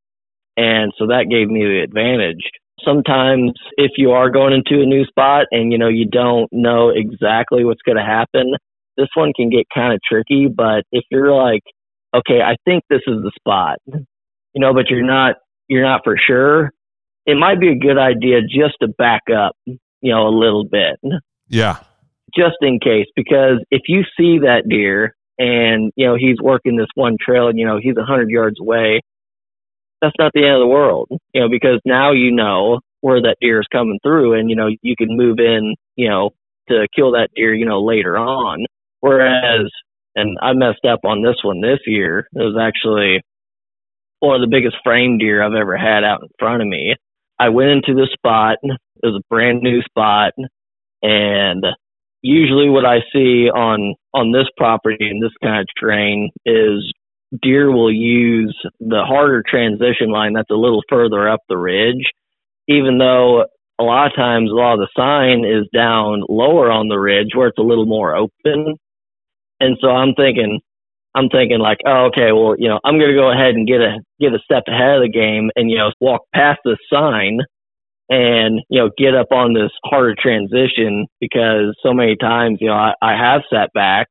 And 0.60 0.91
so 0.97 1.07
that 1.07 1.28
gave 1.32 1.47
me 1.47 1.64
the 1.64 1.80
advantage. 1.82 2.43
Sometimes 2.84 3.53
if 3.78 3.91
you 3.95 4.12
are 4.12 4.30
going 4.30 4.51
into 4.51 4.84
a 4.84 4.86
new 4.86 5.05
spot 5.05 5.45
and, 5.51 5.72
you 5.72 5.78
know, 5.78 5.88
you 5.88 6.05
don't 6.05 6.49
know 6.51 6.89
exactly 6.89 7.64
what's 7.64 7.82
going 7.86 7.97
to 7.97 8.03
happen, 8.03 8.55
this 8.97 9.07
one 9.16 9.32
can 9.34 9.49
get 9.49 9.68
kind 9.74 9.93
of 9.93 9.99
tricky. 10.05 10.47
But 10.53 10.84
if 10.91 11.05
you're 11.10 11.32
like, 11.32 11.62
okay, 12.14 12.41
I 12.41 12.55
think 12.66 12.84
this 12.89 13.01
is 13.07 13.22
the 13.22 13.32
spot, 13.39 13.78
you 13.88 14.05
know, 14.55 14.74
but 14.74 14.89
you're 14.89 15.05
not 15.05 15.36
you're 15.70 15.84
not 15.84 16.01
for 16.03 16.18
sure, 16.18 16.72
it 17.26 17.38
might 17.38 17.60
be 17.60 17.70
a 17.70 17.76
good 17.76 17.97
idea 17.97 18.41
just 18.41 18.76
to 18.82 18.89
back 18.97 19.22
up, 19.34 19.55
you 19.66 19.78
know, 20.03 20.28
a 20.28 20.36
little 20.36 20.66
bit. 20.66 20.99
Yeah. 21.47 21.78
Just 22.36 22.57
in 22.62 22.80
case, 22.80 23.05
because 23.16 23.64
if 23.72 23.84
you 23.88 24.01
see 24.18 24.39
that 24.39 24.64
deer 24.68 25.16
and, 25.38 25.91
you 25.95 26.05
know, 26.05 26.16
he's 26.20 26.38
working 26.41 26.76
this 26.76 26.88
one 26.95 27.18
trail 27.24 27.47
and, 27.47 27.57
you 27.57 27.66
know, 27.66 27.80
he's 27.82 27.95
a 27.97 28.03
hundred 28.03 28.30
yards 28.30 28.60
away, 28.60 29.01
that's 30.01 30.15
not 30.19 30.31
the 30.33 30.45
end 30.45 30.55
of 30.55 30.61
the 30.61 30.67
world, 30.67 31.09
you 31.33 31.41
know, 31.41 31.49
because 31.49 31.79
now 31.85 32.11
you 32.11 32.31
know 32.31 32.79
where 33.01 33.21
that 33.21 33.37
deer 33.41 33.61
is 33.61 33.67
coming 33.71 33.99
through 34.03 34.33
and, 34.39 34.49
you 34.49 34.55
know, 34.55 34.69
you 34.81 34.95
can 34.95 35.15
move 35.15 35.39
in, 35.39 35.75
you 35.95 36.09
know, 36.09 36.31
to 36.69 36.87
kill 36.95 37.11
that 37.11 37.29
deer, 37.35 37.53
you 37.53 37.65
know, 37.65 37.81
later 37.81 38.17
on. 38.17 38.65
Whereas, 38.99 39.71
and 40.15 40.37
I 40.41 40.53
messed 40.53 40.85
up 40.85 41.01
on 41.05 41.21
this 41.21 41.37
one 41.43 41.61
this 41.61 41.79
year. 41.85 42.27
It 42.33 42.39
was 42.39 42.57
actually 42.59 43.21
one 44.19 44.35
of 44.35 44.41
the 44.41 44.53
biggest 44.53 44.77
frame 44.83 45.17
deer 45.17 45.41
I've 45.41 45.53
ever 45.53 45.77
had 45.77 46.03
out 46.03 46.21
in 46.21 46.29
front 46.37 46.61
of 46.61 46.67
me. 46.67 46.95
I 47.39 47.49
went 47.49 47.69
into 47.69 47.93
the 47.93 48.07
spot. 48.13 48.57
It 48.63 48.77
was 49.01 49.15
a 49.15 49.27
brand 49.29 49.61
new 49.61 49.81
spot, 49.81 50.33
and 51.01 51.65
usually 52.21 52.69
what 52.69 52.85
I 52.85 52.99
see 53.13 53.49
on 53.49 53.95
on 54.13 54.33
this 54.33 54.47
property 54.57 55.09
in 55.09 55.21
this 55.21 55.31
kind 55.41 55.61
of 55.61 55.67
terrain 55.79 56.31
is 56.45 56.91
deer 57.41 57.71
will 57.71 57.91
use 57.91 58.55
the 58.80 59.03
harder 59.05 59.43
transition 59.47 60.11
line 60.11 60.34
that's 60.34 60.49
a 60.49 60.55
little 60.55 60.82
further 60.89 61.30
up 61.30 61.41
the 61.49 61.57
ridge, 61.57 62.11
even 62.67 62.97
though 62.97 63.45
a 63.80 63.84
lot 63.84 64.07
of 64.07 64.15
times 64.15 64.49
a 64.51 64.55
lot 64.55 64.73
of 64.73 64.80
the 64.80 64.89
sign 64.97 65.45
is 65.45 65.67
down 65.73 66.23
lower 66.27 66.71
on 66.71 66.88
the 66.88 66.97
ridge 66.97 67.30
where 67.34 67.47
it's 67.47 67.57
a 67.57 67.63
little 67.63 67.86
more 67.86 68.15
open. 68.15 68.75
And 69.59 69.77
so 69.82 69.89
I'm 69.89 70.13
thinking, 70.15 70.59
I'm 71.15 71.30
thinking 71.30 71.59
like, 71.59 71.77
oh, 71.86 72.07
okay, 72.07 72.32
well, 72.32 72.55
you 72.57 72.69
know, 72.69 72.80
I'm 72.84 72.99
to 72.99 73.13
go 73.13 73.32
ahead 73.32 73.55
and 73.55 73.67
get 73.67 73.82
a 73.82 73.99
get 74.19 74.34
a 74.34 74.39
step 74.43 74.63
ahead 74.67 74.97
of 74.97 75.03
the 75.03 75.09
game 75.09 75.49
and 75.55 75.69
you 75.71 75.77
know 75.77 75.91
walk 75.99 76.21
past 76.34 76.59
the 76.65 76.77
sign 76.91 77.39
and 78.09 78.61
you 78.69 78.82
know 78.82 78.89
get 78.97 79.15
up 79.15 79.32
on 79.32 79.53
this 79.53 79.71
harder 79.86 80.15
transition 80.19 81.07
because 81.19 81.75
so 81.82 81.93
many 81.93 82.15
times 82.15 82.57
you 82.59 82.67
know 82.67 82.73
I, 82.73 82.93
I 83.01 83.15
have 83.15 83.41
sat 83.51 83.71
back 83.73 84.07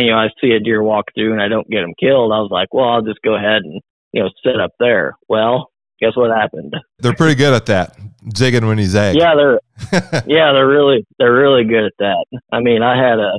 and 0.00 0.06
you 0.06 0.12
know 0.12 0.18
I 0.18 0.28
see 0.40 0.52
a 0.52 0.60
deer 0.60 0.82
walk 0.82 1.06
through 1.14 1.32
and 1.32 1.42
I 1.42 1.48
don't 1.48 1.68
get 1.68 1.82
him 1.82 1.94
killed. 1.98 2.32
I 2.32 2.40
was 2.40 2.50
like, 2.50 2.72
well, 2.72 2.88
I'll 2.88 3.02
just 3.02 3.22
go 3.22 3.36
ahead 3.36 3.62
and 3.62 3.80
you 4.12 4.22
know 4.22 4.30
sit 4.44 4.60
up 4.60 4.72
there. 4.78 5.16
Well, 5.28 5.70
guess 6.00 6.16
what 6.16 6.36
happened? 6.36 6.74
They're 6.98 7.14
pretty 7.14 7.36
good 7.36 7.54
at 7.54 7.66
that, 7.66 7.96
zigging 8.34 8.66
when 8.66 8.78
he's 8.78 8.94
egg. 8.94 9.16
Yeah, 9.16 9.34
they're 9.36 9.60
yeah 10.26 10.52
they're 10.52 10.68
really 10.68 11.06
they're 11.18 11.34
really 11.34 11.64
good 11.64 11.84
at 11.84 11.92
that. 11.98 12.24
I 12.52 12.60
mean, 12.60 12.82
I 12.82 12.96
had 12.96 13.18
a 13.18 13.38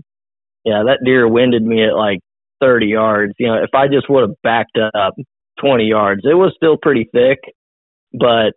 yeah 0.64 0.84
that 0.86 1.00
deer 1.04 1.28
winded 1.28 1.64
me 1.64 1.84
at 1.84 1.96
like 1.96 2.20
30 2.62 2.88
yards. 2.88 3.34
You 3.40 3.48
know, 3.48 3.56
if 3.56 3.72
I 3.74 3.88
just 3.88 4.10
would 4.10 4.22
have 4.22 4.36
backed 4.44 4.78
up 4.94 5.16
20 5.60 5.84
yards, 5.86 6.22
it 6.24 6.36
was 6.36 6.54
still 6.56 6.78
pretty 6.82 7.10
thick, 7.14 7.40
but 8.14 8.54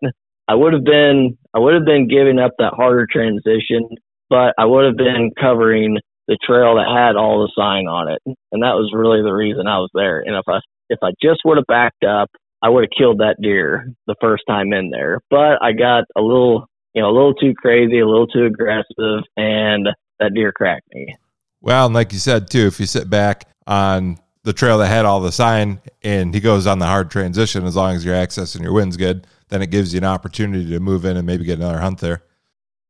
I 0.46 0.54
would 0.54 0.72
have 0.74 0.84
been, 0.84 1.36
I 1.54 1.58
would 1.58 1.74
have 1.74 1.84
been 1.84 2.06
giving 2.06 2.38
up 2.38 2.52
that 2.58 2.74
harder 2.74 3.06
transition, 3.10 3.88
but 4.28 4.54
I 4.58 4.66
would 4.66 4.84
have 4.84 4.96
been 4.96 5.30
covering 5.40 5.96
the 6.28 6.38
trail 6.42 6.76
that 6.76 6.88
had 6.88 7.16
all 7.16 7.42
the 7.42 7.52
sign 7.56 7.86
on 7.86 8.08
it. 8.08 8.20
And 8.52 8.62
that 8.62 8.74
was 8.74 8.92
really 8.94 9.22
the 9.22 9.32
reason 9.32 9.66
I 9.66 9.78
was 9.78 9.90
there. 9.94 10.20
And 10.20 10.36
if 10.36 10.44
I, 10.48 10.60
if 10.88 10.98
I 11.02 11.10
just 11.22 11.40
would 11.44 11.58
have 11.58 11.66
backed 11.66 12.04
up, 12.04 12.30
I 12.62 12.70
would 12.70 12.84
have 12.84 12.96
killed 12.96 13.18
that 13.18 13.36
deer 13.40 13.92
the 14.06 14.16
first 14.20 14.44
time 14.48 14.72
in 14.72 14.90
there. 14.90 15.20
But 15.30 15.62
I 15.62 15.72
got 15.72 16.04
a 16.16 16.22
little, 16.22 16.66
you 16.94 17.02
know, 17.02 17.10
a 17.10 17.12
little 17.12 17.34
too 17.34 17.54
crazy, 17.54 17.98
a 17.98 18.06
little 18.06 18.26
too 18.26 18.46
aggressive, 18.46 19.24
and 19.36 19.88
that 20.18 20.32
deer 20.34 20.52
cracked 20.52 20.88
me. 20.94 21.14
Well, 21.60 21.86
and 21.86 21.94
like 21.94 22.12
you 22.12 22.18
said 22.18 22.48
too, 22.48 22.66
if 22.66 22.80
you 22.80 22.86
sit 22.86 23.10
back 23.10 23.46
on 23.66 24.18
the 24.44 24.52
trail 24.52 24.78
that 24.78 24.88
had 24.88 25.04
all 25.04 25.20
the 25.20 25.32
sign 25.32 25.80
and 26.02 26.32
he 26.34 26.40
goes 26.40 26.66
on 26.66 26.78
the 26.78 26.86
hard 26.86 27.10
transition 27.10 27.64
as 27.64 27.74
long 27.74 27.96
as 27.96 28.04
your 28.04 28.14
access 28.14 28.54
and 28.54 28.62
your 28.62 28.72
wind's 28.72 28.96
good 28.96 29.26
then 29.48 29.62
it 29.62 29.70
gives 29.70 29.92
you 29.92 29.98
an 29.98 30.04
opportunity 30.04 30.68
to 30.70 30.80
move 30.80 31.04
in 31.04 31.16
and 31.16 31.26
maybe 31.26 31.44
get 31.44 31.58
another 31.58 31.80
hunt 31.80 31.98
there 32.00 32.22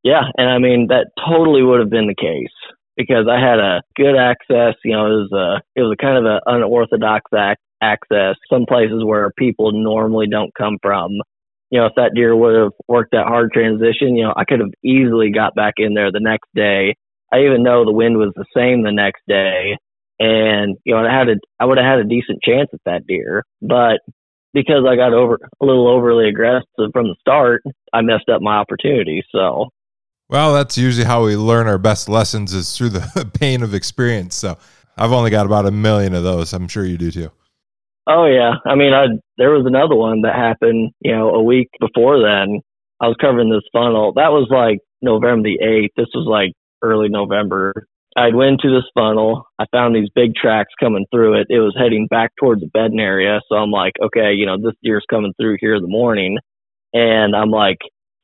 yeah 0.02 0.22
and 0.36 0.50
i 0.50 0.58
mean 0.58 0.88
that 0.88 1.06
totally 1.26 1.62
would 1.62 1.80
have 1.80 1.90
been 1.90 2.08
the 2.08 2.14
case 2.14 2.52
because 2.96 3.26
I 3.30 3.38
had 3.40 3.58
a 3.58 3.82
good 3.96 4.16
access. 4.16 4.74
You 4.84 4.92
know, 4.92 5.06
it 5.06 5.28
was 5.30 5.32
a 5.32 5.80
it 5.80 5.82
was 5.82 5.96
a 5.98 6.02
kind 6.02 6.18
of 6.18 6.24
an 6.24 6.40
unorthodox 6.46 7.30
ac- 7.34 7.60
access. 7.82 8.36
Some 8.50 8.66
places 8.66 9.04
where 9.04 9.30
people 9.36 9.72
normally 9.72 10.26
don't 10.30 10.54
come 10.54 10.78
from. 10.82 11.12
You 11.70 11.80
know, 11.80 11.86
if 11.86 11.94
that 11.96 12.12
deer 12.14 12.36
would 12.36 12.54
have 12.54 12.72
worked 12.88 13.12
that 13.12 13.26
hard 13.26 13.50
transition, 13.52 14.16
you 14.16 14.24
know, 14.24 14.34
I 14.36 14.44
could 14.44 14.60
have 14.60 14.70
easily 14.84 15.30
got 15.30 15.54
back 15.54 15.74
in 15.78 15.94
there 15.94 16.12
the 16.12 16.20
next 16.20 16.48
day. 16.54 16.94
I 17.32 17.40
even 17.40 17.62
know 17.62 17.84
the 17.84 17.92
wind 17.92 18.16
was 18.16 18.32
the 18.36 18.44
same 18.54 18.82
the 18.82 18.92
next 18.92 19.22
day, 19.26 19.76
and 20.20 20.76
you 20.84 20.94
know, 20.94 21.04
I 21.04 21.12
had 21.12 21.28
a 21.28 21.36
I 21.58 21.64
would 21.64 21.78
have 21.78 21.86
had 21.86 21.98
a 21.98 22.08
decent 22.08 22.42
chance 22.42 22.70
at 22.72 22.80
that 22.84 23.06
deer, 23.06 23.44
but 23.60 24.00
because 24.52 24.84
I 24.88 24.94
got 24.94 25.12
over 25.12 25.38
a 25.60 25.64
little 25.64 25.88
overly 25.88 26.28
aggressive 26.28 26.92
from 26.92 27.08
the 27.08 27.16
start, 27.20 27.62
I 27.92 28.02
messed 28.02 28.28
up 28.28 28.40
my 28.40 28.56
opportunity. 28.56 29.24
So 29.32 29.70
well, 30.28 30.54
that's 30.54 30.78
usually 30.78 31.06
how 31.06 31.24
we 31.24 31.36
learn 31.36 31.66
our 31.66 31.78
best 31.78 32.08
lessons 32.08 32.52
is 32.52 32.76
through 32.76 32.90
the 32.90 33.30
pain 33.40 33.62
of 33.62 33.74
experience. 33.74 34.34
So 34.34 34.56
I've 34.96 35.12
only 35.12 35.30
got 35.30 35.46
about 35.46 35.66
a 35.66 35.70
million 35.70 36.14
of 36.14 36.22
those. 36.22 36.52
I'm 36.52 36.68
sure 36.68 36.84
you 36.84 36.96
do 36.98 37.10
too. 37.10 37.30
Oh 38.06 38.26
yeah, 38.26 38.54
I 38.66 38.74
mean, 38.74 38.92
I 38.92 39.06
there 39.38 39.50
was 39.50 39.64
another 39.66 39.96
one 39.96 40.22
that 40.22 40.34
happened, 40.34 40.92
you 41.00 41.12
know, 41.12 41.30
a 41.30 41.42
week 41.42 41.70
before 41.80 42.20
then. 42.20 42.60
I 43.00 43.08
was 43.08 43.16
covering 43.20 43.50
this 43.50 43.64
funnel. 43.72 44.12
That 44.14 44.30
was 44.30 44.48
like 44.50 44.78
November 45.00 45.48
the 45.48 45.64
eighth. 45.64 45.92
This 45.96 46.12
was 46.14 46.26
like 46.28 46.52
early 46.82 47.08
November. 47.08 47.72
I'd 48.16 48.34
went 48.34 48.60
to 48.60 48.68
this 48.68 48.88
funnel. 48.94 49.44
I 49.58 49.64
found 49.72 49.96
these 49.96 50.08
big 50.14 50.34
tracks 50.36 50.72
coming 50.78 51.04
through 51.10 51.40
it. 51.40 51.48
It 51.50 51.58
was 51.58 51.74
heading 51.76 52.06
back 52.06 52.30
towards 52.38 52.60
the 52.60 52.68
bedding 52.68 53.00
area. 53.00 53.40
So 53.48 53.56
I'm 53.56 53.72
like, 53.72 53.94
okay, 54.00 54.32
you 54.34 54.46
know, 54.46 54.56
this 54.56 54.74
deer's 54.82 55.04
coming 55.10 55.32
through 55.40 55.56
here 55.60 55.74
in 55.74 55.82
the 55.82 55.88
morning. 55.88 56.38
And 56.92 57.34
I'm 57.34 57.50
like, 57.50 57.78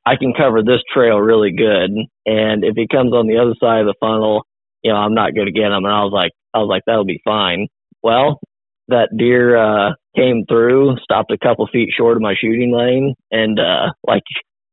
I 0.07 0.17
can 0.17 0.33
cover 0.33 0.63
this 0.63 0.81
trail 0.93 1.19
really 1.19 1.53
good. 1.53 1.91
And 2.27 2.65
if 2.65 2.75
he 2.77 2.87
comes 2.89 3.13
on 3.13 3.27
the 3.27 3.39
other 3.39 3.55
side 3.61 3.81
of 3.81 3.87
the 3.87 3.95
funnel, 4.01 4.43
you 4.83 4.93
know, 4.93 4.99
I'm 4.99 5.15
not 5.15 5.35
going 5.35 5.47
to 5.47 5.53
get 5.53 5.67
him. 5.67 5.85
And 5.85 5.93
I 5.93 6.03
was 6.03 6.13
like, 6.13 6.33
I 6.55 6.59
was 6.59 6.69
like, 6.69 6.83
that'll 6.87 7.05
be 7.05 7.21
fine. 7.25 7.69
Well, 8.03 8.41
that 8.89 9.11
deer, 9.17 9.57
uh, 9.57 9.93
came 10.17 10.45
through, 10.49 10.97
stopped 11.03 11.31
a 11.31 11.39
couple 11.39 11.69
feet 11.73 11.91
short 11.97 12.17
of 12.17 12.23
my 12.23 12.35
shooting 12.41 12.75
lane 12.75 13.15
and, 13.31 13.61
uh, 13.61 13.93
like 14.07 14.23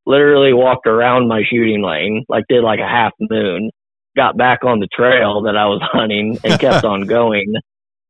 literally 0.05 0.53
walked 0.53 0.87
around 0.87 1.27
my 1.27 1.43
shooting 1.47 1.83
lane, 1.83 2.23
like 2.29 2.45
did 2.47 2.63
like 2.63 2.79
a 2.79 2.87
half 2.87 3.11
moon, 3.19 3.69
got 4.15 4.37
back 4.37 4.63
on 4.63 4.79
the 4.79 4.87
trail 4.87 5.43
that 5.43 5.57
I 5.57 5.65
was 5.65 5.81
hunting 5.91 6.39
and 6.43 6.59
kept 6.59 6.85
on 6.85 7.01
going. 7.01 7.53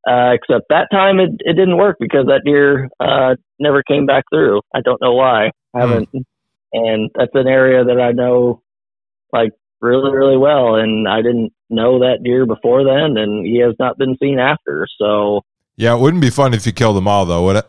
Uh, 0.08 0.32
except 0.32 0.68
that 0.70 0.88
time 0.90 1.20
it, 1.20 1.32
it 1.40 1.54
didn't 1.54 1.76
work 1.76 1.98
because 2.00 2.28
that 2.28 2.44
deer, 2.46 2.88
uh, 3.00 3.36
never 3.60 3.84
came 3.84 4.06
back 4.06 4.24
through. 4.32 4.62
I 4.74 4.80
don't 4.80 5.02
know 5.02 5.14
why. 5.14 5.52
I 5.76 5.82
haven't, 5.82 6.10
mm 6.14 6.22
and 6.74 7.10
that's 7.16 7.32
an 7.34 7.48
area 7.48 7.84
that 7.84 8.00
I 8.00 8.12
know 8.12 8.62
like 9.32 9.52
really 9.82 10.12
really 10.12 10.38
well. 10.38 10.76
And 10.76 11.08
I 11.08 11.22
didn't 11.22 11.54
know 11.70 12.00
that 12.00 12.24
deer 12.24 12.46
before 12.46 12.84
then 12.84 13.18
and 13.18 13.46
he 13.46 13.60
has 13.60 13.76
not 13.80 13.98
been 13.98 14.18
seen 14.22 14.40
after. 14.40 14.88
So 14.98 15.42
yeah 15.76 15.96
it 15.96 16.00
wouldn't 16.00 16.22
be 16.22 16.30
fun 16.30 16.54
if 16.54 16.66
you 16.66 16.74
killed 16.74 16.98
them 16.98 17.08
all 17.08 17.26
though 17.26 17.46
would 17.46 17.58
it? 17.58 17.66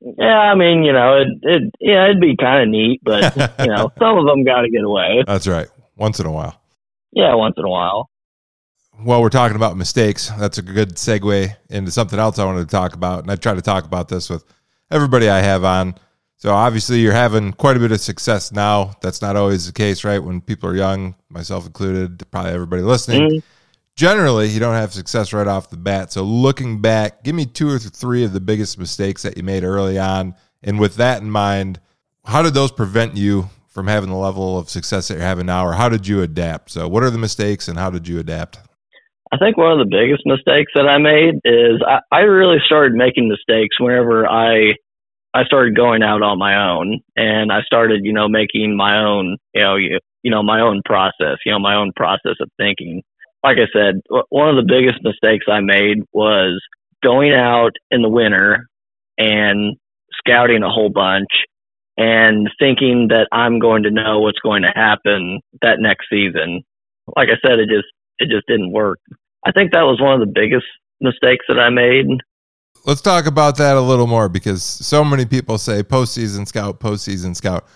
Yeah 0.00 0.38
I 0.38 0.54
mean 0.54 0.82
you 0.82 0.92
know 0.92 1.20
it 1.20 1.28
it 1.42 1.74
yeah 1.80 2.04
it'd 2.04 2.20
be 2.20 2.36
kind 2.36 2.62
of 2.62 2.68
neat 2.68 3.00
but 3.02 3.36
you 3.60 3.66
know 3.66 3.92
some 3.98 4.18
of 4.18 4.26
them 4.26 4.44
got 4.44 4.62
to 4.62 4.70
get 4.70 4.84
away. 4.84 5.24
That's 5.26 5.46
right. 5.46 5.68
Once 5.96 6.20
in 6.20 6.26
a 6.26 6.32
while. 6.32 6.60
Yeah 7.12 7.34
once 7.34 7.54
in 7.56 7.64
a 7.64 7.70
while. 7.70 8.10
Well 9.04 9.20
we're 9.20 9.28
talking 9.28 9.56
about 9.56 9.76
mistakes. 9.76 10.30
That's 10.38 10.58
a 10.58 10.62
good 10.62 10.96
segue 10.96 11.54
into 11.70 11.90
something 11.90 12.18
else 12.18 12.38
I 12.38 12.44
wanted 12.44 12.68
to 12.68 12.70
talk 12.70 12.94
about 12.94 13.22
and 13.22 13.30
I 13.30 13.36
try 13.36 13.54
to 13.54 13.62
talk 13.62 13.84
about 13.84 14.08
this 14.08 14.28
with 14.30 14.44
everybody 14.90 15.28
I 15.28 15.40
have 15.40 15.64
on 15.64 15.96
so 16.38 16.52
obviously, 16.52 17.00
you're 17.00 17.12
having 17.12 17.52
quite 17.52 17.76
a 17.76 17.80
bit 17.80 17.92
of 17.92 18.00
success 18.00 18.52
now. 18.52 18.92
That's 19.00 19.22
not 19.22 19.36
always 19.36 19.66
the 19.66 19.72
case, 19.72 20.04
right? 20.04 20.18
When 20.18 20.40
people 20.40 20.68
are 20.68 20.76
young, 20.76 21.14
myself 21.30 21.66
included, 21.66 22.22
probably 22.30 22.52
everybody 22.52 22.82
listening. 22.82 23.22
Mm-hmm. 23.22 23.38
Generally, 23.96 24.48
you 24.48 24.60
don't 24.60 24.74
have 24.74 24.92
success 24.92 25.32
right 25.32 25.46
off 25.46 25.70
the 25.70 25.78
bat. 25.78 26.12
So 26.12 26.22
looking 26.22 26.82
back, 26.82 27.24
give 27.24 27.34
me 27.34 27.46
two 27.46 27.70
or 27.70 27.78
three 27.78 28.24
of 28.24 28.34
the 28.34 28.40
biggest 28.40 28.78
mistakes 28.78 29.22
that 29.22 29.38
you 29.38 29.42
made 29.42 29.64
early 29.64 29.98
on. 29.98 30.34
And 30.62 30.78
with 30.78 30.96
that 30.96 31.22
in 31.22 31.30
mind, 31.30 31.80
how 32.26 32.42
did 32.42 32.52
those 32.52 32.70
prevent 32.70 33.16
you 33.16 33.48
from 33.68 33.86
having 33.86 34.10
the 34.10 34.16
level 34.16 34.58
of 34.58 34.68
success 34.68 35.08
that 35.08 35.14
you're 35.14 35.22
having 35.22 35.46
now, 35.46 35.66
or 35.66 35.72
how 35.72 35.88
did 35.88 36.06
you 36.06 36.20
adapt? 36.20 36.70
So, 36.70 36.86
what 36.86 37.02
are 37.02 37.10
the 37.10 37.18
mistakes 37.18 37.68
and 37.68 37.78
how 37.78 37.88
did 37.88 38.06
you 38.06 38.18
adapt? 38.18 38.58
I 39.32 39.38
think 39.38 39.56
one 39.56 39.72
of 39.72 39.78
the 39.78 39.90
biggest 39.90 40.22
mistakes 40.24 40.72
that 40.74 40.86
I 40.86 40.98
made 40.98 41.40
is 41.44 41.82
I, 41.86 42.00
I 42.10 42.20
really 42.20 42.58
started 42.64 42.94
making 42.94 43.28
mistakes 43.28 43.80
whenever 43.80 44.28
I 44.28 44.74
I 45.36 45.44
started 45.44 45.76
going 45.76 46.02
out 46.02 46.22
on 46.22 46.38
my 46.38 46.70
own 46.70 47.00
and 47.14 47.52
I 47.52 47.60
started, 47.60 48.06
you 48.06 48.12
know, 48.14 48.26
making 48.26 48.74
my 48.74 49.04
own, 49.04 49.36
you 49.52 49.60
know, 49.60 49.76
you, 49.76 49.98
you 50.22 50.30
know, 50.30 50.42
my 50.42 50.60
own 50.60 50.80
process, 50.82 51.36
you 51.44 51.52
know, 51.52 51.58
my 51.58 51.74
own 51.74 51.92
process 51.94 52.36
of 52.40 52.48
thinking. 52.56 53.02
Like 53.44 53.58
I 53.58 53.68
said, 53.70 54.00
one 54.30 54.48
of 54.48 54.56
the 54.56 54.66
biggest 54.66 55.04
mistakes 55.04 55.44
I 55.46 55.60
made 55.60 56.04
was 56.14 56.58
going 57.02 57.34
out 57.34 57.72
in 57.90 58.00
the 58.00 58.08
winter 58.08 58.66
and 59.18 59.76
scouting 60.18 60.62
a 60.62 60.70
whole 60.70 60.88
bunch 60.88 61.28
and 61.98 62.48
thinking 62.58 63.08
that 63.10 63.28
I'm 63.30 63.58
going 63.58 63.82
to 63.82 63.90
know 63.90 64.20
what's 64.20 64.38
going 64.38 64.62
to 64.62 64.72
happen 64.74 65.40
that 65.60 65.80
next 65.80 66.06
season. 66.10 66.62
Like 67.14 67.28
I 67.28 67.36
said, 67.46 67.58
it 67.58 67.68
just 67.68 67.88
it 68.18 68.30
just 68.30 68.46
didn't 68.48 68.72
work. 68.72 69.00
I 69.44 69.52
think 69.52 69.72
that 69.72 69.82
was 69.82 70.00
one 70.00 70.14
of 70.14 70.26
the 70.26 70.32
biggest 70.34 70.64
mistakes 70.98 71.44
that 71.48 71.58
I 71.58 71.68
made 71.68 72.06
let's 72.86 73.00
talk 73.00 73.26
about 73.26 73.56
that 73.58 73.76
a 73.76 73.80
little 73.80 74.06
more 74.06 74.28
because 74.28 74.62
so 74.62 75.04
many 75.04 75.26
people 75.26 75.58
say 75.58 75.82
postseason 75.82 76.46
scout, 76.46 76.80
postseason 76.80 77.36
scout. 77.36 77.66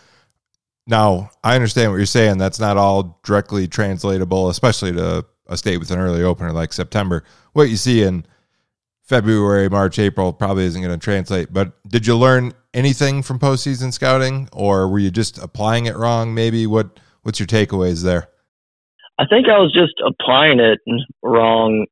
Now, 0.87 1.31
I 1.45 1.55
understand 1.55 1.91
what 1.91 1.99
you're 1.99 2.07
saying. 2.07 2.39
That's 2.39 2.59
not 2.59 2.77
all 2.77 3.21
directly 3.25 3.69
translatable, 3.69 4.49
especially 4.49 4.93
to 4.93 5.27
a 5.47 5.57
state 5.57 5.79
with 5.79 5.91
an 5.91 5.99
early 5.99 6.23
opener 6.23 6.53
like 6.53 6.73
September. 6.73 7.25
What 7.53 7.69
you 7.69 7.77
see 7.77 8.03
in 8.03 8.25
February, 9.03 9.69
March, 9.69 9.99
April 9.99 10.33
probably 10.33 10.65
isn't 10.65 10.81
going 10.81 10.99
to 10.99 11.05
translate. 11.05 11.53
But 11.53 11.73
did 11.89 12.07
you 12.07 12.17
learn 12.17 12.55
anything 12.73 13.23
from 13.23 13.39
postseason 13.39 13.93
scouting, 13.93 14.49
or 14.53 14.89
were 14.89 15.01
you 15.01 15.11
just 15.11 15.39
applying 15.39 15.87
it 15.87 15.97
wrong? 15.97 16.33
Maybe 16.33 16.67
what 16.67 17.01
what's 17.23 17.41
your 17.41 17.49
takeaways 17.49 18.05
there? 18.05 18.29
I 19.19 19.27
think 19.27 19.49
I 19.49 19.59
was 19.59 19.73
just 19.73 19.95
applying 20.07 20.61
it 20.61 20.79
wrong 21.23 21.87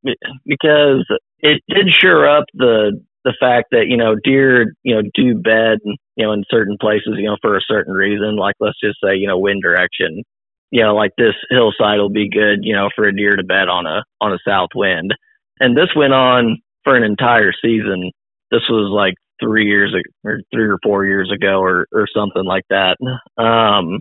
because 0.47 1.05
it 1.41 1.63
did 1.69 1.89
sure 1.91 2.29
up 2.29 2.45
the 2.55 3.01
the 3.25 3.35
fact 3.41 3.69
that 3.73 3.87
you 3.89 3.97
know 3.97 4.15
deer 4.23 4.75
you 4.83 4.95
know 4.95 5.03
do 5.15 5.35
bed 5.35 5.79
you 5.85 6.27
know 6.27 6.33
in 6.33 6.45
certain 6.51 6.77
places 6.81 7.15
you 7.17 7.27
know 7.27 7.37
for 7.41 7.57
a 7.57 7.63
certain 7.67 7.93
reason. 7.95 8.37
Like 8.37 8.57
let's 8.61 8.81
just 8.83 8.99
say 9.03 9.17
you 9.17 9.27
know 9.27 9.39
wind 9.39 9.63
direction. 9.63 10.23
You 10.71 10.83
know 10.83 10.95
like 10.95 11.13
this 11.19 11.35
hillside 11.51 11.99
will 11.99 12.11
be 12.11 12.31
good 12.31 12.61
you 12.63 12.75
know 12.75 12.89
for 12.95 13.05
a 13.05 13.15
deer 13.15 13.37
to 13.37 13.45
bed 13.45 13.69
on 13.69 13.87
a 13.87 14.05
on 14.21 14.33
a 14.33 14.39
south 14.47 14.71
wind. 14.75 15.15
And 15.61 15.77
this 15.77 15.89
went 15.97 16.13
on 16.13 16.59
for 16.85 16.97
an 16.97 17.03
entire 17.03 17.53
season. 17.61 18.13
This 18.51 18.63
was 18.71 18.91
like 18.93 19.15
three 19.41 19.67
years 19.67 19.95
or 20.25 20.41
three 20.53 20.65
or 20.69 20.79
four 20.83 21.05
years 21.05 21.31
ago 21.33 21.61
or 21.61 21.87
or 21.93 22.07
something 22.15 22.45
like 22.45 22.65
that. 22.71 22.97
Um 23.43 24.01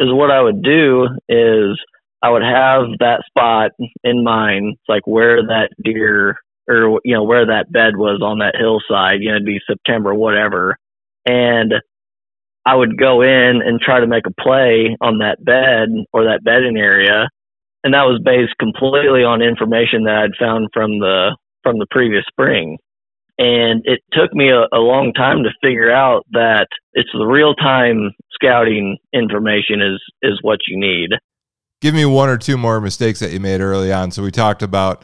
is 0.00 0.08
what 0.10 0.30
i 0.30 0.40
would 0.40 0.62
do 0.62 1.06
is 1.28 1.78
i 2.22 2.30
would 2.30 2.42
have 2.42 2.84
that 2.98 3.22
spot 3.26 3.70
in 4.02 4.24
mind 4.24 4.72
it's 4.74 4.88
like 4.88 5.06
where 5.06 5.42
that 5.42 5.68
deer 5.84 6.36
or 6.70 7.00
you 7.04 7.14
know 7.14 7.24
where 7.24 7.46
that 7.46 7.72
bed 7.72 7.96
was 7.96 8.22
on 8.22 8.38
that 8.38 8.54
hillside. 8.56 9.20
You 9.20 9.30
know, 9.30 9.36
it'd 9.36 9.46
be 9.46 9.60
September, 9.66 10.14
whatever, 10.14 10.76
and 11.26 11.74
I 12.64 12.74
would 12.74 12.96
go 12.96 13.22
in 13.22 13.60
and 13.64 13.80
try 13.80 14.00
to 14.00 14.06
make 14.06 14.26
a 14.26 14.42
play 14.42 14.96
on 15.00 15.18
that 15.18 15.44
bed 15.44 15.88
or 16.12 16.24
that 16.24 16.44
bedding 16.44 16.76
area, 16.76 17.28
and 17.82 17.94
that 17.94 18.04
was 18.04 18.20
based 18.24 18.54
completely 18.60 19.24
on 19.24 19.42
information 19.42 20.04
that 20.04 20.16
I'd 20.16 20.38
found 20.38 20.68
from 20.72 20.98
the 20.98 21.36
from 21.62 21.78
the 21.78 21.86
previous 21.90 22.24
spring. 22.30 22.78
And 23.38 23.82
it 23.86 24.00
took 24.12 24.34
me 24.34 24.50
a, 24.50 24.68
a 24.76 24.78
long 24.78 25.14
time 25.14 25.44
to 25.44 25.50
figure 25.62 25.90
out 25.90 26.26
that 26.32 26.68
it's 26.92 27.08
the 27.14 27.24
real 27.24 27.54
time 27.54 28.12
scouting 28.32 28.98
information 29.12 29.80
is 29.80 30.00
is 30.22 30.38
what 30.42 30.60
you 30.68 30.78
need. 30.78 31.10
Give 31.80 31.94
me 31.94 32.04
one 32.04 32.28
or 32.28 32.36
two 32.36 32.58
more 32.58 32.78
mistakes 32.80 33.20
that 33.20 33.32
you 33.32 33.40
made 33.40 33.62
early 33.62 33.90
on. 33.90 34.10
So 34.10 34.22
we 34.22 34.30
talked 34.30 34.62
about 34.62 35.02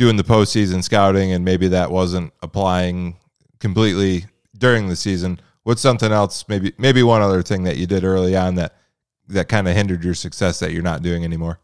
doing 0.00 0.16
the 0.16 0.24
postseason 0.24 0.82
scouting 0.82 1.30
and 1.30 1.44
maybe 1.44 1.68
that 1.68 1.90
wasn't 1.90 2.32
applying 2.42 3.14
completely 3.58 4.24
during 4.56 4.88
the 4.88 4.96
season. 4.96 5.38
What's 5.64 5.82
something 5.82 6.10
else? 6.10 6.48
Maybe 6.48 6.72
maybe 6.78 7.02
one 7.02 7.20
other 7.20 7.42
thing 7.42 7.64
that 7.64 7.76
you 7.76 7.86
did 7.86 8.02
early 8.02 8.34
on 8.34 8.54
that 8.54 8.76
that 9.28 9.50
kind 9.50 9.68
of 9.68 9.76
hindered 9.76 10.02
your 10.02 10.14
success 10.14 10.58
that 10.60 10.72
you're 10.72 10.82
not 10.82 11.02
doing 11.02 11.22
anymore. 11.22 11.60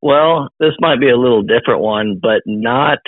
Well, 0.00 0.48
this 0.58 0.72
might 0.80 0.98
be 0.98 1.10
a 1.10 1.18
little 1.18 1.42
different 1.42 1.82
one, 1.82 2.18
but 2.22 2.40
not 2.46 3.00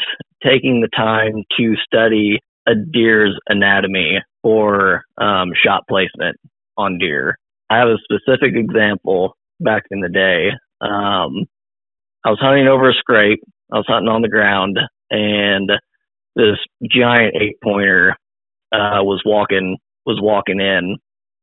taking 0.44 0.82
the 0.82 0.90
time 0.94 1.42
to 1.58 1.74
study 1.82 2.38
a 2.68 2.74
deer's 2.74 3.38
anatomy 3.48 4.18
or 4.42 5.04
um, 5.16 5.52
shot 5.64 5.84
placement 5.88 6.36
on 6.76 6.98
deer. 6.98 7.38
I 7.70 7.78
have 7.78 7.88
a 7.88 7.96
specific 8.04 8.54
example 8.56 9.38
back 9.58 9.84
in 9.90 10.00
the 10.00 10.10
day. 10.10 10.50
Um, 10.82 11.46
I 12.26 12.28
was 12.28 12.38
hunting 12.38 12.68
over 12.68 12.90
a 12.90 12.94
scrape 12.94 13.42
I 13.72 13.76
was 13.76 13.86
hunting 13.88 14.08
on 14.08 14.22
the 14.22 14.28
ground, 14.28 14.78
and 15.10 15.70
this 16.36 16.58
giant 16.90 17.34
eight 17.40 17.56
pointer 17.62 18.16
uh, 18.72 19.02
was 19.02 19.22
walking 19.24 19.76
was 20.06 20.18
walking 20.22 20.60
in, 20.60 20.96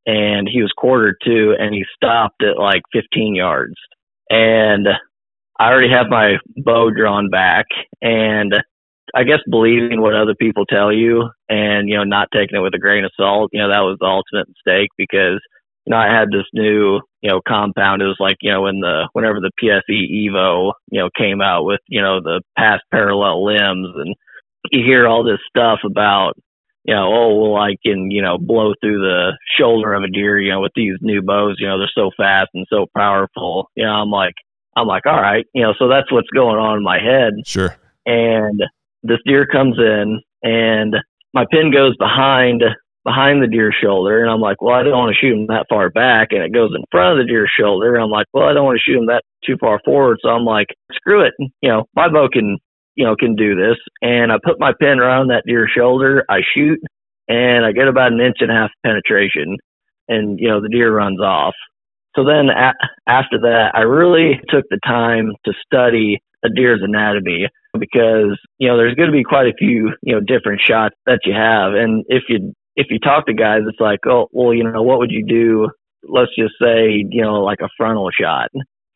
and 0.06 0.48
he 0.50 0.62
was 0.62 0.72
quartered 0.76 1.16
to, 1.24 1.54
and 1.58 1.74
he 1.74 1.84
stopped 1.94 2.42
at 2.42 2.58
like 2.58 2.82
15 2.92 3.34
yards, 3.34 3.74
and 4.30 4.88
I 5.58 5.70
already 5.70 5.90
have 5.90 6.08
my 6.08 6.36
bow 6.56 6.90
drawn 6.90 7.30
back 7.30 7.66
and 8.00 8.54
I 9.14 9.24
guess 9.24 9.40
believing 9.50 10.00
what 10.00 10.14
other 10.14 10.34
people 10.34 10.66
tell 10.66 10.92
you 10.92 11.28
and, 11.48 11.88
you 11.88 11.96
know, 11.96 12.04
not 12.04 12.28
taking 12.32 12.56
it 12.58 12.62
with 12.62 12.74
a 12.74 12.78
grain 12.78 13.04
of 13.04 13.10
salt, 13.16 13.50
you 13.52 13.60
know, 13.60 13.68
that 13.68 13.80
was 13.80 13.96
the 13.98 14.06
ultimate 14.06 14.48
mistake 14.48 14.90
because, 14.96 15.40
you 15.88 15.94
know, 15.94 16.00
I 16.00 16.14
had 16.14 16.28
this 16.28 16.44
new, 16.52 17.00
you 17.22 17.30
know, 17.30 17.40
compound. 17.48 18.02
It 18.02 18.06
was 18.06 18.18
like, 18.20 18.36
you 18.42 18.52
know, 18.52 18.62
when 18.62 18.80
the, 18.80 19.08
whenever 19.14 19.40
the 19.40 19.50
PSE 19.58 20.28
Evo, 20.28 20.72
you 20.90 21.00
know, 21.00 21.08
came 21.16 21.40
out 21.40 21.64
with, 21.64 21.80
you 21.88 22.02
know, 22.02 22.20
the 22.20 22.42
past 22.58 22.82
parallel 22.90 23.42
limbs 23.42 23.88
and 23.96 24.14
you 24.70 24.84
hear 24.84 25.08
all 25.08 25.24
this 25.24 25.38
stuff 25.48 25.78
about, 25.86 26.34
you 26.84 26.94
know, 26.94 27.08
oh, 27.10 27.40
well, 27.40 27.56
I 27.56 27.76
can, 27.82 28.10
you 28.10 28.20
know, 28.20 28.36
blow 28.36 28.74
through 28.82 28.98
the 28.98 29.30
shoulder 29.58 29.94
of 29.94 30.02
a 30.02 30.08
deer, 30.08 30.38
you 30.38 30.52
know, 30.52 30.60
with 30.60 30.72
these 30.76 30.96
new 31.00 31.22
bows, 31.22 31.56
you 31.58 31.66
know, 31.66 31.78
they're 31.78 31.90
so 31.94 32.10
fast 32.18 32.50
and 32.52 32.66
so 32.68 32.84
powerful. 32.94 33.70
You 33.74 33.86
know, 33.86 33.92
I'm 33.92 34.10
like, 34.10 34.34
I'm 34.76 34.86
like, 34.86 35.06
all 35.06 35.18
right, 35.18 35.46
you 35.54 35.62
know, 35.62 35.72
so 35.78 35.88
that's 35.88 36.12
what's 36.12 36.28
going 36.34 36.58
on 36.58 36.76
in 36.76 36.82
my 36.82 36.98
head. 36.98 37.32
Sure. 37.46 37.74
And 38.04 38.62
this 39.02 39.20
deer 39.24 39.46
comes 39.46 39.78
in 39.78 40.20
and 40.42 40.96
my 41.32 41.46
pin 41.50 41.72
goes 41.72 41.96
behind 41.96 42.62
behind 43.04 43.42
the 43.42 43.46
deer's 43.46 43.76
shoulder 43.80 44.22
and 44.22 44.30
I'm 44.30 44.40
like, 44.40 44.60
well, 44.60 44.74
I 44.74 44.82
don't 44.82 44.98
want 44.98 45.14
to 45.14 45.20
shoot 45.20 45.34
him 45.34 45.46
that 45.48 45.66
far 45.68 45.90
back 45.90 46.28
and 46.30 46.42
it 46.42 46.52
goes 46.52 46.70
in 46.74 46.84
front 46.90 47.18
of 47.18 47.24
the 47.24 47.30
deer's 47.30 47.50
shoulder. 47.58 47.94
And 47.94 48.04
I'm 48.04 48.10
like, 48.10 48.26
well, 48.32 48.48
I 48.48 48.52
don't 48.52 48.64
want 48.64 48.78
to 48.78 48.82
shoot 48.82 48.98
him 48.98 49.06
that 49.06 49.22
too 49.44 49.56
far 49.60 49.80
forward. 49.84 50.18
So 50.22 50.28
I'm 50.28 50.44
like, 50.44 50.68
screw 50.92 51.22
it. 51.24 51.34
You 51.62 51.68
know, 51.70 51.84
my 51.94 52.08
bow 52.08 52.28
can, 52.32 52.58
you 52.96 53.04
know, 53.04 53.16
can 53.16 53.34
do 53.36 53.54
this. 53.54 53.76
And 54.02 54.32
I 54.32 54.36
put 54.44 54.60
my 54.60 54.72
pin 54.78 54.98
around 54.98 55.28
that 55.28 55.44
deer's 55.46 55.70
shoulder. 55.74 56.24
I 56.28 56.40
shoot 56.54 56.80
and 57.28 57.64
I 57.64 57.72
get 57.72 57.88
about 57.88 58.12
an 58.12 58.20
inch 58.20 58.36
and 58.40 58.50
a 58.50 58.54
half 58.54 58.70
penetration 58.84 59.56
and, 60.08 60.38
you 60.38 60.48
know, 60.48 60.60
the 60.60 60.68
deer 60.68 60.94
runs 60.94 61.20
off. 61.20 61.54
So 62.16 62.24
then 62.24 62.50
a- 62.50 62.74
after 63.06 63.38
that, 63.40 63.72
I 63.74 63.82
really 63.82 64.40
took 64.48 64.64
the 64.70 64.80
time 64.84 65.32
to 65.44 65.52
study 65.64 66.18
a 66.44 66.48
deer's 66.48 66.80
anatomy 66.82 67.48
because 67.78 68.38
you 68.58 68.68
know 68.68 68.76
there's 68.76 68.94
going 68.94 69.10
to 69.10 69.16
be 69.16 69.24
quite 69.24 69.46
a 69.46 69.54
few 69.58 69.92
you 70.02 70.14
know 70.14 70.20
different 70.20 70.60
shots 70.64 70.94
that 71.06 71.20
you 71.24 71.34
have, 71.34 71.74
and 71.74 72.04
if 72.08 72.24
you 72.28 72.52
if 72.78 72.86
you 72.90 73.00
talk 73.00 73.26
to 73.26 73.34
guys, 73.34 73.62
it's 73.66 73.80
like, 73.80 73.98
oh, 74.06 74.28
well, 74.30 74.54
you 74.54 74.62
know, 74.62 74.82
what 74.82 75.00
would 75.00 75.10
you 75.10 75.26
do? 75.26 75.68
Let's 76.04 76.30
just 76.38 76.54
say, 76.62 77.04
you 77.10 77.22
know, 77.22 77.42
like 77.42 77.58
a 77.60 77.68
frontal 77.76 78.08
shot. 78.18 78.50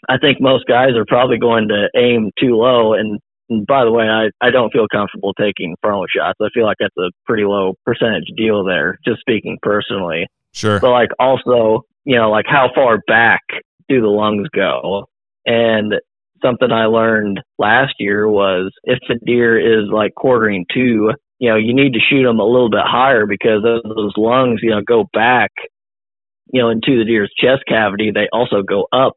I 0.08 0.18
think 0.18 0.40
most 0.40 0.66
guys 0.66 0.90
are 0.96 1.04
probably 1.04 1.36
going 1.36 1.66
to 1.66 1.88
aim 1.96 2.30
too 2.38 2.54
low. 2.54 2.94
And, 2.94 3.18
and 3.50 3.66
by 3.66 3.84
the 3.84 3.90
way, 3.90 4.04
I, 4.04 4.30
I 4.40 4.50
don't 4.50 4.72
feel 4.72 4.86
comfortable 4.86 5.34
taking 5.34 5.74
frontal 5.82 6.06
shots. 6.08 6.38
I 6.40 6.48
feel 6.54 6.64
like 6.64 6.76
that's 6.78 6.96
a 6.96 7.10
pretty 7.26 7.42
low 7.42 7.74
percentage 7.84 8.30
deal 8.36 8.62
there, 8.62 8.98
just 9.04 9.18
speaking 9.18 9.58
personally. 9.62 10.28
Sure. 10.52 10.78
But 10.78 10.92
like 10.92 11.10
also, 11.18 11.82
you 12.04 12.16
know, 12.16 12.30
like 12.30 12.46
how 12.46 12.70
far 12.72 13.00
back 13.08 13.42
do 13.88 14.00
the 14.00 14.06
lungs 14.06 14.46
go? 14.54 15.06
And 15.44 15.94
something 16.40 16.70
I 16.70 16.84
learned 16.86 17.40
last 17.58 17.94
year 17.98 18.28
was 18.28 18.70
if 18.84 19.00
a 19.10 19.14
deer 19.24 19.58
is 19.58 19.88
like 19.90 20.14
quartering 20.14 20.66
to, 20.74 21.14
you 21.42 21.48
know, 21.48 21.56
you 21.56 21.74
need 21.74 21.94
to 21.94 21.98
shoot 21.98 22.22
them 22.22 22.38
a 22.38 22.46
little 22.46 22.70
bit 22.70 22.84
higher 22.84 23.26
because 23.26 23.64
those 23.64 24.12
lungs, 24.16 24.60
you 24.62 24.70
know, 24.70 24.80
go 24.80 25.08
back, 25.12 25.50
you 26.52 26.62
know, 26.62 26.70
into 26.70 26.96
the 26.96 27.04
deer's 27.04 27.32
chest 27.36 27.62
cavity. 27.66 28.12
They 28.14 28.28
also 28.32 28.62
go 28.62 28.86
up 28.92 29.16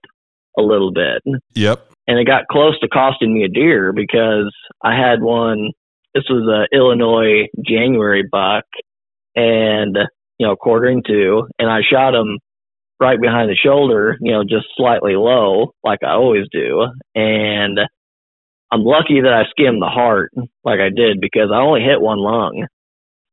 a 0.58 0.64
little 0.64 0.92
bit. 0.92 1.22
Yep. 1.54 1.88
And 2.08 2.18
it 2.18 2.26
got 2.26 2.48
close 2.50 2.80
to 2.80 2.88
costing 2.88 3.32
me 3.32 3.44
a 3.44 3.48
deer 3.48 3.94
because 3.94 4.52
I 4.84 4.96
had 4.96 5.22
one. 5.22 5.70
This 6.16 6.24
was 6.28 6.50
a 6.50 6.76
Illinois 6.76 7.48
January 7.64 8.24
buck, 8.32 8.64
and 9.36 9.96
you 10.40 10.48
know, 10.48 10.56
quartering 10.56 11.04
to, 11.06 11.44
and 11.60 11.70
I 11.70 11.82
shot 11.88 12.16
him 12.16 12.40
right 13.00 13.22
behind 13.22 13.52
the 13.52 13.56
shoulder, 13.56 14.18
you 14.20 14.32
know, 14.32 14.44
just 14.44 14.66
slightly 14.76 15.16
low, 15.16 15.74
like 15.84 16.00
I 16.04 16.14
always 16.14 16.46
do. 16.52 16.88
And 17.14 17.78
I'm 18.76 18.84
lucky 18.84 19.22
that 19.22 19.32
I 19.32 19.50
skimmed 19.52 19.82
the 19.82 19.88
heart 19.88 20.34
like 20.66 20.82
I 20.82 20.90
did 20.94 21.22
because 21.22 21.50
I 21.54 21.60
only 21.62 21.80
hit 21.80 22.02
one 22.02 22.20
lung 22.20 22.68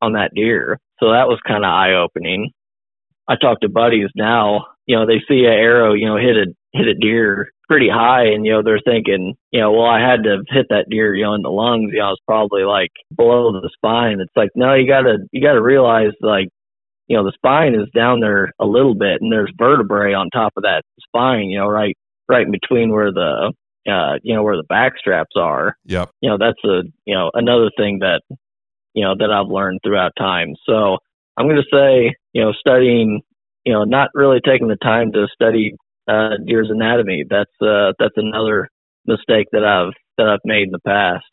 on 0.00 0.12
that 0.12 0.30
deer. 0.34 0.78
So 1.00 1.10
that 1.10 1.26
was 1.26 1.40
kind 1.44 1.64
of 1.64 1.68
eye 1.68 1.94
opening. 1.94 2.52
I 3.26 3.34
talk 3.34 3.60
to 3.60 3.68
buddies 3.68 4.10
now, 4.14 4.66
you 4.86 4.96
know, 4.96 5.04
they 5.04 5.18
see 5.26 5.44
an 5.44 5.52
arrow, 5.52 5.94
you 5.94 6.06
know, 6.06 6.16
hit 6.16 6.36
a 6.36 6.46
hit 6.72 6.86
a 6.86 6.94
deer 6.94 7.50
pretty 7.68 7.88
high 7.88 8.26
and 8.26 8.46
you 8.46 8.52
know 8.52 8.62
they're 8.62 8.80
thinking, 8.84 9.34
you 9.50 9.60
know, 9.60 9.72
well 9.72 9.86
I 9.86 9.98
had 10.00 10.22
to 10.22 10.44
hit 10.48 10.66
that 10.70 10.86
deer, 10.88 11.12
you 11.12 11.24
know, 11.24 11.34
in 11.34 11.42
the 11.42 11.50
lungs, 11.50 11.90
you 11.92 11.98
know, 11.98 12.12
it's 12.12 12.22
probably 12.24 12.62
like 12.62 12.92
below 13.16 13.50
the 13.50 13.68
spine. 13.74 14.20
It's 14.20 14.36
like 14.36 14.50
no, 14.54 14.74
you 14.74 14.86
got 14.86 15.02
to 15.02 15.18
you 15.32 15.42
got 15.42 15.54
to 15.54 15.62
realize 15.62 16.12
like 16.20 16.50
you 17.08 17.16
know, 17.16 17.24
the 17.24 17.32
spine 17.34 17.74
is 17.74 17.88
down 17.94 18.20
there 18.20 18.52
a 18.60 18.64
little 18.64 18.94
bit 18.94 19.20
and 19.20 19.32
there's 19.32 19.52
vertebrae 19.58 20.14
on 20.14 20.30
top 20.30 20.52
of 20.56 20.62
that 20.62 20.82
spine, 21.08 21.50
you 21.50 21.58
know, 21.58 21.66
right, 21.66 21.96
right 22.28 22.46
in 22.46 22.52
between 22.52 22.92
where 22.92 23.12
the, 23.12 23.52
uh, 23.88 24.18
you 24.22 24.34
know, 24.34 24.42
where 24.42 24.56
the 24.56 24.64
back 24.64 24.92
straps 24.98 25.32
are. 25.36 25.76
Yep. 25.84 26.10
You 26.20 26.30
know, 26.30 26.38
that's 26.38 26.62
a, 26.64 26.82
you 27.04 27.14
know, 27.14 27.30
another 27.34 27.70
thing 27.76 28.00
that, 28.00 28.22
you 28.94 29.04
know, 29.04 29.14
that 29.18 29.30
I've 29.30 29.50
learned 29.50 29.80
throughout 29.82 30.12
time. 30.18 30.54
So 30.66 30.98
I'm 31.36 31.46
going 31.46 31.56
to 31.56 31.76
say, 31.76 32.14
you 32.32 32.42
know, 32.42 32.52
studying, 32.52 33.22
you 33.64 33.72
know, 33.72 33.84
not 33.84 34.10
really 34.14 34.40
taking 34.44 34.68
the 34.68 34.76
time 34.76 35.12
to 35.12 35.26
study, 35.32 35.74
uh, 36.08 36.36
deer's 36.46 36.68
anatomy. 36.70 37.24
That's, 37.28 37.50
uh, 37.60 37.92
that's 37.98 38.14
another 38.16 38.68
mistake 39.06 39.46
that 39.52 39.64
I've, 39.64 39.92
that 40.18 40.28
I've 40.28 40.40
made 40.44 40.64
in 40.64 40.70
the 40.70 40.78
past. 40.80 41.24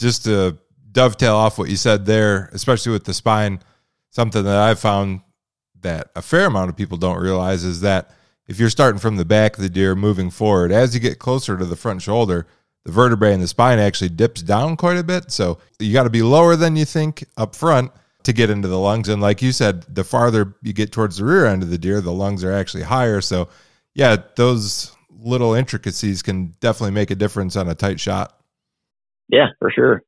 Just 0.00 0.24
to 0.24 0.58
dovetail 0.90 1.36
off 1.36 1.58
what 1.58 1.68
you 1.68 1.76
said 1.76 2.06
there, 2.06 2.50
especially 2.52 2.92
with 2.92 3.04
the 3.04 3.14
spine, 3.14 3.60
something 4.10 4.44
that 4.44 4.56
I've 4.56 4.80
found 4.80 5.20
that 5.80 6.10
a 6.14 6.22
fair 6.22 6.46
amount 6.46 6.70
of 6.70 6.76
people 6.76 6.96
don't 6.96 7.20
realize 7.20 7.64
is 7.64 7.80
that 7.80 8.10
if 8.52 8.60
you're 8.60 8.68
starting 8.68 8.98
from 8.98 9.16
the 9.16 9.24
back 9.24 9.56
of 9.56 9.62
the 9.62 9.70
deer 9.70 9.94
moving 9.94 10.28
forward, 10.28 10.72
as 10.72 10.92
you 10.92 11.00
get 11.00 11.18
closer 11.18 11.56
to 11.56 11.64
the 11.64 11.74
front 11.74 12.02
shoulder, 12.02 12.46
the 12.84 12.92
vertebrae 12.92 13.32
in 13.32 13.40
the 13.40 13.48
spine 13.48 13.78
actually 13.78 14.10
dips 14.10 14.42
down 14.42 14.76
quite 14.76 14.98
a 14.98 15.02
bit. 15.02 15.32
So 15.32 15.56
you 15.78 15.94
got 15.94 16.02
to 16.02 16.10
be 16.10 16.20
lower 16.20 16.54
than 16.54 16.76
you 16.76 16.84
think 16.84 17.24
up 17.38 17.56
front 17.56 17.92
to 18.24 18.32
get 18.34 18.50
into 18.50 18.68
the 18.68 18.78
lungs. 18.78 19.08
And 19.08 19.22
like 19.22 19.40
you 19.40 19.52
said, 19.52 19.84
the 19.84 20.04
farther 20.04 20.54
you 20.60 20.74
get 20.74 20.92
towards 20.92 21.16
the 21.16 21.24
rear 21.24 21.46
end 21.46 21.62
of 21.62 21.70
the 21.70 21.78
deer, 21.78 22.02
the 22.02 22.12
lungs 22.12 22.44
are 22.44 22.52
actually 22.52 22.82
higher. 22.82 23.22
So 23.22 23.48
yeah, 23.94 24.16
those 24.36 24.94
little 25.08 25.54
intricacies 25.54 26.20
can 26.20 26.54
definitely 26.60 26.92
make 26.92 27.10
a 27.10 27.14
difference 27.14 27.56
on 27.56 27.70
a 27.70 27.74
tight 27.74 28.00
shot. 28.00 28.38
Yeah, 29.28 29.46
for 29.60 29.70
sure. 29.70 30.02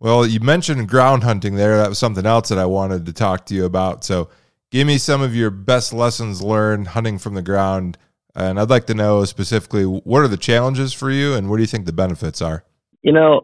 Well, 0.00 0.26
you 0.26 0.40
mentioned 0.40 0.88
ground 0.88 1.22
hunting 1.22 1.54
there. 1.54 1.76
That 1.76 1.88
was 1.88 2.00
something 2.00 2.26
else 2.26 2.48
that 2.48 2.58
I 2.58 2.66
wanted 2.66 3.06
to 3.06 3.12
talk 3.12 3.46
to 3.46 3.54
you 3.54 3.64
about. 3.64 4.02
So, 4.02 4.28
give 4.74 4.88
me 4.88 4.98
some 4.98 5.22
of 5.22 5.36
your 5.36 5.50
best 5.50 5.92
lessons 5.92 6.42
learned 6.42 6.88
hunting 6.88 7.16
from 7.16 7.34
the 7.34 7.42
ground. 7.42 7.96
And 8.34 8.58
I'd 8.58 8.68
like 8.70 8.86
to 8.86 8.94
know 8.94 9.24
specifically 9.24 9.84
what 9.84 10.22
are 10.22 10.28
the 10.28 10.36
challenges 10.36 10.92
for 10.92 11.12
you 11.12 11.34
and 11.34 11.48
what 11.48 11.58
do 11.58 11.62
you 11.62 11.68
think 11.68 11.86
the 11.86 11.92
benefits 11.92 12.42
are? 12.42 12.64
You 13.02 13.12
know, 13.12 13.42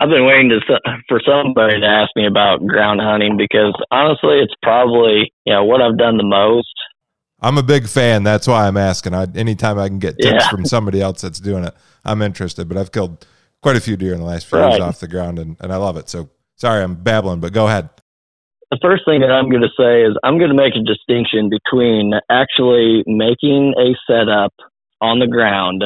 I've 0.00 0.08
been 0.08 0.26
waiting 0.26 0.48
to, 0.48 0.58
for 1.08 1.20
somebody 1.24 1.78
to 1.78 1.86
ask 1.86 2.10
me 2.16 2.26
about 2.26 2.66
ground 2.66 3.00
hunting 3.00 3.36
because 3.36 3.80
honestly, 3.92 4.40
it's 4.40 4.54
probably, 4.60 5.32
you 5.46 5.52
know, 5.52 5.62
what 5.62 5.80
I've 5.80 5.96
done 5.96 6.16
the 6.16 6.24
most. 6.24 6.74
I'm 7.40 7.58
a 7.58 7.62
big 7.62 7.86
fan. 7.86 8.24
That's 8.24 8.48
why 8.48 8.66
I'm 8.66 8.76
asking. 8.76 9.14
I, 9.14 9.26
anytime 9.36 9.78
I 9.78 9.86
can 9.86 10.00
get 10.00 10.16
tips 10.18 10.34
Yeah. 10.44 10.50
from 10.50 10.64
somebody 10.64 11.00
else 11.00 11.20
that's 11.20 11.38
doing 11.38 11.62
it, 11.62 11.74
I'm 12.04 12.22
interested. 12.22 12.68
But 12.68 12.76
I've 12.76 12.90
killed 12.90 13.24
quite 13.62 13.76
a 13.76 13.80
few 13.80 13.96
deer 13.96 14.14
in 14.14 14.18
the 14.18 14.26
last 14.26 14.46
few 14.46 14.58
years 14.58 14.80
off 14.80 14.98
the 14.98 15.06
ground 15.06 15.38
and, 15.38 15.56
and 15.60 15.72
I 15.72 15.76
love 15.76 15.96
it. 15.96 16.08
So, 16.08 16.30
sorry, 16.56 16.82
I'm 16.82 16.96
babbling, 16.96 17.38
but 17.38 17.52
go 17.52 17.68
ahead. 17.68 17.88
The 18.72 18.78
first 18.80 19.04
thing 19.04 19.20
that 19.20 19.30
I'm 19.30 19.50
going 19.50 19.60
to 19.60 19.76
say 19.76 20.00
is 20.00 20.16
I'm 20.24 20.38
going 20.38 20.48
to 20.48 20.56
make 20.56 20.72
a 20.72 20.80
distinction 20.80 21.52
between 21.52 22.14
actually 22.30 23.04
making 23.06 23.74
a 23.76 23.92
setup 24.08 24.54
on 25.02 25.18
the 25.18 25.26
ground 25.26 25.84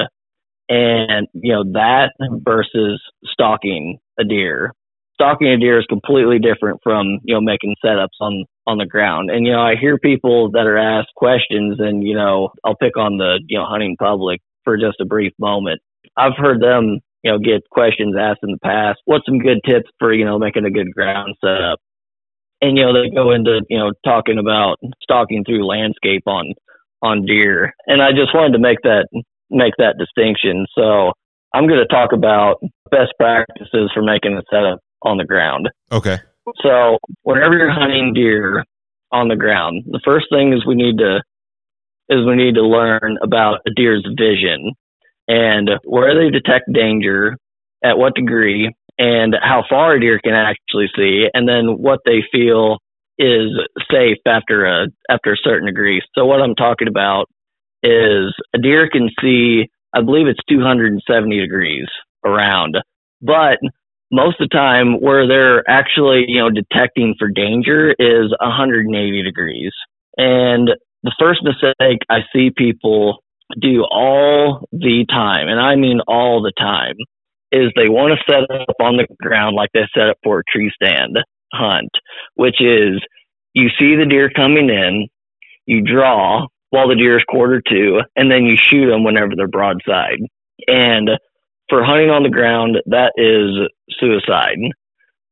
and, 0.69 1.27
you 1.35 1.53
know, 1.53 1.65
that 1.73 2.13
versus 2.47 3.03
stalking 3.25 3.99
a 4.21 4.25
deer. 4.25 4.71
Stalking 5.15 5.49
a 5.49 5.59
deer 5.59 5.81
is 5.81 5.87
completely 5.89 6.39
different 6.39 6.79
from, 6.85 7.19
you 7.25 7.35
know, 7.35 7.41
making 7.41 7.75
setups 7.85 8.21
on, 8.21 8.45
on 8.69 8.79
the 8.79 8.87
ground. 8.87 9.31
And, 9.31 9.45
you 9.45 9.53
know, 9.53 9.63
I 9.63 9.75
hear 9.75 9.99
people 9.99 10.53
that 10.53 10.69
are 10.69 10.79
asked 10.79 11.11
questions 11.17 11.81
and, 11.81 12.07
you 12.07 12.15
know, 12.15 12.51
I'll 12.65 12.77
pick 12.77 12.97
on 12.97 13.17
the, 13.17 13.41
you 13.49 13.59
know, 13.59 13.67
hunting 13.67 13.97
public 13.99 14.41
for 14.63 14.77
just 14.77 15.01
a 15.01 15.05
brief 15.05 15.33
moment. 15.41 15.81
I've 16.17 16.37
heard 16.37 16.63
them, 16.63 17.01
you 17.25 17.33
know, 17.33 17.39
get 17.39 17.69
questions 17.69 18.15
asked 18.17 18.45
in 18.45 18.53
the 18.53 18.63
past. 18.63 19.01
What's 19.07 19.27
some 19.27 19.41
good 19.41 19.59
tips 19.67 19.91
for, 19.99 20.15
you 20.15 20.25
know, 20.25 20.39
making 20.39 20.67
a 20.67 20.71
good 20.71 20.95
ground 20.95 21.35
setup? 21.43 21.81
And 22.61 22.77
you 22.77 22.85
know 22.85 22.93
they 22.93 23.11
go 23.15 23.33
into 23.33 23.61
you 23.69 23.79
know 23.79 23.93
talking 24.05 24.39
about 24.39 24.77
stalking 25.03 25.45
through 25.45 25.67
landscape 25.67 26.23
on 26.27 26.55
on 27.03 27.25
deer. 27.27 27.75
And 27.87 28.03
i 28.03 28.11
just 28.11 28.35
wanted 28.35 28.53
to 28.53 28.59
make 28.59 28.79
that 28.83 29.09
make 29.51 29.75
that 29.79 29.97
distinction. 29.99 30.67
So 30.77 31.13
i'm 31.55 31.67
going 31.67 31.81
to 31.81 31.95
talk 31.95 32.13
about 32.13 32.57
best 32.91 33.13
practices 33.19 33.91
for 33.95 34.03
making 34.03 34.37
a 34.37 34.43
setup 34.51 34.81
on 35.03 35.19
the 35.19 35.25
ground. 35.25 35.69
Okay. 35.93 36.19
so 36.63 36.99
whenever 37.23 37.57
you're 37.57 37.71
hunting 37.71 38.13
deer 38.15 38.65
on 39.13 39.29
the 39.29 39.37
ground 39.37 39.85
the 39.87 40.01
first 40.05 40.27
thing 40.31 40.53
is 40.53 40.67
we 40.67 40.75
need 40.75 40.99
to 40.99 41.21
is 42.09 42.25
we 42.27 42.37
need 42.37 42.55
to 42.55 42.63
learn 42.63 43.19
about 43.23 43.61
a 43.67 43.71
deer's 43.75 44.07
vision 44.17 44.73
and 45.29 45.71
where 45.85 46.15
they 46.15 46.31
detect 46.31 46.73
danger 46.73 47.37
at 47.85 47.99
what 47.99 48.15
degree 48.15 48.73
and 48.99 49.35
how 49.41 49.65
far 49.69 49.95
a 49.95 50.01
deer 50.01 50.19
can 50.23 50.35
actually 50.35 50.89
see, 50.97 51.27
and 51.33 51.49
then 51.49 51.79
what 51.79 52.01
they 52.05 52.23
feel 52.33 52.79
is 53.19 53.51
safe 53.91 54.19
after 54.27 54.67
a 54.67 54.87
after 55.09 55.33
a 55.33 55.37
certain 55.43 55.67
degree. 55.67 56.03
So 56.15 56.27
what 56.27 56.43
I'm 56.43 56.55
talking 56.55 56.89
about 56.89 57.27
is 57.83 58.35
a 58.55 58.59
deer 58.59 58.89
can 58.91 59.11
see 59.21 59.69
I 59.95 60.03
believe 60.03 60.27
it's 60.27 60.41
270 60.49 61.41
degrees 61.41 61.87
around. 62.25 62.77
But 63.23 63.59
most 64.13 64.41
of 64.41 64.49
the 64.51 64.57
time 64.57 65.01
where 65.01 65.27
they're 65.27 65.69
actually, 65.69 66.27
you 66.29 66.39
know, 66.39 66.51
detecting 66.51 67.15
for 67.19 67.29
danger 67.29 67.95
is 67.99 68.35
180 68.41 69.23
degrees. 69.23 69.73
And 70.19 70.71
the 71.03 71.15
first 71.19 71.43
mistake 71.43 72.01
I 72.11 72.21
see 72.33 72.51
people 72.55 73.23
do 73.61 73.85
all 73.91 74.67
the 74.73 75.07
time, 75.09 75.49
and 75.49 75.61
I 75.61 75.77
mean 75.77 76.01
all 76.09 76.43
the 76.43 76.53
time, 76.59 76.97
is 77.53 77.73
they 77.77 77.89
want 77.89 78.13
to 78.19 78.33
set 78.33 78.43
up 78.51 78.77
on 78.81 78.97
the 78.97 79.07
ground 79.23 79.57
like 79.57 79.71
they 79.73 79.87
set 79.95 80.09
up 80.09 80.19
for 80.23 80.41
a 80.41 80.45
tree 80.51 80.71
stand 80.75 81.19
hunt, 81.53 81.91
which 82.35 82.61
is 82.61 83.01
you 83.55 83.69
see 83.79 83.97
the 83.97 84.07
deer 84.09 84.31
coming 84.31 84.69
in, 84.69 85.09
you 85.67 85.83
draw 85.83 86.47
while 86.71 86.89
the 86.89 86.95
deer 86.97 87.19
is 87.19 87.25
quarter 87.29 87.63
to, 87.69 88.01
and 88.17 88.31
then 88.31 88.45
you 88.45 88.57
shoot 88.57 88.91
them 88.91 89.05
whenever 89.05 89.33
they're 89.37 89.49
broadside. 89.49 90.19
And 90.67 91.11
for 91.69 91.85
hunting 91.85 92.11
on 92.11 92.23
the 92.23 92.31
ground, 92.31 92.77
that 92.87 93.13
is 93.17 93.71
suicide 93.99 94.59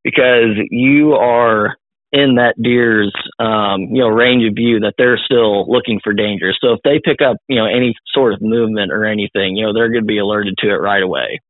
because 0.02 0.56
you 0.70 1.14
are 1.14 1.76
in 2.12 2.36
that 2.36 2.54
deer's 2.62 3.12
um, 3.40 3.82
you 3.90 4.00
know 4.00 4.08
range 4.08 4.46
of 4.46 4.54
view 4.54 4.80
that 4.80 4.94
they're 4.96 5.18
still 5.18 5.70
looking 5.70 6.00
for 6.02 6.12
danger. 6.12 6.52
So 6.60 6.72
if 6.74 6.80
they 6.84 7.00
pick 7.04 7.20
up 7.20 7.36
you 7.48 7.56
know 7.56 7.66
any 7.66 7.94
sort 8.14 8.34
of 8.34 8.40
movement 8.40 8.92
or 8.92 9.04
anything, 9.04 9.56
you 9.56 9.66
know 9.66 9.72
they're 9.72 9.90
going 9.90 10.04
to 10.04 10.06
be 10.06 10.18
alerted 10.18 10.54
to 10.58 10.68
it 10.68 10.80
right 10.80 11.02
away. 11.02 11.40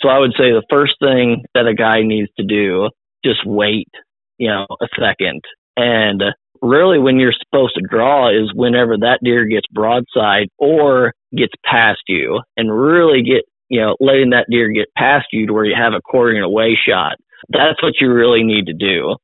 So 0.00 0.08
I 0.08 0.18
would 0.18 0.32
say 0.32 0.50
the 0.52 0.66
first 0.70 0.94
thing 1.00 1.44
that 1.54 1.66
a 1.66 1.74
guy 1.74 2.02
needs 2.02 2.28
to 2.38 2.44
do 2.44 2.90
just 3.24 3.40
wait 3.46 3.88
you 4.38 4.48
know 4.48 4.66
a 4.80 4.86
second 5.00 5.40
and 5.76 6.22
really 6.62 6.98
when 6.98 7.18
you're 7.18 7.32
supposed 7.32 7.74
to 7.74 7.82
draw 7.88 8.28
is 8.28 8.52
whenever 8.54 8.96
that 8.98 9.18
deer 9.22 9.46
gets 9.46 9.66
broadside 9.72 10.48
or 10.58 11.12
gets 11.36 11.52
past 11.64 12.02
you 12.06 12.40
and 12.56 12.70
really 12.70 13.22
get 13.22 13.42
you 13.68 13.80
know 13.80 13.96
letting 13.98 14.30
that 14.30 14.46
deer 14.50 14.68
get 14.68 14.86
past 14.96 15.26
you 15.32 15.46
to 15.46 15.52
where 15.52 15.64
you 15.64 15.74
have 15.74 15.92
a 15.92 16.00
quarter 16.02 16.32
quartering 16.32 16.42
away 16.42 16.78
shot 16.86 17.16
that's 17.48 17.82
what 17.82 17.94
you 18.00 18.12
really 18.12 18.44
need 18.44 18.66
to 18.66 18.74
do 18.74 19.16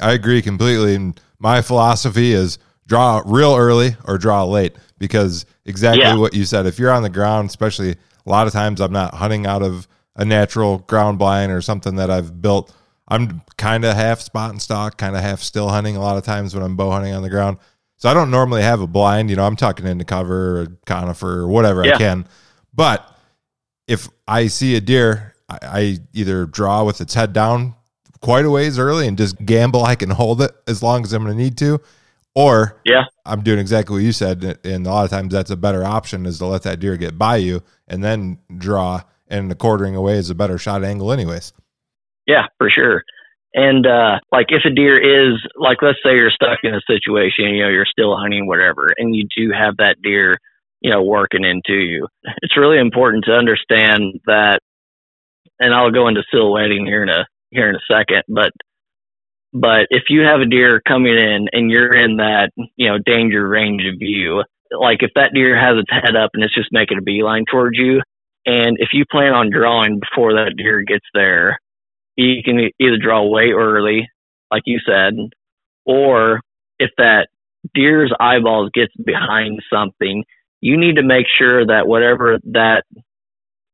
I 0.00 0.12
agree 0.12 0.42
completely. 0.42 0.94
And 0.94 1.20
my 1.38 1.62
philosophy 1.62 2.32
is 2.32 2.58
draw 2.86 3.22
real 3.24 3.56
early 3.56 3.96
or 4.06 4.18
draw 4.18 4.44
late 4.44 4.76
because 4.98 5.46
exactly 5.64 6.04
yeah. 6.04 6.16
what 6.16 6.34
you 6.34 6.44
said. 6.44 6.66
If 6.66 6.78
you're 6.78 6.90
on 6.90 7.02
the 7.02 7.10
ground, 7.10 7.48
especially 7.48 7.96
a 8.26 8.30
lot 8.30 8.46
of 8.46 8.52
times 8.52 8.80
I'm 8.80 8.92
not 8.92 9.14
hunting 9.14 9.46
out 9.46 9.62
of 9.62 9.86
a 10.16 10.24
natural 10.24 10.78
ground 10.78 11.18
blind 11.18 11.52
or 11.52 11.60
something 11.60 11.96
that 11.96 12.10
I've 12.10 12.42
built. 12.42 12.74
I'm 13.08 13.42
kind 13.56 13.84
of 13.84 13.94
half 13.94 14.20
spot 14.20 14.50
and 14.50 14.60
stalk, 14.60 14.96
kind 14.96 15.14
of 15.14 15.22
half 15.22 15.40
still 15.40 15.68
hunting 15.68 15.96
a 15.96 16.00
lot 16.00 16.16
of 16.16 16.24
times 16.24 16.54
when 16.54 16.64
I'm 16.64 16.76
bow 16.76 16.90
hunting 16.90 17.14
on 17.14 17.22
the 17.22 17.30
ground. 17.30 17.58
So 17.98 18.10
I 18.10 18.14
don't 18.14 18.30
normally 18.30 18.62
have 18.62 18.80
a 18.80 18.86
blind, 18.86 19.30
you 19.30 19.36
know, 19.36 19.46
I'm 19.46 19.56
tucking 19.56 19.86
into 19.86 20.04
cover 20.04 20.60
or 20.60 20.66
conifer 20.86 21.40
or 21.40 21.48
whatever 21.48 21.84
yeah. 21.84 21.94
I 21.94 21.98
can. 21.98 22.26
But 22.74 23.08
if 23.86 24.08
I 24.26 24.48
see 24.48 24.74
a 24.74 24.80
deer, 24.80 25.34
I, 25.48 25.58
I 25.62 25.98
either 26.12 26.46
draw 26.46 26.84
with 26.84 27.00
its 27.00 27.14
head 27.14 27.32
down 27.32 27.74
quite 28.20 28.44
a 28.44 28.50
ways 28.50 28.78
early 28.78 29.06
and 29.06 29.16
just 29.16 29.42
gamble 29.44 29.84
I 29.84 29.94
can 29.94 30.10
hold 30.10 30.42
it 30.42 30.50
as 30.66 30.82
long 30.82 31.04
as 31.04 31.12
I'm 31.12 31.24
going 31.24 31.36
to 31.36 31.42
need 31.42 31.56
to. 31.58 31.80
Or 32.34 32.78
yeah, 32.84 33.04
I'm 33.24 33.42
doing 33.42 33.58
exactly 33.58 33.94
what 33.94 34.02
you 34.02 34.12
said, 34.12 34.58
and 34.62 34.86
a 34.86 34.90
lot 34.90 35.04
of 35.04 35.10
times 35.10 35.32
that's 35.32 35.50
a 35.50 35.56
better 35.56 35.82
option 35.86 36.26
is 36.26 36.36
to 36.40 36.46
let 36.46 36.64
that 36.64 36.80
deer 36.80 36.98
get 36.98 37.16
by 37.16 37.36
you 37.36 37.62
and 37.88 38.02
then 38.02 38.38
draw, 38.56 39.02
and 39.28 39.50
the 39.50 39.54
quartering 39.54 39.96
away 39.96 40.18
is 40.18 40.30
a 40.30 40.34
better 40.34 40.58
shot 40.58 40.84
angle, 40.84 41.12
anyways. 41.12 41.52
Yeah, 42.26 42.46
for 42.58 42.70
sure. 42.70 43.02
And 43.54 43.86
uh, 43.86 44.18
like 44.30 44.46
if 44.50 44.62
a 44.66 44.74
deer 44.74 44.98
is 44.98 45.40
like, 45.56 45.78
let's 45.80 45.98
say 46.04 46.12
you're 46.14 46.30
stuck 46.30 46.58
in 46.62 46.74
a 46.74 46.80
situation, 46.86 47.54
you 47.54 47.62
know, 47.62 47.70
you're 47.70 47.86
still 47.90 48.16
hunting, 48.16 48.46
whatever, 48.46 48.92
and 48.96 49.14
you 49.14 49.26
do 49.34 49.50
have 49.50 49.78
that 49.78 49.96
deer, 50.02 50.36
you 50.80 50.90
know, 50.90 51.02
working 51.02 51.44
into 51.44 51.74
you. 51.74 52.06
It's 52.42 52.56
really 52.56 52.78
important 52.78 53.24
to 53.24 53.32
understand 53.32 54.20
that. 54.26 54.60
And 55.58 55.72
I'll 55.72 55.90
go 55.90 56.06
into 56.08 56.22
silhouetting 56.30 56.84
here 56.84 57.02
in 57.02 57.08
a 57.08 57.26
here 57.50 57.70
in 57.70 57.76
a 57.76 57.86
second, 57.90 58.24
but 58.28 58.50
but 59.54 59.86
if 59.88 60.04
you 60.10 60.20
have 60.20 60.40
a 60.40 60.46
deer 60.46 60.82
coming 60.86 61.16
in 61.16 61.46
and 61.50 61.70
you're 61.70 61.96
in 61.96 62.18
that 62.18 62.50
you 62.76 62.90
know 62.90 62.98
danger 62.98 63.48
range 63.48 63.84
of 63.90 63.98
view, 63.98 64.42
like 64.70 65.02
if 65.02 65.10
that 65.14 65.32
deer 65.34 65.58
has 65.58 65.76
its 65.78 65.90
head 65.90 66.16
up 66.16 66.30
and 66.34 66.42
it's 66.42 66.54
just 66.54 66.72
making 66.72 66.98
a 66.98 67.02
beeline 67.02 67.44
towards 67.50 67.78
you, 67.78 68.02
and 68.44 68.76
if 68.78 68.90
you 68.92 69.04
plan 69.10 69.32
on 69.32 69.50
drawing 69.50 70.00
before 70.00 70.34
that 70.34 70.54
deer 70.56 70.82
gets 70.82 71.06
there, 71.14 71.58
you 72.16 72.42
can 72.44 72.70
either 72.80 72.96
draw 72.96 73.24
way 73.26 73.50
early, 73.50 74.08
like 74.50 74.62
you 74.66 74.78
said, 74.86 75.14
or 75.84 76.40
if 76.78 76.90
that 76.98 77.28
deer's 77.74 78.12
eyeballs 78.20 78.70
gets 78.72 78.92
behind 79.04 79.60
something, 79.72 80.24
you 80.60 80.76
need 80.76 80.96
to 80.96 81.02
make 81.02 81.26
sure 81.38 81.66
that 81.66 81.86
whatever 81.86 82.38
that 82.52 82.84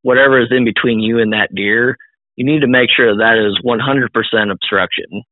whatever 0.03 0.41
is 0.41 0.49
in 0.51 0.65
between 0.65 1.01
you 1.01 1.21
and 1.21 1.33
that 1.33 1.55
deer 1.55 1.97
you 2.37 2.45
need 2.45 2.61
to 2.61 2.69
make 2.69 2.91
sure 2.95 3.17
that 3.17 3.39
is 3.39 3.59
100% 3.65 4.53
obstruction. 4.53 5.23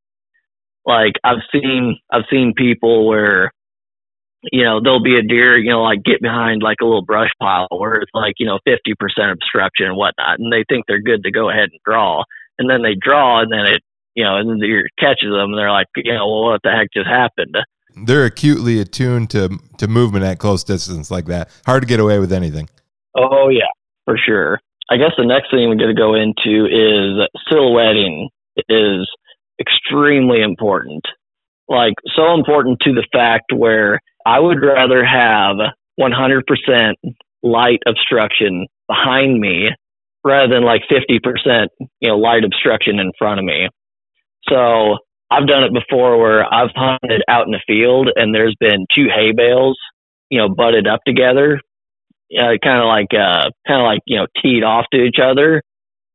Like 0.84 1.14
I've 1.24 1.42
seen, 1.52 1.98
I've 2.10 2.24
seen 2.30 2.54
people 2.56 3.06
where, 3.06 3.52
you 4.42 4.64
know, 4.64 4.80
there'll 4.82 5.02
be 5.02 5.16
a 5.16 5.22
deer, 5.22 5.58
you 5.58 5.70
know, 5.70 5.82
like 5.82 6.02
get 6.02 6.22
behind 6.22 6.62
like 6.62 6.78
a 6.80 6.84
little 6.84 7.04
brush 7.04 7.30
pile 7.40 7.68
where 7.70 7.96
it's 7.96 8.10
like, 8.14 8.34
you 8.38 8.46
know, 8.46 8.58
50% 8.66 8.94
obstruction 9.32 9.86
and 9.86 9.96
whatnot. 9.96 10.38
And 10.38 10.52
they 10.52 10.64
think 10.68 10.86
they're 10.86 11.02
good 11.02 11.24
to 11.24 11.30
go 11.30 11.50
ahead 11.50 11.68
and 11.70 11.80
draw. 11.84 12.22
And 12.58 12.68
then 12.68 12.82
they 12.82 12.94
draw 12.98 13.42
and 13.42 13.52
then 13.52 13.66
it, 13.66 13.82
you 14.14 14.24
know, 14.24 14.36
and 14.36 14.48
then 14.48 14.58
the 14.58 14.66
deer 14.66 14.88
catches 14.98 15.30
them 15.30 15.50
and 15.50 15.58
they're 15.58 15.70
like, 15.70 15.86
you 15.96 16.12
know, 16.12 16.26
well, 16.26 16.44
what 16.52 16.60
the 16.62 16.70
heck 16.70 16.88
just 16.92 17.08
happened? 17.08 17.56
They're 18.06 18.24
acutely 18.24 18.80
attuned 18.80 19.30
to, 19.30 19.58
to 19.78 19.88
movement 19.88 20.24
at 20.24 20.38
close 20.38 20.64
distance 20.64 21.10
like 21.10 21.26
that. 21.26 21.50
Hard 21.66 21.82
to 21.82 21.88
get 21.88 22.00
away 22.00 22.18
with 22.18 22.32
anything. 22.32 22.68
Oh 23.16 23.48
yeah, 23.48 23.68
for 24.04 24.16
sure. 24.16 24.60
I 24.90 24.96
guess 24.96 25.12
the 25.16 25.24
next 25.26 25.50
thing 25.50 25.68
we're 25.68 25.76
going 25.76 25.94
to 25.94 26.00
go 26.00 26.14
into 26.14 26.66
is 26.66 27.28
silhouetting 27.50 28.28
is 28.68 29.08
extremely 29.60 30.42
important. 30.42 31.04
Like 31.68 31.94
so 32.16 32.34
important 32.34 32.80
to 32.82 32.92
the 32.92 33.06
fact 33.12 33.52
where 33.52 34.00
I 34.26 34.38
would 34.38 34.58
rather 34.62 35.04
have 35.04 35.56
100% 36.00 36.94
light 37.42 37.80
obstruction 37.86 38.66
behind 38.88 39.40
me 39.40 39.70
rather 40.24 40.52
than 40.52 40.64
like 40.64 40.82
50%, 40.90 41.66
you 42.00 42.08
know, 42.08 42.18
light 42.18 42.44
obstruction 42.44 42.98
in 42.98 43.12
front 43.18 43.40
of 43.40 43.46
me. 43.46 43.68
So 44.48 44.98
I've 45.30 45.46
done 45.46 45.64
it 45.64 45.72
before 45.72 46.18
where 46.18 46.44
I've 46.52 46.70
hunted 46.74 47.22
out 47.28 47.46
in 47.46 47.52
the 47.52 47.62
field 47.66 48.10
and 48.14 48.34
there's 48.34 48.56
been 48.60 48.86
two 48.94 49.06
hay 49.14 49.32
bales, 49.32 49.78
you 50.28 50.38
know, 50.38 50.48
butted 50.48 50.86
up 50.86 51.00
together 51.06 51.60
uh, 52.38 52.56
kind 52.62 52.80
of 52.80 52.86
like 52.86 53.12
uh, 53.12 53.50
kind 53.66 53.80
of 53.80 53.84
like 53.84 54.00
you 54.06 54.16
know 54.16 54.26
teed 54.40 54.62
off 54.62 54.86
to 54.92 55.02
each 55.02 55.18
other, 55.22 55.62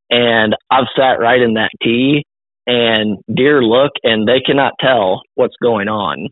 and 0.09 0.55
I've 0.71 0.87
sat 0.95 1.19
right 1.19 1.41
in 1.41 1.55
that 1.55 1.69
tee, 1.83 2.23
and 2.67 3.17
deer 3.33 3.61
look 3.61 3.91
and 4.03 4.27
they 4.27 4.41
cannot 4.45 4.73
tell 4.79 5.21
what's 5.35 5.55
going 5.61 5.87
on. 5.87 6.29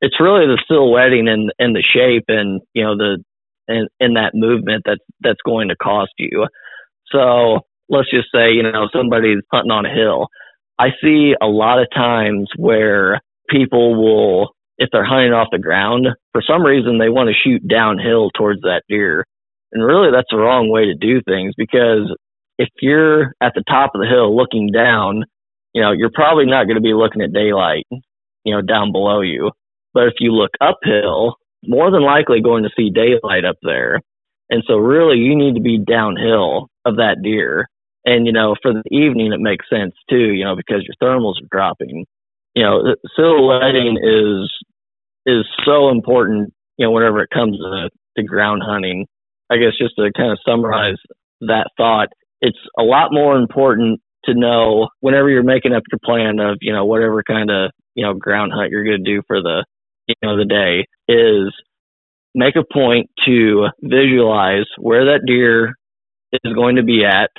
It's 0.00 0.20
really 0.20 0.46
the 0.46 0.62
silhouetting 0.68 1.28
and 1.28 1.52
and 1.58 1.74
the 1.74 1.82
shape 1.82 2.24
and 2.28 2.60
you 2.74 2.84
know 2.84 2.96
the 2.96 3.22
and 3.68 3.88
in 4.00 4.14
that 4.14 4.32
movement 4.34 4.82
that's 4.84 5.00
that's 5.20 5.40
going 5.44 5.68
to 5.68 5.76
cost 5.76 6.12
you. 6.18 6.46
So 7.12 7.60
let's 7.88 8.10
just 8.10 8.28
say 8.34 8.52
you 8.52 8.62
know 8.62 8.88
somebody's 8.92 9.42
hunting 9.52 9.72
on 9.72 9.86
a 9.86 9.94
hill. 9.94 10.28
I 10.78 10.88
see 11.02 11.34
a 11.40 11.46
lot 11.46 11.80
of 11.80 11.88
times 11.94 12.48
where 12.56 13.20
people 13.48 13.94
will 13.96 14.50
if 14.78 14.90
they're 14.92 15.04
hunting 15.06 15.32
off 15.32 15.48
the 15.50 15.58
ground, 15.58 16.06
for 16.32 16.42
some 16.42 16.62
reason 16.62 16.98
they 16.98 17.08
want 17.08 17.30
to 17.30 17.34
shoot 17.34 17.66
downhill 17.66 18.30
towards 18.36 18.60
that 18.62 18.82
deer. 18.88 19.24
And 19.72 19.82
really 19.84 20.10
that's 20.12 20.28
the 20.30 20.36
wrong 20.36 20.70
way 20.70 20.86
to 20.86 20.94
do 20.94 21.20
things 21.22 21.54
because 21.56 22.14
if 22.58 22.68
you're 22.80 23.32
at 23.40 23.52
the 23.54 23.64
top 23.68 23.92
of 23.94 24.00
the 24.00 24.06
hill 24.06 24.34
looking 24.34 24.70
down, 24.72 25.24
you 25.72 25.82
know, 25.82 25.92
you're 25.92 26.10
probably 26.14 26.46
not 26.46 26.64
going 26.64 26.76
to 26.76 26.82
be 26.82 26.94
looking 26.94 27.22
at 27.22 27.32
daylight, 27.32 27.84
you 28.44 28.54
know, 28.54 28.62
down 28.62 28.92
below 28.92 29.20
you. 29.20 29.50
But 29.96 30.08
if 30.08 30.14
you 30.20 30.32
look 30.32 30.50
uphill, 30.60 31.36
more 31.64 31.90
than 31.90 32.02
likely 32.02 32.42
going 32.42 32.64
to 32.64 32.70
see 32.76 32.90
daylight 32.90 33.46
up 33.48 33.56
there. 33.62 34.00
And 34.50 34.62
so 34.68 34.76
really 34.76 35.16
you 35.16 35.34
need 35.34 35.54
to 35.54 35.62
be 35.62 35.78
downhill 35.78 36.68
of 36.84 36.96
that 36.96 37.22
deer. 37.22 37.66
And, 38.04 38.26
you 38.26 38.32
know, 38.32 38.56
for 38.60 38.74
the 38.74 38.82
evening, 38.92 39.32
it 39.32 39.40
makes 39.40 39.64
sense 39.70 39.94
too, 40.10 40.32
you 40.34 40.44
know, 40.44 40.54
because 40.54 40.84
your 40.84 40.94
thermals 41.02 41.42
are 41.42 41.48
dropping 41.50 42.04
you 42.56 42.62
know, 42.62 42.96
silhouetting 43.14 43.98
is 44.02 44.50
is 45.26 45.44
so 45.64 45.90
important. 45.90 46.52
You 46.78 46.86
know, 46.86 46.90
whenever 46.90 47.20
it 47.22 47.30
comes 47.32 47.58
to, 47.58 47.90
to 48.16 48.22
ground 48.22 48.62
hunting, 48.64 49.06
I 49.50 49.56
guess 49.56 49.72
just 49.78 49.94
to 49.96 50.10
kind 50.16 50.32
of 50.32 50.38
summarize 50.44 50.96
that 51.42 51.70
thought, 51.76 52.08
it's 52.40 52.58
a 52.78 52.82
lot 52.82 53.08
more 53.12 53.36
important 53.36 54.00
to 54.24 54.34
know 54.34 54.88
whenever 55.00 55.28
you're 55.28 55.42
making 55.42 55.74
up 55.74 55.82
your 55.92 56.00
plan 56.02 56.40
of 56.40 56.56
you 56.62 56.72
know 56.72 56.86
whatever 56.86 57.22
kind 57.22 57.50
of 57.50 57.70
you 57.94 58.04
know 58.04 58.14
ground 58.14 58.52
hunt 58.54 58.70
you're 58.70 58.84
going 58.84 59.04
to 59.04 59.10
do 59.16 59.22
for 59.26 59.42
the 59.42 59.64
you 60.06 60.14
know 60.22 60.36
the 60.36 60.44
day 60.44 60.86
is 61.08 61.52
make 62.34 62.56
a 62.56 62.64
point 62.72 63.10
to 63.26 63.68
visualize 63.82 64.66
where 64.78 65.06
that 65.06 65.22
deer 65.26 65.74
is 66.32 66.52
going 66.54 66.76
to 66.76 66.82
be 66.82 67.04
at 67.04 67.30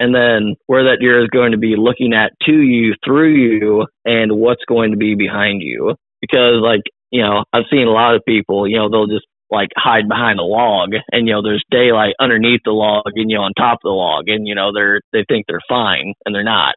and 0.00 0.14
then 0.14 0.56
where 0.66 0.84
that 0.84 0.98
deer 1.00 1.22
is 1.22 1.28
going 1.28 1.52
to 1.52 1.58
be 1.58 1.74
looking 1.76 2.12
at 2.12 2.32
to 2.42 2.52
you 2.52 2.94
through 3.04 3.34
you 3.34 3.86
and 4.04 4.32
what's 4.32 4.64
going 4.66 4.90
to 4.90 4.96
be 4.96 5.14
behind 5.14 5.62
you. 5.62 5.94
Because 6.20 6.60
like 6.62 6.82
you 7.12 7.22
know 7.22 7.44
i've 7.52 7.70
seen 7.70 7.86
a 7.86 7.92
lot 7.92 8.16
of 8.16 8.22
people 8.26 8.66
you 8.66 8.76
know 8.76 8.88
they'll 8.90 9.06
just 9.06 9.26
like 9.50 9.68
hide 9.76 10.08
behind 10.08 10.40
a 10.40 10.42
log 10.42 10.94
and 11.12 11.28
you 11.28 11.34
know 11.34 11.42
there's 11.42 11.62
daylight 11.70 12.14
underneath 12.18 12.62
the 12.64 12.72
log 12.72 13.04
and 13.14 13.30
you 13.30 13.36
know 13.36 13.42
on 13.44 13.52
top 13.52 13.74
of 13.74 13.84
the 13.84 13.90
log 13.90 14.24
and 14.28 14.48
you 14.48 14.54
know 14.54 14.72
they're 14.74 15.00
they 15.12 15.24
think 15.28 15.44
they're 15.46 15.60
fine 15.68 16.14
and 16.24 16.34
they're 16.34 16.42
not 16.42 16.74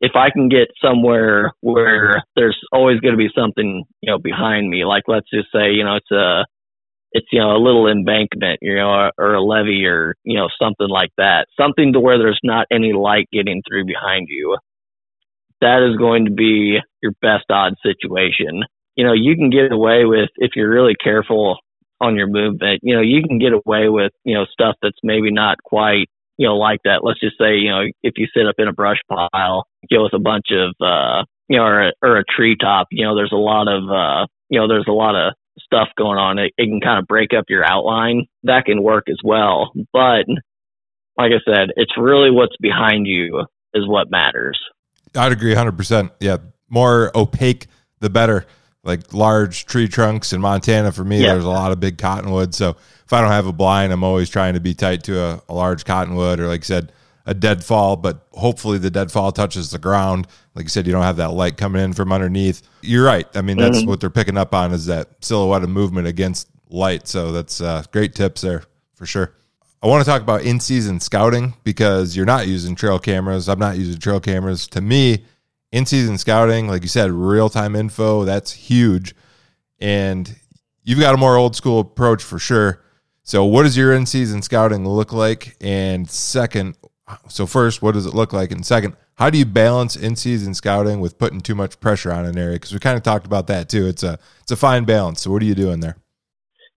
if 0.00 0.12
i 0.14 0.30
can 0.30 0.48
get 0.48 0.68
somewhere 0.82 1.52
where 1.60 2.22
there's 2.36 2.58
always 2.72 3.00
going 3.00 3.14
to 3.14 3.18
be 3.18 3.30
something 3.36 3.84
you 4.00 4.10
know 4.10 4.18
behind 4.18 4.68
me 4.68 4.84
like 4.84 5.04
let's 5.06 5.28
just 5.32 5.48
say 5.52 5.72
you 5.72 5.84
know 5.84 5.96
it's 5.96 6.10
a 6.10 6.44
it's 7.12 7.26
you 7.32 7.38
know 7.38 7.56
a 7.56 7.62
little 7.62 7.88
embankment 7.88 8.58
you 8.60 8.74
know 8.74 8.88
or, 8.88 9.12
or 9.18 9.34
a 9.34 9.42
levee 9.42 9.86
or 9.86 10.14
you 10.24 10.36
know 10.36 10.48
something 10.60 10.88
like 10.88 11.10
that 11.16 11.46
something 11.58 11.92
to 11.92 12.00
where 12.00 12.18
there's 12.18 12.40
not 12.42 12.66
any 12.70 12.92
light 12.92 13.28
getting 13.32 13.62
through 13.68 13.84
behind 13.84 14.26
you 14.28 14.56
that 15.60 15.88
is 15.88 15.96
going 15.96 16.26
to 16.26 16.30
be 16.30 16.78
your 17.02 17.12
best 17.22 17.46
odd 17.50 17.74
situation. 17.82 18.62
You 18.96 19.04
know 19.06 19.12
you 19.12 19.34
can 19.34 19.50
get 19.50 19.72
away 19.72 20.04
with 20.04 20.30
if 20.36 20.52
you're 20.54 20.70
really 20.70 20.94
careful 21.02 21.58
on 22.00 22.16
your 22.16 22.26
movement 22.26 22.80
you 22.82 22.94
know 22.94 23.00
you 23.00 23.22
can 23.22 23.38
get 23.38 23.52
away 23.52 23.88
with 23.88 24.12
you 24.24 24.34
know 24.34 24.44
stuff 24.52 24.76
that's 24.82 24.98
maybe 25.02 25.30
not 25.32 25.56
quite 25.64 26.08
you 26.36 26.46
know 26.46 26.56
like 26.56 26.80
that 26.84 27.00
let's 27.02 27.20
just 27.20 27.38
say 27.38 27.56
you 27.56 27.70
know 27.70 27.82
if 28.02 28.14
you 28.16 28.26
sit 28.34 28.46
up 28.46 28.56
in 28.58 28.68
a 28.68 28.72
brush 28.72 28.98
pile 29.08 29.64
you 29.88 29.98
know 29.98 30.04
with 30.04 30.14
a 30.14 30.18
bunch 30.18 30.46
of 30.50 30.74
uh 30.80 31.24
you 31.48 31.56
know 31.56 31.64
or 31.64 31.88
a, 31.88 31.92
or 32.02 32.16
a 32.18 32.24
tree 32.24 32.56
top 32.60 32.88
you 32.90 33.04
know 33.04 33.14
there's 33.14 33.32
a 33.32 33.36
lot 33.36 33.68
of 33.68 33.84
uh 33.90 34.26
you 34.48 34.58
know 34.58 34.68
there's 34.68 34.86
a 34.88 34.92
lot 34.92 35.14
of 35.14 35.34
stuff 35.58 35.88
going 35.96 36.18
on, 36.18 36.38
it, 36.38 36.52
it 36.56 36.66
can 36.66 36.80
kind 36.80 36.98
of 36.98 37.06
break 37.06 37.30
up 37.36 37.44
your 37.48 37.64
outline. 37.64 38.26
That 38.42 38.64
can 38.64 38.82
work 38.82 39.04
as 39.08 39.18
well. 39.22 39.72
But 39.92 40.26
like 41.16 41.32
I 41.32 41.40
said, 41.44 41.70
it's 41.76 41.92
really 41.96 42.30
what's 42.30 42.56
behind 42.60 43.06
you 43.06 43.44
is 43.72 43.86
what 43.86 44.10
matters. 44.10 44.58
I'd 45.14 45.32
agree 45.32 45.54
100%. 45.54 46.10
Yeah. 46.20 46.38
More 46.68 47.10
opaque, 47.14 47.66
the 48.00 48.10
better. 48.10 48.46
Like 48.84 49.12
large 49.12 49.66
tree 49.66 49.88
trunks 49.88 50.32
in 50.32 50.40
Montana, 50.40 50.92
for 50.92 51.04
me, 51.04 51.22
yeah. 51.22 51.32
there's 51.32 51.44
a 51.44 51.48
lot 51.48 51.72
of 51.72 51.80
big 51.80 51.98
cottonwood. 51.98 52.54
So 52.54 52.76
if 53.04 53.12
I 53.12 53.20
don't 53.20 53.30
have 53.30 53.46
a 53.46 53.52
blind, 53.52 53.92
I'm 53.92 54.04
always 54.04 54.28
trying 54.28 54.54
to 54.54 54.60
be 54.60 54.74
tight 54.74 55.04
to 55.04 55.20
a, 55.20 55.42
a 55.48 55.54
large 55.54 55.84
cottonwood 55.84 56.38
or, 56.38 56.48
like 56.48 56.60
I 56.60 56.64
said, 56.64 56.92
a 57.26 57.34
deadfall, 57.34 57.96
but 57.96 58.26
hopefully 58.32 58.78
the 58.78 58.90
deadfall 58.90 59.32
touches 59.32 59.70
the 59.70 59.78
ground. 59.78 60.26
Like 60.54 60.66
you 60.66 60.68
said, 60.68 60.86
you 60.86 60.92
don't 60.92 61.02
have 61.02 61.16
that 61.16 61.32
light 61.32 61.56
coming 61.56 61.82
in 61.82 61.94
from 61.94 62.12
underneath. 62.12 62.62
You're 62.82 63.04
right. 63.04 63.26
I 63.34 63.40
mean, 63.40 63.56
that's 63.56 63.78
mm-hmm. 63.78 63.88
what 63.88 64.00
they're 64.00 64.10
picking 64.10 64.36
up 64.36 64.54
on 64.54 64.72
is 64.72 64.86
that 64.86 65.24
silhouette 65.24 65.62
of 65.62 65.70
movement 65.70 66.06
against 66.06 66.48
light. 66.68 67.08
So 67.08 67.32
that's 67.32 67.60
uh, 67.60 67.84
great 67.92 68.14
tips 68.14 68.42
there 68.42 68.64
for 68.94 69.06
sure. 69.06 69.32
I 69.82 69.86
want 69.86 70.04
to 70.04 70.10
talk 70.10 70.22
about 70.22 70.42
in 70.42 70.60
season 70.60 71.00
scouting 71.00 71.54
because 71.62 72.16
you're 72.16 72.24
not 72.26 72.46
using 72.46 72.74
trail 72.74 72.98
cameras. 72.98 73.48
I'm 73.48 73.58
not 73.58 73.76
using 73.76 74.00
trail 74.00 74.20
cameras. 74.20 74.66
To 74.68 74.80
me, 74.80 75.24
in 75.74 75.86
season 75.86 76.18
scouting, 76.18 76.68
like 76.68 76.82
you 76.82 76.88
said, 76.88 77.10
real 77.10 77.48
time 77.48 77.74
info, 77.74 78.24
that's 78.24 78.52
huge. 78.52 79.12
And 79.80 80.36
you've 80.84 81.00
got 81.00 81.14
a 81.14 81.16
more 81.16 81.36
old 81.36 81.56
school 81.56 81.80
approach 81.80 82.22
for 82.22 82.38
sure. 82.38 82.80
So, 83.24 83.44
what 83.44 83.64
does 83.64 83.76
your 83.76 83.92
in 83.92 84.06
season 84.06 84.40
scouting 84.40 84.86
look 84.86 85.12
like? 85.12 85.56
And 85.60 86.08
second, 86.08 86.76
so 87.28 87.44
first, 87.46 87.82
what 87.82 87.94
does 87.94 88.06
it 88.06 88.14
look 88.14 88.32
like? 88.32 88.52
And 88.52 88.64
second, 88.64 88.94
how 89.16 89.30
do 89.30 89.38
you 89.38 89.44
balance 89.44 89.96
in-season 89.96 90.54
scouting 90.54 91.00
with 91.00 91.18
putting 91.18 91.40
too 91.40 91.56
much 91.56 91.80
pressure 91.80 92.12
on 92.12 92.24
an 92.24 92.38
area? 92.38 92.54
Because 92.54 92.72
we 92.72 92.78
kind 92.78 92.96
of 92.96 93.02
talked 93.02 93.26
about 93.26 93.48
that 93.48 93.68
too. 93.68 93.86
It's 93.88 94.04
a 94.04 94.16
it's 94.42 94.52
a 94.52 94.56
fine 94.56 94.84
balance. 94.84 95.22
So 95.22 95.32
what 95.32 95.42
are 95.42 95.46
you 95.46 95.56
doing 95.56 95.80
there? 95.80 95.96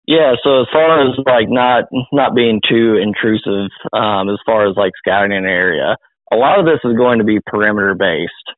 Yeah, 0.07 0.35
so 0.41 0.61
as 0.61 0.67
far 0.71 1.01
as 1.01 1.17
like 1.25 1.49
not 1.49 1.85
not 2.13 2.33
being 2.33 2.61
too 2.69 2.95
intrusive, 2.95 3.71
um, 3.91 4.29
as 4.29 4.37
far 4.45 4.69
as 4.69 4.77
like 4.77 4.93
scouting 4.97 5.35
an 5.35 5.45
area, 5.45 5.97
a 6.31 6.37
lot 6.37 6.59
of 6.59 6.65
this 6.65 6.79
is 6.85 6.95
going 6.95 7.19
to 7.19 7.25
be 7.25 7.39
perimeter 7.45 7.93
based. 7.93 8.55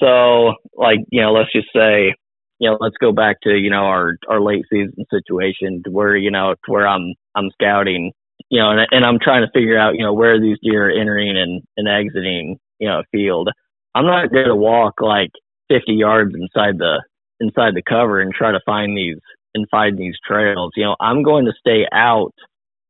So 0.00 0.54
like 0.74 1.00
you 1.10 1.22
know, 1.22 1.32
let's 1.32 1.52
just 1.52 1.68
say 1.74 2.14
you 2.58 2.70
know, 2.70 2.76
let's 2.80 2.96
go 3.00 3.12
back 3.12 3.36
to 3.42 3.50
you 3.50 3.70
know 3.70 3.84
our 3.84 4.16
our 4.28 4.40
late 4.40 4.64
season 4.70 5.04
situation 5.10 5.82
to 5.84 5.90
where 5.90 6.16
you 6.16 6.30
know 6.30 6.54
to 6.54 6.72
where 6.72 6.88
I'm 6.88 7.14
I'm 7.34 7.50
scouting 7.52 8.12
you 8.50 8.60
know, 8.60 8.70
and, 8.70 8.80
and 8.90 9.04
I'm 9.04 9.18
trying 9.22 9.42
to 9.42 9.50
figure 9.52 9.78
out, 9.78 9.94
you 9.94 10.04
know, 10.04 10.12
where 10.12 10.40
these 10.40 10.58
deer 10.62 10.88
are 10.88 11.00
entering 11.00 11.36
and, 11.36 11.62
and 11.76 11.88
exiting, 11.88 12.58
you 12.78 12.88
know, 12.88 13.00
a 13.00 13.04
field. 13.12 13.48
I'm 13.94 14.06
not 14.06 14.32
going 14.32 14.46
to 14.46 14.56
walk 14.56 14.94
like 15.00 15.30
50 15.68 15.92
yards 15.92 16.34
inside 16.34 16.78
the 16.78 17.02
inside 17.40 17.74
the 17.74 17.82
cover 17.88 18.20
and 18.20 18.34
try 18.34 18.52
to 18.52 18.60
find 18.66 18.96
these 18.96 19.18
and 19.54 19.66
find 19.70 19.96
these 19.96 20.14
trails. 20.26 20.72
You 20.76 20.84
know, 20.84 20.96
I'm 21.00 21.22
going 21.22 21.46
to 21.46 21.52
stay 21.58 21.86
out 21.92 22.34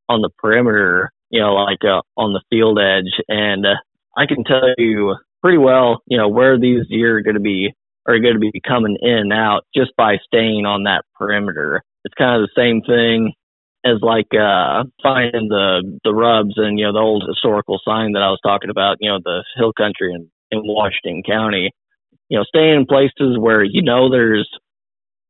on 0.08 0.22
the 0.22 0.30
perimeter, 0.38 1.10
you 1.30 1.40
know, 1.40 1.54
like 1.54 1.84
uh, 1.84 2.02
on 2.16 2.32
the 2.32 2.42
field 2.50 2.78
edge, 2.78 3.12
and 3.28 3.64
uh, 3.64 3.76
I 4.16 4.26
can 4.26 4.44
tell 4.44 4.74
you 4.76 5.14
pretty 5.42 5.58
well, 5.58 6.02
you 6.06 6.18
know, 6.18 6.28
where 6.28 6.58
these 6.58 6.86
deer 6.88 7.18
are 7.18 7.22
going 7.22 7.34
to 7.34 7.40
be 7.40 7.74
are 8.06 8.18
going 8.18 8.34
to 8.34 8.40
be 8.40 8.60
coming 8.66 8.96
in 9.00 9.18
and 9.18 9.32
out 9.32 9.62
just 9.74 9.92
by 9.96 10.16
staying 10.24 10.64
on 10.66 10.84
that 10.84 11.04
perimeter. 11.14 11.82
It's 12.04 12.14
kind 12.14 12.42
of 12.42 12.48
the 12.48 12.60
same 12.60 12.82
thing 12.82 13.34
as 13.84 13.96
like 14.02 14.28
uh 14.34 14.84
finding 15.02 15.48
the 15.48 15.98
the 16.04 16.12
rubs 16.12 16.54
and 16.56 16.78
you 16.78 16.84
know 16.84 16.92
the 16.92 16.98
old 16.98 17.24
historical 17.26 17.80
sign 17.84 18.12
that 18.12 18.22
I 18.22 18.30
was 18.30 18.40
talking 18.42 18.70
about, 18.70 18.98
you 19.00 19.10
know, 19.10 19.20
the 19.22 19.44
hill 19.56 19.72
country 19.72 20.12
in, 20.12 20.30
in 20.50 20.62
Washington 20.64 21.22
County. 21.22 21.70
You 22.28 22.38
know, 22.38 22.44
staying 22.44 22.76
in 22.76 22.86
places 22.86 23.38
where 23.38 23.62
you 23.64 23.82
know 23.82 24.10
there's 24.10 24.48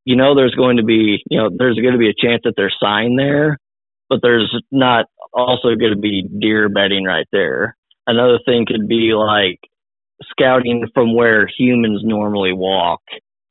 you 0.05 0.17
know 0.17 0.35
there's 0.35 0.55
going 0.55 0.77
to 0.79 0.85
be 0.85 1.23
you 1.31 1.39
know 1.39 1.51
there's 1.57 1.79
going 1.79 1.93
to 1.93 1.99
be 1.99 2.11
a 2.11 2.27
chance 2.27 2.43
that 2.45 2.55
there's 2.57 2.77
sign 2.83 3.17
there, 3.17 3.59
but 4.09 4.21
there's 4.23 4.53
not 4.71 5.07
also 5.33 5.75
going 5.77 5.95
to 5.95 6.01
be 6.01 6.23
deer 6.41 6.69
bedding 6.69 7.05
right 7.05 7.27
there. 7.33 7.77
Another 8.07 8.39
thing 8.45 8.67
could 8.67 8.89
be 8.89 9.13
like 9.15 9.59
scouting 10.29 10.87
from 10.95 11.14
where 11.14 11.47
humans 11.47 12.03
normally 12.05 12.53
walk. 12.53 13.01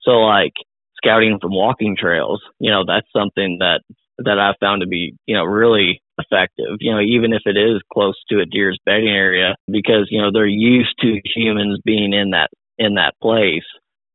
So 0.02 0.12
like 0.12 0.54
scouting 0.98 1.40
from 1.42 1.52
walking 1.54 1.96
trails, 1.98 2.42
you 2.60 2.72
know, 2.72 2.84
that's 2.86 3.08
something 3.16 3.58
that 3.60 3.82
that 4.26 4.40
I've 4.40 4.56
found 4.60 4.82
to 4.82 4.88
be, 4.88 5.16
you 5.26 5.36
know, 5.36 5.44
really 5.44 6.02
effective, 6.18 6.78
you 6.80 6.92
know, 6.92 7.00
even 7.00 7.34
if 7.34 7.42
it 7.46 7.58
is 7.58 7.82
close 7.92 8.16
to 8.30 8.40
a 8.40 8.46
deer's 8.46 8.78
bedding 8.86 9.08
area 9.08 9.56
because, 9.72 10.08
you 10.10 10.22
know, 10.22 10.30
they're 10.32 10.46
used 10.46 10.94
to 11.00 11.22
humans 11.24 11.80
being 11.86 12.14
in 12.14 12.32
that, 12.32 12.50
in 12.78 12.96
that 12.96 13.14
place. 13.22 13.64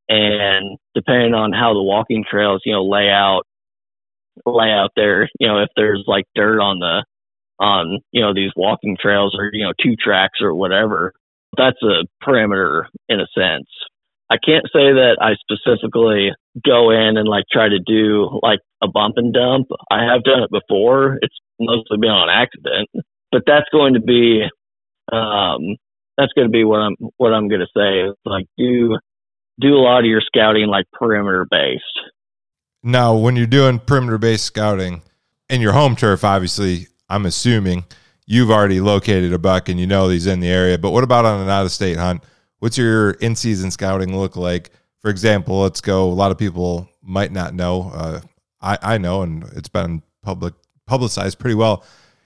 And 0.09 0.79
depending 0.95 1.33
on 1.33 1.53
how 1.53 1.73
the 1.73 1.83
walking 1.83 2.25
trails, 2.29 2.61
you 2.65 2.73
know, 2.73 2.85
lay 2.85 3.09
out, 3.09 3.45
lay 4.45 4.71
out 4.71 4.91
there, 4.97 5.31
you 5.39 5.49
know, 5.49 5.63
if 5.63 5.71
there's 5.77 6.05
like 6.07 6.25
dirt 6.35 6.61
on 6.61 6.81
the, 6.81 7.05
on, 7.59 8.01
you 8.13 8.21
know, 8.21 8.35
these 8.35 8.51
walking 8.57 8.97
trails 9.01 9.35
or, 9.39 9.49
you 9.53 9.65
know, 9.65 9.73
two 9.83 9.97
tracks 9.97 10.41
or 10.43 10.55
whatever, 10.55 11.15
that's 11.57 11.83
a 11.83 12.05
perimeter 12.21 12.89
in 13.09 13.21
a 13.21 13.27
sense. 13.35 13.69
I 14.31 14.37
can't 14.45 14.65
say 14.67 14.93
that 14.93 15.17
I 15.21 15.35
specifically 15.35 16.31
go 16.65 16.91
in 16.91 17.17
and 17.17 17.29
like 17.29 17.45
try 17.53 17.69
to 17.69 17.79
do 17.79 18.41
like 18.43 18.61
a 18.83 18.89
bump 18.89 19.15
and 19.17 19.33
dump. 19.33 19.69
I 19.91 20.05
have 20.05 20.25
done 20.25 20.43
it 20.43 20.51
before. 20.51 21.19
It's 21.21 21.35
mostly 21.61 21.99
been 21.99 22.11
on 22.11 22.31
accident, 22.31 22.89
but 23.31 23.43
that's 23.47 23.69
going 23.71 23.95
to 23.95 24.01
be, 24.01 24.43
um, 25.13 25.77
that's 26.17 26.33
going 26.33 26.49
to 26.49 26.53
be 26.53 26.65
what 26.65 26.79
I'm, 26.79 26.97
what 27.17 27.35
I'm 27.35 27.49
going 27.49 27.61
to 27.61 27.67
say 27.77 28.09
is 28.09 28.17
like 28.25 28.47
do, 28.57 28.97
do 29.61 29.75
a 29.75 29.83
lot 29.83 30.01
of 30.01 30.07
your 30.07 30.23
scouting 30.23 30.69
like 30.69 30.87
perimeter 30.93 31.47
based. 31.49 31.85
Now, 32.83 33.15
when 33.17 33.37
you're 33.37 33.47
doing 33.47 33.79
perimeter 33.79 34.19
based 34.19 34.45
scouting 34.45 35.03
in 35.49 35.61
your 35.61 35.73
home 35.73 35.97
turf, 35.97 36.25
obviously, 36.25 36.89
I'm 37.09 37.27
assuming 37.27 37.85
you've 38.27 38.51
already 38.51 38.81
located 38.81 39.33
a 39.33 39.39
buck 39.39 39.69
and 39.69 39.79
you 39.79 39.87
know 39.87 40.09
he's 40.09 40.27
in 40.27 40.41
the 40.41 40.49
area. 40.49 40.79
But 40.79 40.91
what 40.91 41.05
about 41.05 41.25
on 41.25 41.41
an 41.41 41.49
out 41.49 41.65
of 41.65 41.73
state 41.73 41.97
hunt? 41.97 42.23
What's 42.59 42.79
your 42.79 43.13
in 43.13 43.37
season 43.37 43.71
scouting 43.71 44.17
look 44.17 44.37
like? 44.37 44.71
For 45.01 45.11
example, 45.11 45.61
let's 45.61 45.81
go. 45.81 46.05
A 46.05 46.15
lot 46.15 46.31
of 46.31 46.39
people 46.39 46.89
might 47.03 47.33
not 47.33 47.55
know. 47.55 47.91
Uh, 47.95 48.21
I, 48.61 48.79
I 48.95 48.99
know, 48.99 49.23
and 49.23 49.45
it's 49.53 49.69
been 49.69 50.03
public 50.23 50.55
publicized 50.87 51.39
pretty 51.39 51.55
well. 51.55 51.85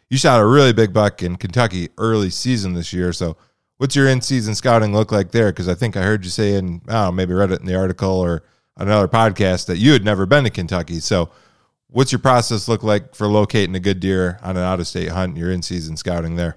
You 0.09 0.16
shot 0.16 0.40
a 0.40 0.46
really 0.46 0.72
big 0.72 0.92
buck 0.92 1.22
in 1.22 1.36
Kentucky 1.36 1.88
early 1.99 2.30
season 2.30 2.74
this 2.74 2.92
year. 2.92 3.12
So, 3.12 3.36
what's 3.78 3.96
your 3.96 4.09
in 4.09 4.20
season 4.20 4.55
scouting 4.55 4.92
look 4.92 5.11
like 5.11 5.32
there? 5.32 5.51
Because 5.51 5.68
I 5.68 5.74
think 5.74 5.96
I 5.96 6.03
heard 6.03 6.24
you 6.24 6.30
say, 6.30 6.55
and 6.55 6.80
I 6.88 6.92
don't 6.92 7.05
know, 7.05 7.12
maybe 7.12 7.34
read 7.34 7.51
it 7.51 7.61
in 7.61 7.66
the 7.66 7.76
article 7.76 8.11
or 8.11 8.44
another 8.76 9.09
podcast 9.09 9.66
that 9.66 9.78
you 9.78 9.92
had 9.92 10.05
never 10.05 10.24
been 10.24 10.44
to 10.44 10.51
Kentucky. 10.51 11.01
So, 11.01 11.30
what's 11.91 12.12
your 12.12 12.18
process 12.18 12.68
look 12.68 12.82
like 12.82 13.14
for 13.14 13.26
locating 13.26 13.74
a 13.74 13.80
good 13.80 14.01
deer 14.01 14.39
on 14.43 14.57
an 14.57 14.62
out 14.62 14.80
of 14.80 14.86
state 14.86 15.09
hunt? 15.09 15.36
Your 15.36 15.51
in 15.51 15.62
season 15.62 15.97
scouting 15.97 16.36
there. 16.36 16.57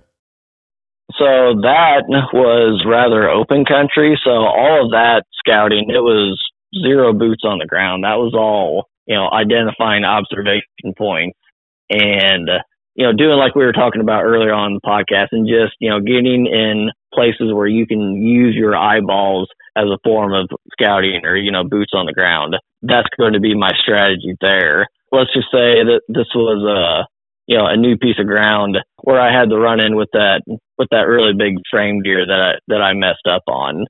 So 1.17 1.59
that 1.61 2.03
was 2.34 2.86
rather 2.88 3.29
open 3.29 3.65
country. 3.65 4.19
So 4.23 4.32
all 4.32 4.86
of 4.86 4.91
that 4.91 5.23
scouting, 5.39 5.89
it 5.89 5.99
was 5.99 6.39
zero 6.82 7.13
boots 7.13 7.43
on 7.43 7.59
the 7.59 7.65
ground. 7.65 8.03
That 8.03 8.15
was 8.15 8.34
all, 8.34 8.88
you 9.05 9.15
know, 9.15 9.29
identifying 9.29 10.05
observation 10.05 10.95
points 10.97 11.38
and, 11.89 12.47
you 12.95 13.05
know, 13.05 13.11
doing 13.11 13.38
like 13.38 13.55
we 13.55 13.65
were 13.65 13.73
talking 13.73 13.99
about 13.99 14.23
earlier 14.23 14.53
on 14.53 14.73
the 14.73 14.88
podcast 14.88 15.27
and 15.32 15.47
just, 15.47 15.75
you 15.79 15.89
know, 15.89 15.99
getting 15.99 16.47
in 16.47 16.89
places 17.13 17.51
where 17.51 17.67
you 17.67 17.86
can 17.86 18.15
use 18.15 18.55
your 18.55 18.75
eyeballs 18.75 19.49
as 19.75 19.86
a 19.86 19.99
form 20.05 20.34
of 20.34 20.47
scouting 20.71 21.21
or, 21.25 21.36
you 21.36 21.51
know, 21.51 21.63
boots 21.63 21.91
on 21.93 22.05
the 22.05 22.13
ground. 22.13 22.55
That's 22.82 23.09
going 23.17 23.34
to 23.34 23.41
be 23.41 23.53
my 23.53 23.71
strategy 23.82 24.36
there. 24.39 24.88
Let's 25.12 25.34
just 25.34 25.47
say 25.51 25.84
that 25.84 26.01
this 26.07 26.28
was 26.34 26.64
a, 26.64 27.07
you 27.47 27.57
know, 27.57 27.68
a 27.68 27.76
new 27.76 27.97
piece 27.97 28.20
of 28.20 28.28
ground 28.28 28.78
where 29.03 29.20
I 29.20 29.32
had 29.38 29.49
to 29.49 29.57
run 29.57 29.80
in 29.80 29.95
with 29.95 30.09
that 30.14 30.41
with 30.78 30.88
that 30.91 31.07
really 31.07 31.34
big 31.34 31.55
frame 31.70 32.01
deer 32.01 32.26
that 32.26 32.41
I 32.41 32.51
that 32.68 32.82
I 32.82 32.93
messed 32.93 33.28
up 33.30 33.43
on. 33.47 33.86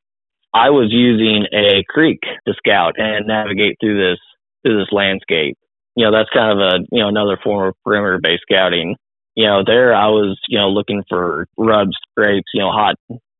I 0.53 0.71
was 0.71 0.91
using 0.91 1.45
a 1.53 1.83
creek 1.87 2.19
to 2.47 2.53
scout 2.57 2.95
and 2.97 3.27
navigate 3.27 3.77
through 3.79 3.97
this 3.97 4.19
through 4.63 4.79
this 4.79 4.91
landscape. 4.91 5.57
you 5.95 6.05
know, 6.05 6.11
that's 6.11 6.29
kind 6.33 6.51
of 6.51 6.59
a, 6.59 6.79
you 6.91 7.01
know, 7.01 7.09
another 7.09 7.37
form 7.43 7.69
of 7.69 7.75
perimeter 7.83 8.19
based 8.21 8.43
scouting. 8.49 8.95
You 9.35 9.45
know, 9.45 9.63
there 9.65 9.93
I 9.93 10.07
was, 10.07 10.39
you 10.47 10.57
know, 10.59 10.69
looking 10.69 11.03
for 11.09 11.47
rubs, 11.57 11.95
scrapes, 12.09 12.49
you 12.53 12.61
know, 12.61 12.71
hot, 12.71 12.95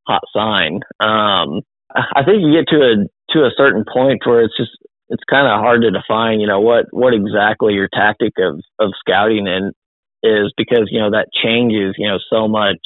hot 0.08 0.22
sign. 0.36 0.82
Um, 1.00 1.62
I 1.94 2.24
think 2.24 2.42
you 2.42 2.54
get 2.54 2.70
to 2.70 2.78
a, 2.78 3.34
to 3.34 3.46
a 3.46 3.52
certain 3.58 3.84
point 3.92 4.22
where 4.26 4.42
it's 4.44 4.56
just, 4.58 4.72
it's 5.12 5.24
kind 5.30 5.46
of 5.46 5.60
hard 5.60 5.82
to 5.82 5.92
define, 5.92 6.40
you 6.40 6.48
know, 6.48 6.62
what, 6.62 6.86
what 6.92 7.14
exactly 7.14 7.74
your 7.74 7.90
tactic 7.94 8.34
of, 8.40 8.62
of 8.80 8.94
scouting 8.98 9.46
and 9.46 9.74
is 10.24 10.54
because, 10.56 10.88
you 10.90 11.02
know, 11.02 11.12
that 11.12 11.28
changes, 11.44 11.96
you 11.98 12.08
know, 12.08 12.18
so 12.32 12.48
much, 12.48 12.80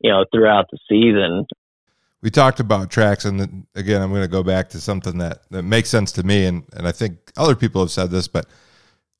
you 0.00 0.10
know, 0.10 0.24
throughout 0.32 0.66
the 0.70 0.78
season. 0.88 1.46
We 2.22 2.30
talked 2.30 2.60
about 2.60 2.90
tracks 2.90 3.24
and 3.24 3.66
again 3.76 4.02
i'm 4.02 4.10
going 4.10 4.22
to 4.22 4.28
go 4.28 4.42
back 4.42 4.70
to 4.70 4.80
something 4.80 5.18
that, 5.18 5.48
that 5.50 5.62
makes 5.62 5.88
sense 5.88 6.10
to 6.12 6.24
me 6.24 6.46
and, 6.46 6.64
and 6.72 6.88
i 6.88 6.90
think 6.90 7.16
other 7.36 7.54
people 7.54 7.80
have 7.80 7.92
said 7.92 8.10
this 8.10 8.26
but 8.26 8.44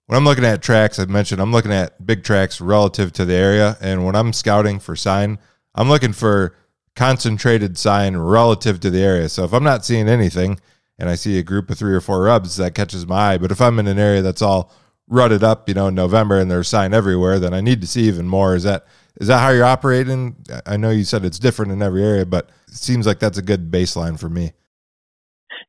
when 0.06 0.16
i'm 0.16 0.24
looking 0.24 0.44
at 0.44 0.62
tracks 0.62 0.98
i 0.98 1.04
mentioned 1.04 1.40
i'm 1.40 1.52
looking 1.52 1.72
at 1.72 2.04
big 2.04 2.24
tracks 2.24 2.60
relative 2.60 3.12
to 3.12 3.24
the 3.24 3.34
area 3.34 3.76
and 3.80 4.04
when 4.04 4.16
i'm 4.16 4.32
scouting 4.32 4.80
for 4.80 4.96
sign 4.96 5.38
i'm 5.76 5.88
looking 5.88 6.12
for 6.12 6.56
concentrated 6.96 7.78
sign 7.78 8.16
relative 8.16 8.80
to 8.80 8.90
the 8.90 9.00
area. 9.00 9.28
So 9.28 9.44
if 9.44 9.52
i'm 9.52 9.62
not 9.62 9.84
seeing 9.84 10.08
anything 10.08 10.58
and 10.98 11.08
i 11.08 11.14
see 11.14 11.38
a 11.38 11.42
group 11.42 11.70
of 11.70 11.78
three 11.78 11.94
or 11.94 12.00
four 12.00 12.22
rubs 12.22 12.56
that 12.56 12.74
catches 12.74 13.06
my 13.06 13.32
eye 13.32 13.38
but 13.38 13.50
if 13.50 13.60
i'm 13.60 13.78
in 13.78 13.86
an 13.86 13.98
area 13.98 14.22
that's 14.22 14.42
all 14.42 14.72
rutted 15.08 15.42
up 15.42 15.68
you 15.68 15.74
know 15.74 15.88
in 15.88 15.94
november 15.94 16.38
and 16.38 16.50
there's 16.50 16.68
sign 16.68 16.92
everywhere 16.92 17.38
then 17.38 17.54
i 17.54 17.60
need 17.60 17.80
to 17.80 17.86
see 17.86 18.02
even 18.02 18.26
more 18.26 18.54
is 18.54 18.62
that 18.62 18.86
is 19.20 19.26
that 19.26 19.40
how 19.40 19.50
you're 19.50 19.64
operating? 19.64 20.36
I 20.64 20.76
know 20.76 20.90
you 20.90 21.04
said 21.04 21.24
it's 21.24 21.38
different 21.38 21.72
in 21.72 21.82
every 21.82 22.04
area, 22.04 22.24
but 22.24 22.50
it 22.68 22.74
seems 22.74 23.06
like 23.06 23.18
that's 23.18 23.38
a 23.38 23.42
good 23.42 23.70
baseline 23.70 24.18
for 24.18 24.28
me. 24.28 24.52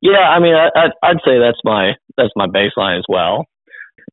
Yeah, 0.02 0.20
I 0.20 0.40
mean, 0.40 0.54
I, 0.54 0.90
I'd 1.04 1.18
say 1.26 1.40
that's 1.40 1.60
my 1.64 1.94
that's 2.16 2.32
my 2.36 2.48
baseline 2.48 2.98
as 2.98 3.06
well. 3.10 3.46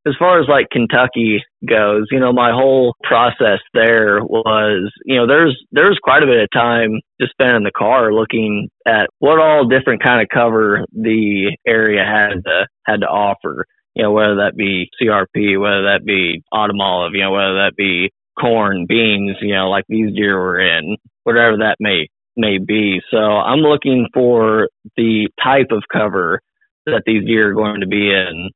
As 0.07 0.15
far 0.19 0.41
as 0.41 0.47
like 0.49 0.69
Kentucky 0.71 1.43
goes, 1.69 2.07
you 2.13 2.21
know, 2.21 2.33
my 2.33 2.53
whole 2.53 2.95
process 3.03 3.59
there 3.75 4.23
was, 4.23 4.93
you 5.05 5.17
know, 5.17 5.27
there's 5.27 5.57
there's 5.73 5.99
quite 6.01 6.23
a 6.23 6.27
bit 6.27 6.43
of 6.43 6.49
time 6.53 7.01
to 7.21 7.27
spend 7.27 7.57
in 7.57 7.63
the 7.65 7.73
car 7.77 8.13
looking 8.13 8.69
at 8.87 9.09
what 9.19 9.41
all 9.41 9.67
different 9.67 10.03
kind 10.03 10.23
of 10.23 10.29
cover 10.33 10.85
the 10.93 11.57
area 11.67 12.05
had 12.05 12.45
to 12.45 12.67
had 12.87 13.01
to 13.01 13.07
offer. 13.07 13.67
You 13.95 14.05
know, 14.05 14.13
whether 14.13 14.37
that 14.37 14.57
be 14.57 14.91
CRP, 15.01 15.61
whether 15.61 15.85
that 15.85 16.05
be 16.05 16.43
autumn 16.53 16.81
olive, 16.81 17.15
you 17.15 17.23
know, 17.23 17.33
whether 17.33 17.55
that 17.55 17.73
be 17.77 18.11
corn, 18.39 18.87
beans, 18.87 19.39
you 19.41 19.55
know, 19.55 19.71
like 19.71 19.85
these 19.89 20.15
deer 20.15 20.39
were 20.39 20.61
in, 20.61 20.97
whatever 21.25 21.57
that 21.59 21.77
may 21.81 22.09
may 22.37 22.59
be. 22.59 23.01
So 23.11 23.17
I'm 23.17 23.61
looking 23.61 24.07
for 24.13 24.69
the 24.97 25.29
type 25.43 25.69
of 25.71 25.83
cover 25.93 26.41
that 26.85 27.03
these 27.07 27.27
deer 27.27 27.51
are 27.51 27.55
going 27.55 27.81
to 27.81 27.87
be 27.87 28.11
in 28.13 28.51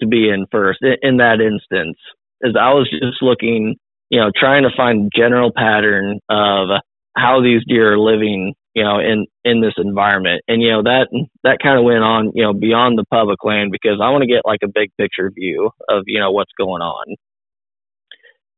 to 0.00 0.06
be 0.06 0.28
in 0.28 0.46
first. 0.50 0.80
In 1.02 1.18
that 1.18 1.40
instance, 1.40 1.98
as 2.44 2.54
I 2.60 2.72
was 2.74 2.88
just 2.90 3.22
looking, 3.22 3.76
you 4.10 4.20
know, 4.20 4.30
trying 4.34 4.64
to 4.64 4.70
find 4.76 5.10
general 5.14 5.52
pattern 5.54 6.20
of 6.28 6.68
how 7.16 7.42
these 7.42 7.62
deer 7.66 7.94
are 7.94 7.98
living, 7.98 8.54
you 8.74 8.84
know, 8.84 8.98
in 8.98 9.26
in 9.44 9.60
this 9.60 9.74
environment. 9.78 10.42
And 10.48 10.62
you 10.62 10.70
know 10.70 10.82
that 10.82 11.08
that 11.44 11.58
kind 11.62 11.78
of 11.78 11.84
went 11.84 12.04
on, 12.04 12.32
you 12.34 12.42
know, 12.42 12.52
beyond 12.52 12.98
the 12.98 13.04
public 13.10 13.44
land 13.44 13.70
because 13.72 14.00
I 14.02 14.10
want 14.10 14.22
to 14.22 14.28
get 14.32 14.42
like 14.44 14.60
a 14.64 14.68
big 14.72 14.90
picture 14.98 15.30
view 15.34 15.70
of, 15.88 16.04
you 16.06 16.20
know, 16.20 16.32
what's 16.32 16.52
going 16.58 16.82
on 16.82 17.16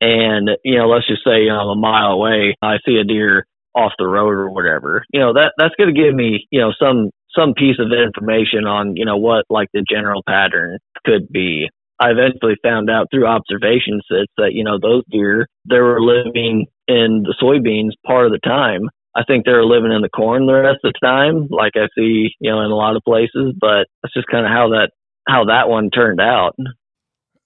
and 0.00 0.50
you 0.64 0.78
know 0.78 0.88
let's 0.88 1.06
just 1.06 1.24
say 1.24 1.42
you 1.42 1.48
know, 1.48 1.70
a 1.70 1.76
mile 1.76 2.12
away 2.12 2.54
i 2.62 2.76
see 2.84 2.96
a 2.96 3.04
deer 3.04 3.46
off 3.74 3.92
the 3.98 4.06
road 4.06 4.30
or 4.30 4.50
whatever 4.50 5.04
you 5.12 5.20
know 5.20 5.32
that 5.32 5.52
that's 5.58 5.74
going 5.76 5.92
to 5.92 6.00
give 6.00 6.14
me 6.14 6.46
you 6.50 6.60
know 6.60 6.72
some 6.78 7.10
some 7.36 7.54
piece 7.54 7.76
of 7.78 7.92
information 7.92 8.64
on 8.64 8.96
you 8.96 9.04
know 9.04 9.16
what 9.16 9.44
like 9.50 9.68
the 9.72 9.84
general 9.88 10.22
pattern 10.26 10.78
could 11.04 11.28
be. 11.30 11.68
I 11.98 12.10
eventually 12.10 12.56
found 12.62 12.90
out 12.90 13.08
through 13.10 13.26
observation 13.26 14.00
sits 14.10 14.32
that 14.36 14.52
you 14.52 14.64
know 14.64 14.78
those 14.80 15.04
deer 15.10 15.46
they 15.68 15.78
were 15.78 16.00
living 16.00 16.66
in 16.88 17.24
the 17.24 17.34
soybeans 17.40 17.92
part 18.06 18.26
of 18.26 18.32
the 18.32 18.40
time. 18.44 18.88
I 19.14 19.22
think 19.26 19.44
they 19.44 19.52
were 19.52 19.64
living 19.64 19.92
in 19.92 20.02
the 20.02 20.10
corn 20.10 20.46
the 20.46 20.52
rest 20.52 20.80
of 20.84 20.92
the 20.92 21.06
time 21.06 21.48
like 21.50 21.72
i 21.74 21.88
see 21.96 22.28
you 22.38 22.50
know 22.50 22.60
in 22.60 22.70
a 22.70 22.76
lot 22.76 22.96
of 22.96 23.02
places 23.02 23.54
but 23.58 23.86
that's 24.02 24.12
just 24.12 24.26
kind 24.26 24.44
of 24.44 24.52
how 24.52 24.68
that 24.70 24.90
how 25.26 25.44
that 25.46 25.68
one 25.68 25.90
turned 25.90 26.20
out. 26.20 26.54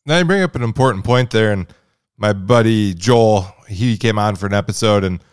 Now 0.05 0.19
you 0.19 0.25
bring 0.25 0.43
up 0.43 0.57
an 0.57 0.63
important 0.63 1.05
point 1.05 1.31
there 1.31 1.53
and 1.53 1.67
my 2.21 2.35
buddy 2.35 2.93
Joel, 2.93 3.47
he 3.67 3.97
came 3.97 4.19
on 4.19 4.37
for 4.37 4.47
an 4.47 4.53
episode, 4.53 5.05
and 5.05 5.25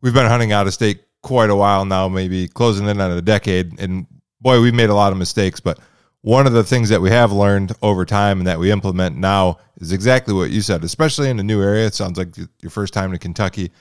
we've 0.00 0.14
been 0.14 0.26
hunting 0.26 0.52
out 0.52 0.66
of 0.66 0.72
state 0.72 1.00
quite 1.26 1.50
a 1.50 1.56
while 1.56 1.84
now, 1.84 2.08
maybe 2.08 2.46
closing 2.46 2.86
in 2.86 3.00
on 3.00 3.10
a 3.10 3.20
decade. 3.20 3.80
And 3.80 4.06
boy, 4.40 4.60
we've 4.60 4.72
made 4.72 4.90
a 4.90 4.94
lot 4.94 5.10
of 5.10 5.18
mistakes. 5.18 5.58
But 5.58 5.80
one 6.22 6.46
of 6.46 6.52
the 6.52 6.62
things 6.62 6.88
that 6.90 7.00
we 7.00 7.10
have 7.10 7.32
learned 7.32 7.72
over 7.82 8.04
time 8.04 8.38
and 8.38 8.46
that 8.46 8.60
we 8.60 8.70
implement 8.70 9.16
now 9.16 9.58
is 9.78 9.90
exactly 9.90 10.32
what 10.32 10.50
you 10.50 10.60
said, 10.60 10.84
especially 10.84 11.28
in 11.28 11.40
a 11.40 11.42
new 11.42 11.60
area. 11.60 11.84
It 11.84 11.94
sounds 11.94 12.16
like 12.16 12.36
your 12.62 12.70
first 12.70 12.94
time 12.94 13.10
to 13.10 13.18
Kentucky. 13.18 13.72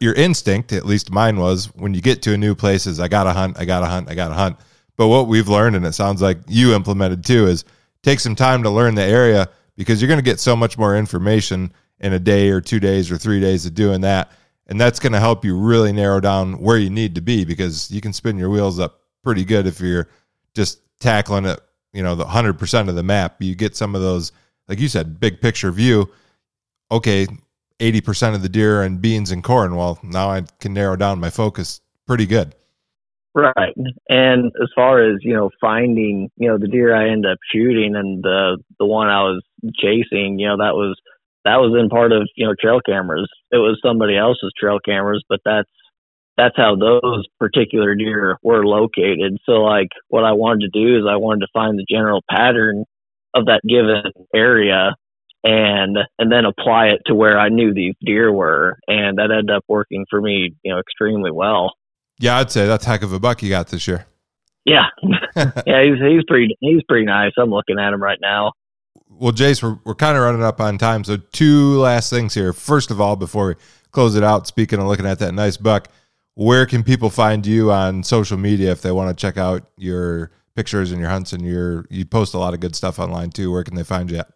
Your 0.00 0.14
instinct, 0.14 0.72
at 0.72 0.86
least 0.86 1.10
mine 1.10 1.38
was, 1.38 1.66
when 1.74 1.92
you 1.92 2.00
get 2.00 2.22
to 2.22 2.32
a 2.32 2.38
new 2.38 2.54
place, 2.54 2.86
is 2.86 2.98
I 2.98 3.08
got 3.08 3.24
to 3.24 3.34
hunt, 3.34 3.58
I 3.60 3.66
got 3.66 3.80
to 3.80 3.86
hunt, 3.86 4.10
I 4.10 4.14
got 4.14 4.28
to 4.28 4.34
hunt. 4.34 4.56
But 4.96 5.08
what 5.08 5.28
we've 5.28 5.48
learned, 5.48 5.76
and 5.76 5.84
it 5.84 5.92
sounds 5.92 6.22
like 6.22 6.38
you 6.48 6.74
implemented 6.74 7.26
too, 7.26 7.46
is 7.46 7.64
take 8.02 8.20
some 8.20 8.34
time 8.34 8.62
to 8.62 8.70
learn 8.70 8.94
the 8.94 9.02
area 9.02 9.50
because 9.76 10.00
you're 10.00 10.08
going 10.08 10.18
to 10.18 10.24
get 10.24 10.40
so 10.40 10.56
much 10.56 10.78
more 10.78 10.96
information 10.96 11.74
in 12.00 12.14
a 12.14 12.18
day 12.18 12.48
or 12.48 12.62
two 12.62 12.80
days 12.80 13.10
or 13.10 13.18
three 13.18 13.40
days 13.40 13.66
of 13.66 13.74
doing 13.74 14.00
that. 14.00 14.32
And 14.68 14.80
that's 14.80 14.98
going 14.98 15.12
to 15.12 15.20
help 15.20 15.44
you 15.44 15.56
really 15.56 15.92
narrow 15.92 16.20
down 16.20 16.54
where 16.54 16.76
you 16.78 16.90
need 16.90 17.14
to 17.14 17.20
be 17.20 17.44
because 17.44 17.90
you 17.90 18.00
can 18.00 18.12
spin 18.12 18.36
your 18.36 18.50
wheels 18.50 18.80
up 18.80 19.00
pretty 19.22 19.44
good 19.44 19.66
if 19.66 19.80
you're 19.80 20.08
just 20.54 20.80
tackling 20.98 21.44
it, 21.44 21.60
you 21.92 22.02
know, 22.02 22.14
the 22.14 22.24
100% 22.24 22.88
of 22.88 22.94
the 22.94 23.02
map. 23.02 23.40
You 23.40 23.54
get 23.54 23.76
some 23.76 23.94
of 23.94 24.00
those, 24.00 24.32
like 24.68 24.80
you 24.80 24.88
said, 24.88 25.20
big 25.20 25.40
picture 25.40 25.70
view. 25.70 26.10
Okay, 26.90 27.26
80% 27.78 28.34
of 28.34 28.42
the 28.42 28.48
deer 28.48 28.82
and 28.82 29.00
beans 29.00 29.30
and 29.30 29.44
corn. 29.44 29.76
Well, 29.76 29.98
now 30.02 30.30
I 30.30 30.42
can 30.60 30.72
narrow 30.72 30.96
down 30.96 31.20
my 31.20 31.30
focus 31.30 31.80
pretty 32.06 32.26
good. 32.26 32.54
Right. 33.34 33.74
And 34.08 34.46
as 34.62 34.70
far 34.74 35.02
as, 35.04 35.18
you 35.20 35.34
know, 35.34 35.50
finding, 35.60 36.30
you 36.36 36.48
know, 36.48 36.56
the 36.56 36.68
deer 36.68 36.96
I 36.96 37.10
end 37.10 37.26
up 37.26 37.36
shooting 37.52 37.94
and 37.94 38.22
the 38.22 38.56
the 38.78 38.86
one 38.86 39.08
I 39.08 39.24
was 39.24 39.42
chasing, 39.74 40.38
you 40.38 40.48
know, 40.48 40.56
that 40.56 40.74
was 40.74 40.98
that 41.46 41.62
was 41.62 41.78
in 41.78 41.88
part 41.88 42.12
of 42.12 42.28
you 42.36 42.46
know 42.46 42.54
trail 42.60 42.80
cameras. 42.84 43.30
It 43.52 43.58
was 43.58 43.78
somebody 43.84 44.16
else's 44.16 44.52
trail 44.58 44.78
cameras, 44.84 45.22
but 45.28 45.40
that's 45.44 45.70
that's 46.36 46.56
how 46.56 46.76
those 46.76 47.24
particular 47.38 47.94
deer 47.94 48.36
were 48.42 48.66
located. 48.66 49.38
So 49.46 49.52
like 49.62 49.88
what 50.08 50.24
I 50.24 50.32
wanted 50.32 50.70
to 50.72 50.84
do 50.84 50.98
is 50.98 51.04
I 51.08 51.16
wanted 51.16 51.40
to 51.40 51.52
find 51.54 51.78
the 51.78 51.86
general 51.88 52.22
pattern 52.28 52.84
of 53.32 53.46
that 53.46 53.60
given 53.66 54.12
area 54.34 54.94
and 55.44 55.96
and 56.18 56.32
then 56.32 56.44
apply 56.44 56.86
it 56.88 57.02
to 57.06 57.14
where 57.14 57.38
I 57.38 57.48
knew 57.48 57.72
these 57.72 57.94
deer 58.04 58.32
were 58.32 58.76
and 58.88 59.18
that 59.18 59.30
ended 59.30 59.54
up 59.54 59.64
working 59.68 60.04
for 60.10 60.20
me, 60.20 60.52
you 60.64 60.72
know, 60.72 60.80
extremely 60.80 61.30
well. 61.30 61.74
Yeah, 62.18 62.38
I'd 62.38 62.50
say 62.50 62.66
that's 62.66 62.84
heck 62.84 63.02
of 63.02 63.12
a 63.12 63.20
buck 63.20 63.42
you 63.42 63.50
got 63.50 63.68
this 63.68 63.86
year. 63.86 64.06
Yeah. 64.64 64.86
yeah, 65.36 65.84
he's 65.84 66.02
he's 66.02 66.24
pretty 66.26 66.56
he's 66.58 66.82
pretty 66.88 67.06
nice. 67.06 67.32
I'm 67.38 67.50
looking 67.50 67.78
at 67.78 67.92
him 67.92 68.02
right 68.02 68.18
now 68.20 68.52
well, 69.08 69.32
Jace, 69.32 69.62
we're, 69.62 69.78
we're 69.84 69.94
kind 69.94 70.16
of 70.16 70.22
running 70.22 70.42
up 70.42 70.60
on 70.60 70.78
time. 70.78 71.04
So, 71.04 71.16
two 71.16 71.78
last 71.78 72.10
things 72.10 72.34
here. 72.34 72.52
First 72.52 72.90
of 72.90 73.00
all, 73.00 73.16
before 73.16 73.48
we 73.48 73.54
close 73.90 74.14
it 74.14 74.22
out, 74.22 74.46
speaking 74.46 74.78
of 74.78 74.86
looking 74.86 75.06
at 75.06 75.18
that 75.20 75.32
nice 75.32 75.56
buck, 75.56 75.88
where 76.34 76.66
can 76.66 76.82
people 76.82 77.08
find 77.10 77.46
you 77.46 77.72
on 77.72 78.02
social 78.02 78.36
media 78.36 78.70
if 78.70 78.82
they 78.82 78.92
want 78.92 79.16
to 79.16 79.20
check 79.20 79.36
out 79.38 79.70
your 79.76 80.30
pictures 80.54 80.92
and 80.92 81.00
your 81.00 81.10
hunts 81.10 81.32
and 81.32 81.44
your 81.44 81.86
you 81.90 82.04
post 82.04 82.34
a 82.34 82.38
lot 82.38 82.54
of 82.54 82.60
good 82.60 82.76
stuff 82.76 82.98
online 82.98 83.30
too? 83.30 83.50
Where 83.50 83.64
can 83.64 83.74
they 83.74 83.84
find 83.84 84.10
you 84.10 84.18
at? 84.18 84.30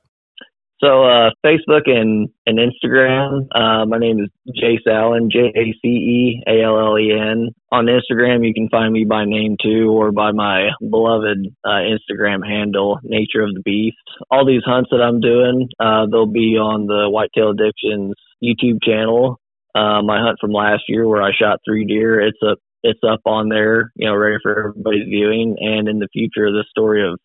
So 0.82 1.04
uh, 1.04 1.30
Facebook 1.44 1.82
and, 1.86 2.30
and 2.46 2.58
Instagram. 2.58 3.46
Uh, 3.54 3.84
my 3.84 3.98
name 3.98 4.18
is 4.18 4.30
Jace 4.56 4.90
Allen, 4.90 5.28
J 5.30 5.52
A 5.54 5.74
C 5.82 5.88
E 5.88 6.42
A 6.48 6.62
L 6.64 6.78
L 6.78 6.98
E 6.98 7.12
N. 7.12 7.50
On 7.70 7.84
Instagram, 7.84 8.46
you 8.46 8.54
can 8.54 8.68
find 8.70 8.90
me 8.90 9.04
by 9.04 9.26
name 9.26 9.56
too, 9.62 9.90
or 9.90 10.10
by 10.10 10.32
my 10.32 10.70
beloved 10.80 11.48
uh, 11.64 11.82
Instagram 11.84 12.46
handle, 12.48 12.98
Nature 13.02 13.42
of 13.42 13.52
the 13.52 13.60
Beast. 13.62 13.98
All 14.30 14.46
these 14.46 14.62
hunts 14.64 14.88
that 14.90 15.02
I'm 15.02 15.20
doing, 15.20 15.68
uh, 15.78 16.06
they'll 16.10 16.24
be 16.26 16.56
on 16.56 16.86
the 16.86 17.10
Whitetail 17.10 17.50
Addictions 17.50 18.14
YouTube 18.42 18.82
channel. 18.82 19.38
Uh, 19.74 20.00
my 20.02 20.18
hunt 20.20 20.38
from 20.40 20.52
last 20.52 20.84
year, 20.88 21.06
where 21.06 21.22
I 21.22 21.32
shot 21.38 21.60
three 21.64 21.84
deer, 21.84 22.20
it's 22.22 22.38
up 22.42 22.58
it's 22.82 23.00
up 23.06 23.20
on 23.26 23.50
there, 23.50 23.92
you 23.96 24.06
know, 24.06 24.14
ready 24.14 24.38
for 24.42 24.70
everybody's 24.70 25.04
viewing. 25.04 25.56
And 25.60 25.88
in 25.88 25.98
the 25.98 26.08
future, 26.12 26.50
the 26.50 26.64
story 26.70 27.06
of 27.06 27.20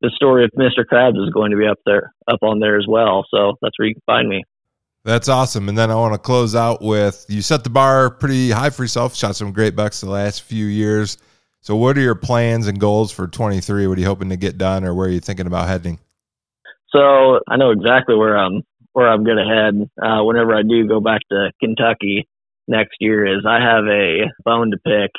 the 0.00 0.10
story 0.14 0.44
of 0.44 0.50
Mr. 0.58 0.84
Krabs 0.90 1.22
is 1.22 1.32
going 1.32 1.50
to 1.50 1.56
be 1.56 1.66
up 1.66 1.78
there, 1.86 2.12
up 2.28 2.40
on 2.42 2.60
there 2.60 2.78
as 2.78 2.86
well. 2.88 3.24
So 3.30 3.54
that's 3.62 3.78
where 3.78 3.88
you 3.88 3.94
can 3.94 4.02
find 4.06 4.28
me. 4.28 4.44
That's 5.04 5.28
awesome. 5.28 5.68
And 5.68 5.78
then 5.78 5.90
I 5.90 5.94
want 5.94 6.14
to 6.14 6.18
close 6.18 6.56
out 6.56 6.82
with 6.82 7.24
you 7.28 7.40
set 7.40 7.62
the 7.62 7.70
bar 7.70 8.10
pretty 8.10 8.50
high 8.50 8.70
for 8.70 8.82
yourself. 8.82 9.14
Shot 9.14 9.36
some 9.36 9.52
great 9.52 9.76
bucks 9.76 10.00
the 10.00 10.10
last 10.10 10.42
few 10.42 10.66
years. 10.66 11.16
So, 11.60 11.76
what 11.76 11.96
are 11.96 12.00
your 12.00 12.16
plans 12.16 12.66
and 12.66 12.78
goals 12.78 13.12
for 13.12 13.28
23? 13.28 13.86
What 13.86 13.96
are 13.96 14.00
you 14.00 14.06
hoping 14.06 14.30
to 14.30 14.36
get 14.36 14.58
done, 14.58 14.84
or 14.84 14.94
where 14.94 15.06
are 15.06 15.10
you 15.10 15.20
thinking 15.20 15.46
about 15.46 15.68
heading? 15.68 16.00
So, 16.90 17.40
I 17.48 17.56
know 17.56 17.70
exactly 17.70 18.16
where 18.16 18.36
I'm 18.36 18.62
where 18.94 19.08
I'm 19.08 19.24
going 19.24 19.36
to 19.36 19.44
head 19.44 19.90
uh, 20.02 20.24
whenever 20.24 20.54
I 20.54 20.62
do 20.62 20.88
go 20.88 21.00
back 21.00 21.20
to 21.30 21.52
Kentucky 21.60 22.26
next 22.66 22.96
year. 22.98 23.26
Is 23.26 23.44
I 23.46 23.60
have 23.60 23.84
a 23.84 24.26
bone 24.44 24.72
to 24.72 24.78
pick 24.78 25.12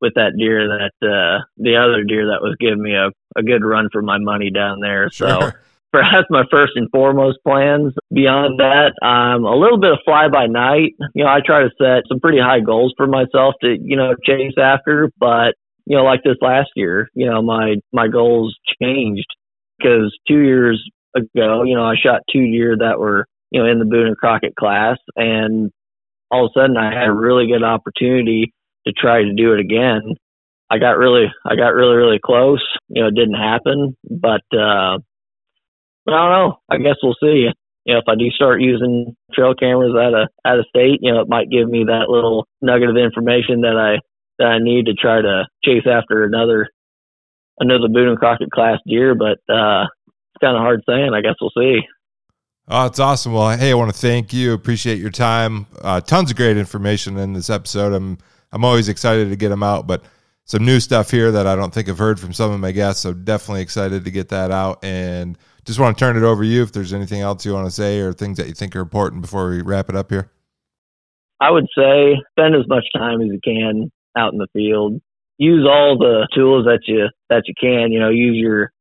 with 0.00 0.14
that 0.14 0.32
deer 0.38 0.66
that 0.66 1.06
uh 1.06 1.44
the 1.58 1.76
other 1.76 2.04
deer 2.04 2.28
that 2.28 2.40
was 2.40 2.56
giving 2.58 2.82
me 2.82 2.94
a, 2.94 3.10
a 3.36 3.42
good 3.42 3.64
run 3.64 3.88
for 3.92 4.02
my 4.02 4.18
money 4.18 4.50
down 4.50 4.80
there. 4.80 5.10
Sure. 5.10 5.54
So 5.92 5.98
that's 5.98 6.30
my 6.30 6.44
first 6.52 6.74
and 6.76 6.88
foremost 6.92 7.38
plans. 7.44 7.92
Beyond 8.14 8.60
that, 8.60 8.92
I'm 9.04 9.42
a 9.42 9.56
little 9.56 9.76
bit 9.76 9.90
of 9.90 9.98
fly 10.04 10.28
by 10.28 10.46
night. 10.46 10.94
You 11.16 11.24
know, 11.24 11.28
I 11.28 11.40
try 11.44 11.64
to 11.64 11.70
set 11.78 12.04
some 12.06 12.20
pretty 12.20 12.38
high 12.38 12.60
goals 12.60 12.94
for 12.96 13.08
myself 13.08 13.56
to, 13.62 13.76
you 13.76 13.96
know, 13.96 14.14
chase 14.24 14.54
after, 14.56 15.10
but 15.18 15.54
you 15.86 15.96
know, 15.96 16.04
like 16.04 16.22
this 16.22 16.36
last 16.40 16.68
year, 16.76 17.08
you 17.14 17.28
know, 17.28 17.42
my 17.42 17.74
my 17.92 18.06
goals 18.06 18.56
changed 18.80 19.26
because 19.76 20.16
two 20.28 20.38
years 20.38 20.80
ago, 21.16 21.64
you 21.64 21.74
know, 21.74 21.84
I 21.84 21.94
shot 22.00 22.20
two 22.32 22.46
deer 22.46 22.76
that 22.78 23.00
were, 23.00 23.26
you 23.50 23.60
know, 23.60 23.68
in 23.68 23.80
the 23.80 23.84
Boone 23.84 24.06
and 24.06 24.16
Crockett 24.16 24.54
class, 24.54 24.98
and 25.16 25.72
all 26.30 26.46
of 26.46 26.52
a 26.54 26.60
sudden 26.60 26.76
I 26.76 26.94
had 26.94 27.08
a 27.08 27.12
really 27.12 27.48
good 27.48 27.64
opportunity 27.64 28.52
to 28.86 28.92
try 28.92 29.22
to 29.22 29.34
do 29.34 29.52
it 29.52 29.58
again. 29.58 30.14
I 30.70 30.78
got 30.78 30.98
really, 30.98 31.26
I 31.44 31.56
got 31.56 31.74
really, 31.74 31.96
really 31.96 32.20
close. 32.24 32.62
You 32.88 33.02
know, 33.02 33.08
it 33.08 33.14
didn't 33.14 33.34
happen, 33.34 33.96
but 34.08 34.42
uh, 34.52 34.98
I 34.98 34.98
don't 36.06 36.32
know. 36.32 36.58
I 36.68 36.78
guess 36.78 36.96
we'll 37.02 37.16
see. 37.20 37.48
You 37.84 37.94
know, 37.94 37.98
if 37.98 38.08
I 38.08 38.14
do 38.14 38.30
start 38.30 38.60
using 38.60 39.16
trail 39.32 39.54
cameras 39.54 39.94
out 39.98 40.14
of 40.14 40.28
out 40.44 40.58
of 40.58 40.66
state, 40.68 40.98
you 41.00 41.12
know, 41.12 41.20
it 41.20 41.28
might 41.28 41.50
give 41.50 41.68
me 41.68 41.84
that 41.84 42.08
little 42.08 42.46
nugget 42.62 42.90
of 42.90 42.96
information 42.96 43.62
that 43.62 43.76
I 43.76 43.98
that 44.38 44.48
I 44.48 44.58
need 44.58 44.86
to 44.86 44.94
try 44.94 45.20
to 45.20 45.44
chase 45.64 45.86
after 45.90 46.24
another 46.24 46.68
another 47.58 47.88
Boone 47.88 48.08
and 48.08 48.18
Crockett 48.18 48.50
class 48.50 48.78
deer. 48.86 49.14
But 49.14 49.38
uh, 49.52 49.86
it's 49.86 50.40
kind 50.40 50.56
of 50.56 50.62
hard 50.62 50.82
saying. 50.88 51.10
I 51.14 51.20
guess 51.20 51.34
we'll 51.40 51.50
see. 51.56 51.80
Oh, 52.68 52.86
it's 52.86 53.00
awesome. 53.00 53.32
Well, 53.32 53.56
hey, 53.56 53.72
I 53.72 53.74
want 53.74 53.92
to 53.92 53.98
thank 53.98 54.32
you. 54.32 54.52
Appreciate 54.52 54.98
your 54.98 55.10
time. 55.10 55.66
Uh, 55.82 56.00
tons 56.00 56.30
of 56.30 56.36
great 56.36 56.56
information 56.56 57.16
in 57.16 57.32
this 57.32 57.50
episode. 57.50 57.92
I'm 57.92 58.18
I'm 58.52 58.64
always 58.64 58.88
excited 58.88 59.30
to 59.30 59.36
get 59.36 59.48
them 59.48 59.62
out, 59.62 59.86
but 59.86 60.04
some 60.50 60.64
new 60.64 60.80
stuff 60.80 61.12
here 61.12 61.30
that 61.30 61.46
I 61.46 61.54
don't 61.54 61.72
think 61.72 61.88
I've 61.88 61.96
heard 61.96 62.18
from 62.18 62.32
some 62.32 62.50
of 62.50 62.58
my 62.58 62.72
guests. 62.72 63.02
So 63.02 63.14
definitely 63.14 63.62
excited 63.62 64.04
to 64.04 64.10
get 64.10 64.30
that 64.30 64.50
out. 64.50 64.82
And 64.82 65.38
just 65.64 65.78
want 65.78 65.96
to 65.96 66.04
turn 66.04 66.16
it 66.16 66.24
over 66.24 66.42
to 66.42 66.48
you 66.48 66.64
if 66.64 66.72
there's 66.72 66.92
anything 66.92 67.20
else 67.20 67.46
you 67.46 67.52
want 67.52 67.68
to 67.68 67.70
say 67.70 68.00
or 68.00 68.12
things 68.12 68.36
that 68.38 68.48
you 68.48 68.54
think 68.54 68.74
are 68.74 68.80
important 68.80 69.22
before 69.22 69.48
we 69.48 69.62
wrap 69.62 69.88
it 69.88 69.94
up 69.94 70.10
here. 70.10 70.28
I 71.40 71.52
would 71.52 71.68
say 71.78 72.16
spend 72.32 72.56
as 72.56 72.66
much 72.66 72.84
time 72.96 73.20
as 73.20 73.28
you 73.28 73.38
can 73.44 73.92
out 74.18 74.32
in 74.32 74.40
the 74.40 74.48
field. 74.52 75.00
Use 75.38 75.64
all 75.70 75.96
the 75.96 76.26
tools 76.34 76.64
that 76.64 76.80
you 76.88 77.08
that 77.28 77.44
you 77.46 77.54
can. 77.58 77.92
You 77.92 78.00
know, 78.00 78.10
use 78.10 78.36
your 78.36 78.72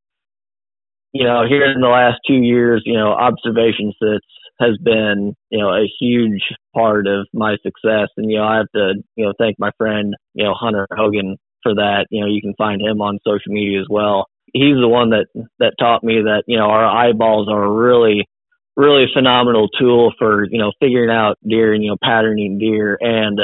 you 1.14 1.24
know, 1.24 1.48
here 1.48 1.72
in 1.72 1.82
the 1.82 1.88
last 1.88 2.18
two 2.28 2.42
years, 2.42 2.82
you 2.86 2.94
know, 2.94 3.12
observation 3.12 3.94
sits 4.02 4.26
has 4.60 4.78
been, 4.84 5.36
you 5.50 5.60
know, 5.60 5.70
a 5.70 5.90
huge 6.00 6.42
part 6.74 7.08
of 7.08 7.28
my 7.34 7.58
success. 7.64 8.10
And, 8.18 8.30
you 8.30 8.38
know, 8.38 8.44
I 8.44 8.58
have 8.58 8.72
to, 8.76 8.94
you 9.16 9.26
know, 9.26 9.34
thank 9.40 9.58
my 9.58 9.72
friend, 9.78 10.16
you 10.34 10.44
know, 10.44 10.54
Hunter 10.54 10.88
Hogan 10.92 11.38
for 11.64 11.76
that. 11.76 12.08
You 12.10 12.22
know, 12.22 12.28
you 12.28 12.42
can 12.42 12.54
find 12.58 12.82
him 12.82 13.02
on 13.02 13.20
social 13.26 13.52
media 13.52 13.80
as 13.80 13.88
well. 13.90 14.28
He's 14.54 14.76
the 14.80 14.88
one 14.88 15.12
that, 15.12 15.28
that 15.60 15.74
taught 15.80 16.04
me 16.04 16.22
that, 16.24 16.44
you 16.48 16.58
know, 16.58 16.66
our 16.66 16.86
eyeballs 16.86 17.48
are 17.50 17.72
really, 17.72 18.28
really 18.76 19.06
phenomenal 19.14 19.68
tool 19.70 20.12
for, 20.18 20.46
you 20.50 20.58
know, 20.58 20.72
figuring 20.80 21.12
out 21.12 21.38
deer 21.48 21.74
and, 21.74 21.84
you 21.84 21.92
know, 21.92 21.98
patterning 22.02 22.58
deer 22.58 22.98
and, 23.00 23.40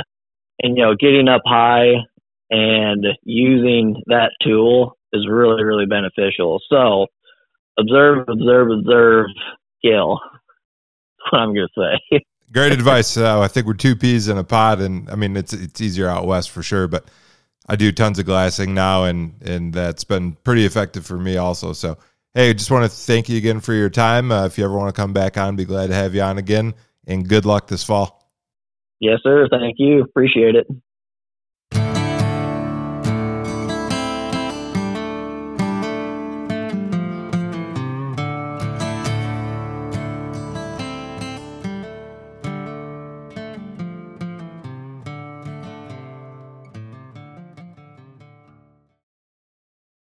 and, 0.62 0.78
you 0.78 0.84
know, 0.84 0.96
getting 1.00 1.28
up 1.28 1.42
high 1.46 1.94
and 2.50 3.06
using 3.24 4.02
that 4.08 4.32
tool 4.44 4.98
is 5.14 5.28
really, 5.30 5.64
really 5.64 5.86
beneficial. 5.86 6.60
So 6.70 7.08
observe, 7.78 8.28
observe, 8.28 8.72
observe, 8.72 9.28
kill. 9.84 10.20
That's 11.20 11.32
what 11.32 11.40
I'm 11.42 11.54
going 11.54 11.68
to 11.76 12.00
say. 12.12 12.20
Great 12.52 12.72
advice. 12.72 13.18
Uh, 13.18 13.42
I 13.42 13.48
think 13.48 13.66
we're 13.66 13.74
two 13.74 13.96
peas 13.96 14.28
in 14.28 14.38
a 14.38 14.44
pod, 14.44 14.80
and 14.80 15.10
I 15.10 15.16
mean 15.16 15.36
it's 15.36 15.52
it's 15.52 15.82
easier 15.82 16.08
out 16.08 16.28
west 16.28 16.52
for 16.52 16.62
sure. 16.62 16.88
But 16.88 17.06
I 17.68 17.76
do 17.76 17.92
tons 17.92 18.20
of 18.20 18.26
glassing 18.26 18.74
now, 18.74 19.06
and 19.06 19.42
and 19.42 19.74
that's 19.74 20.04
been 20.04 20.34
pretty 20.34 20.66
effective 20.66 21.06
for 21.06 21.18
me 21.18 21.38
also. 21.38 21.74
So 21.74 21.98
hey, 22.34 22.54
just 22.54 22.70
want 22.70 22.84
to 22.84 22.90
thank 22.90 23.30
you 23.30 23.38
again 23.38 23.60
for 23.60 23.74
your 23.74 23.90
time. 23.90 24.32
Uh, 24.32 24.46
if 24.46 24.58
you 24.58 24.66
ever 24.66 24.78
want 24.78 24.94
to 24.94 25.02
come 25.02 25.14
back 25.14 25.38
on, 25.38 25.56
be 25.56 25.66
glad 25.66 25.88
to 25.88 25.96
have 25.96 26.14
you 26.14 26.22
on 26.22 26.38
again. 26.38 26.76
And 27.08 27.28
good 27.28 27.46
luck 27.46 27.68
this 27.68 27.84
fall. 27.84 28.32
Yes, 29.00 29.20
sir. 29.24 29.48
Thank 29.50 29.76
you. 29.78 30.02
Appreciate 30.02 30.56
it. 30.56 30.68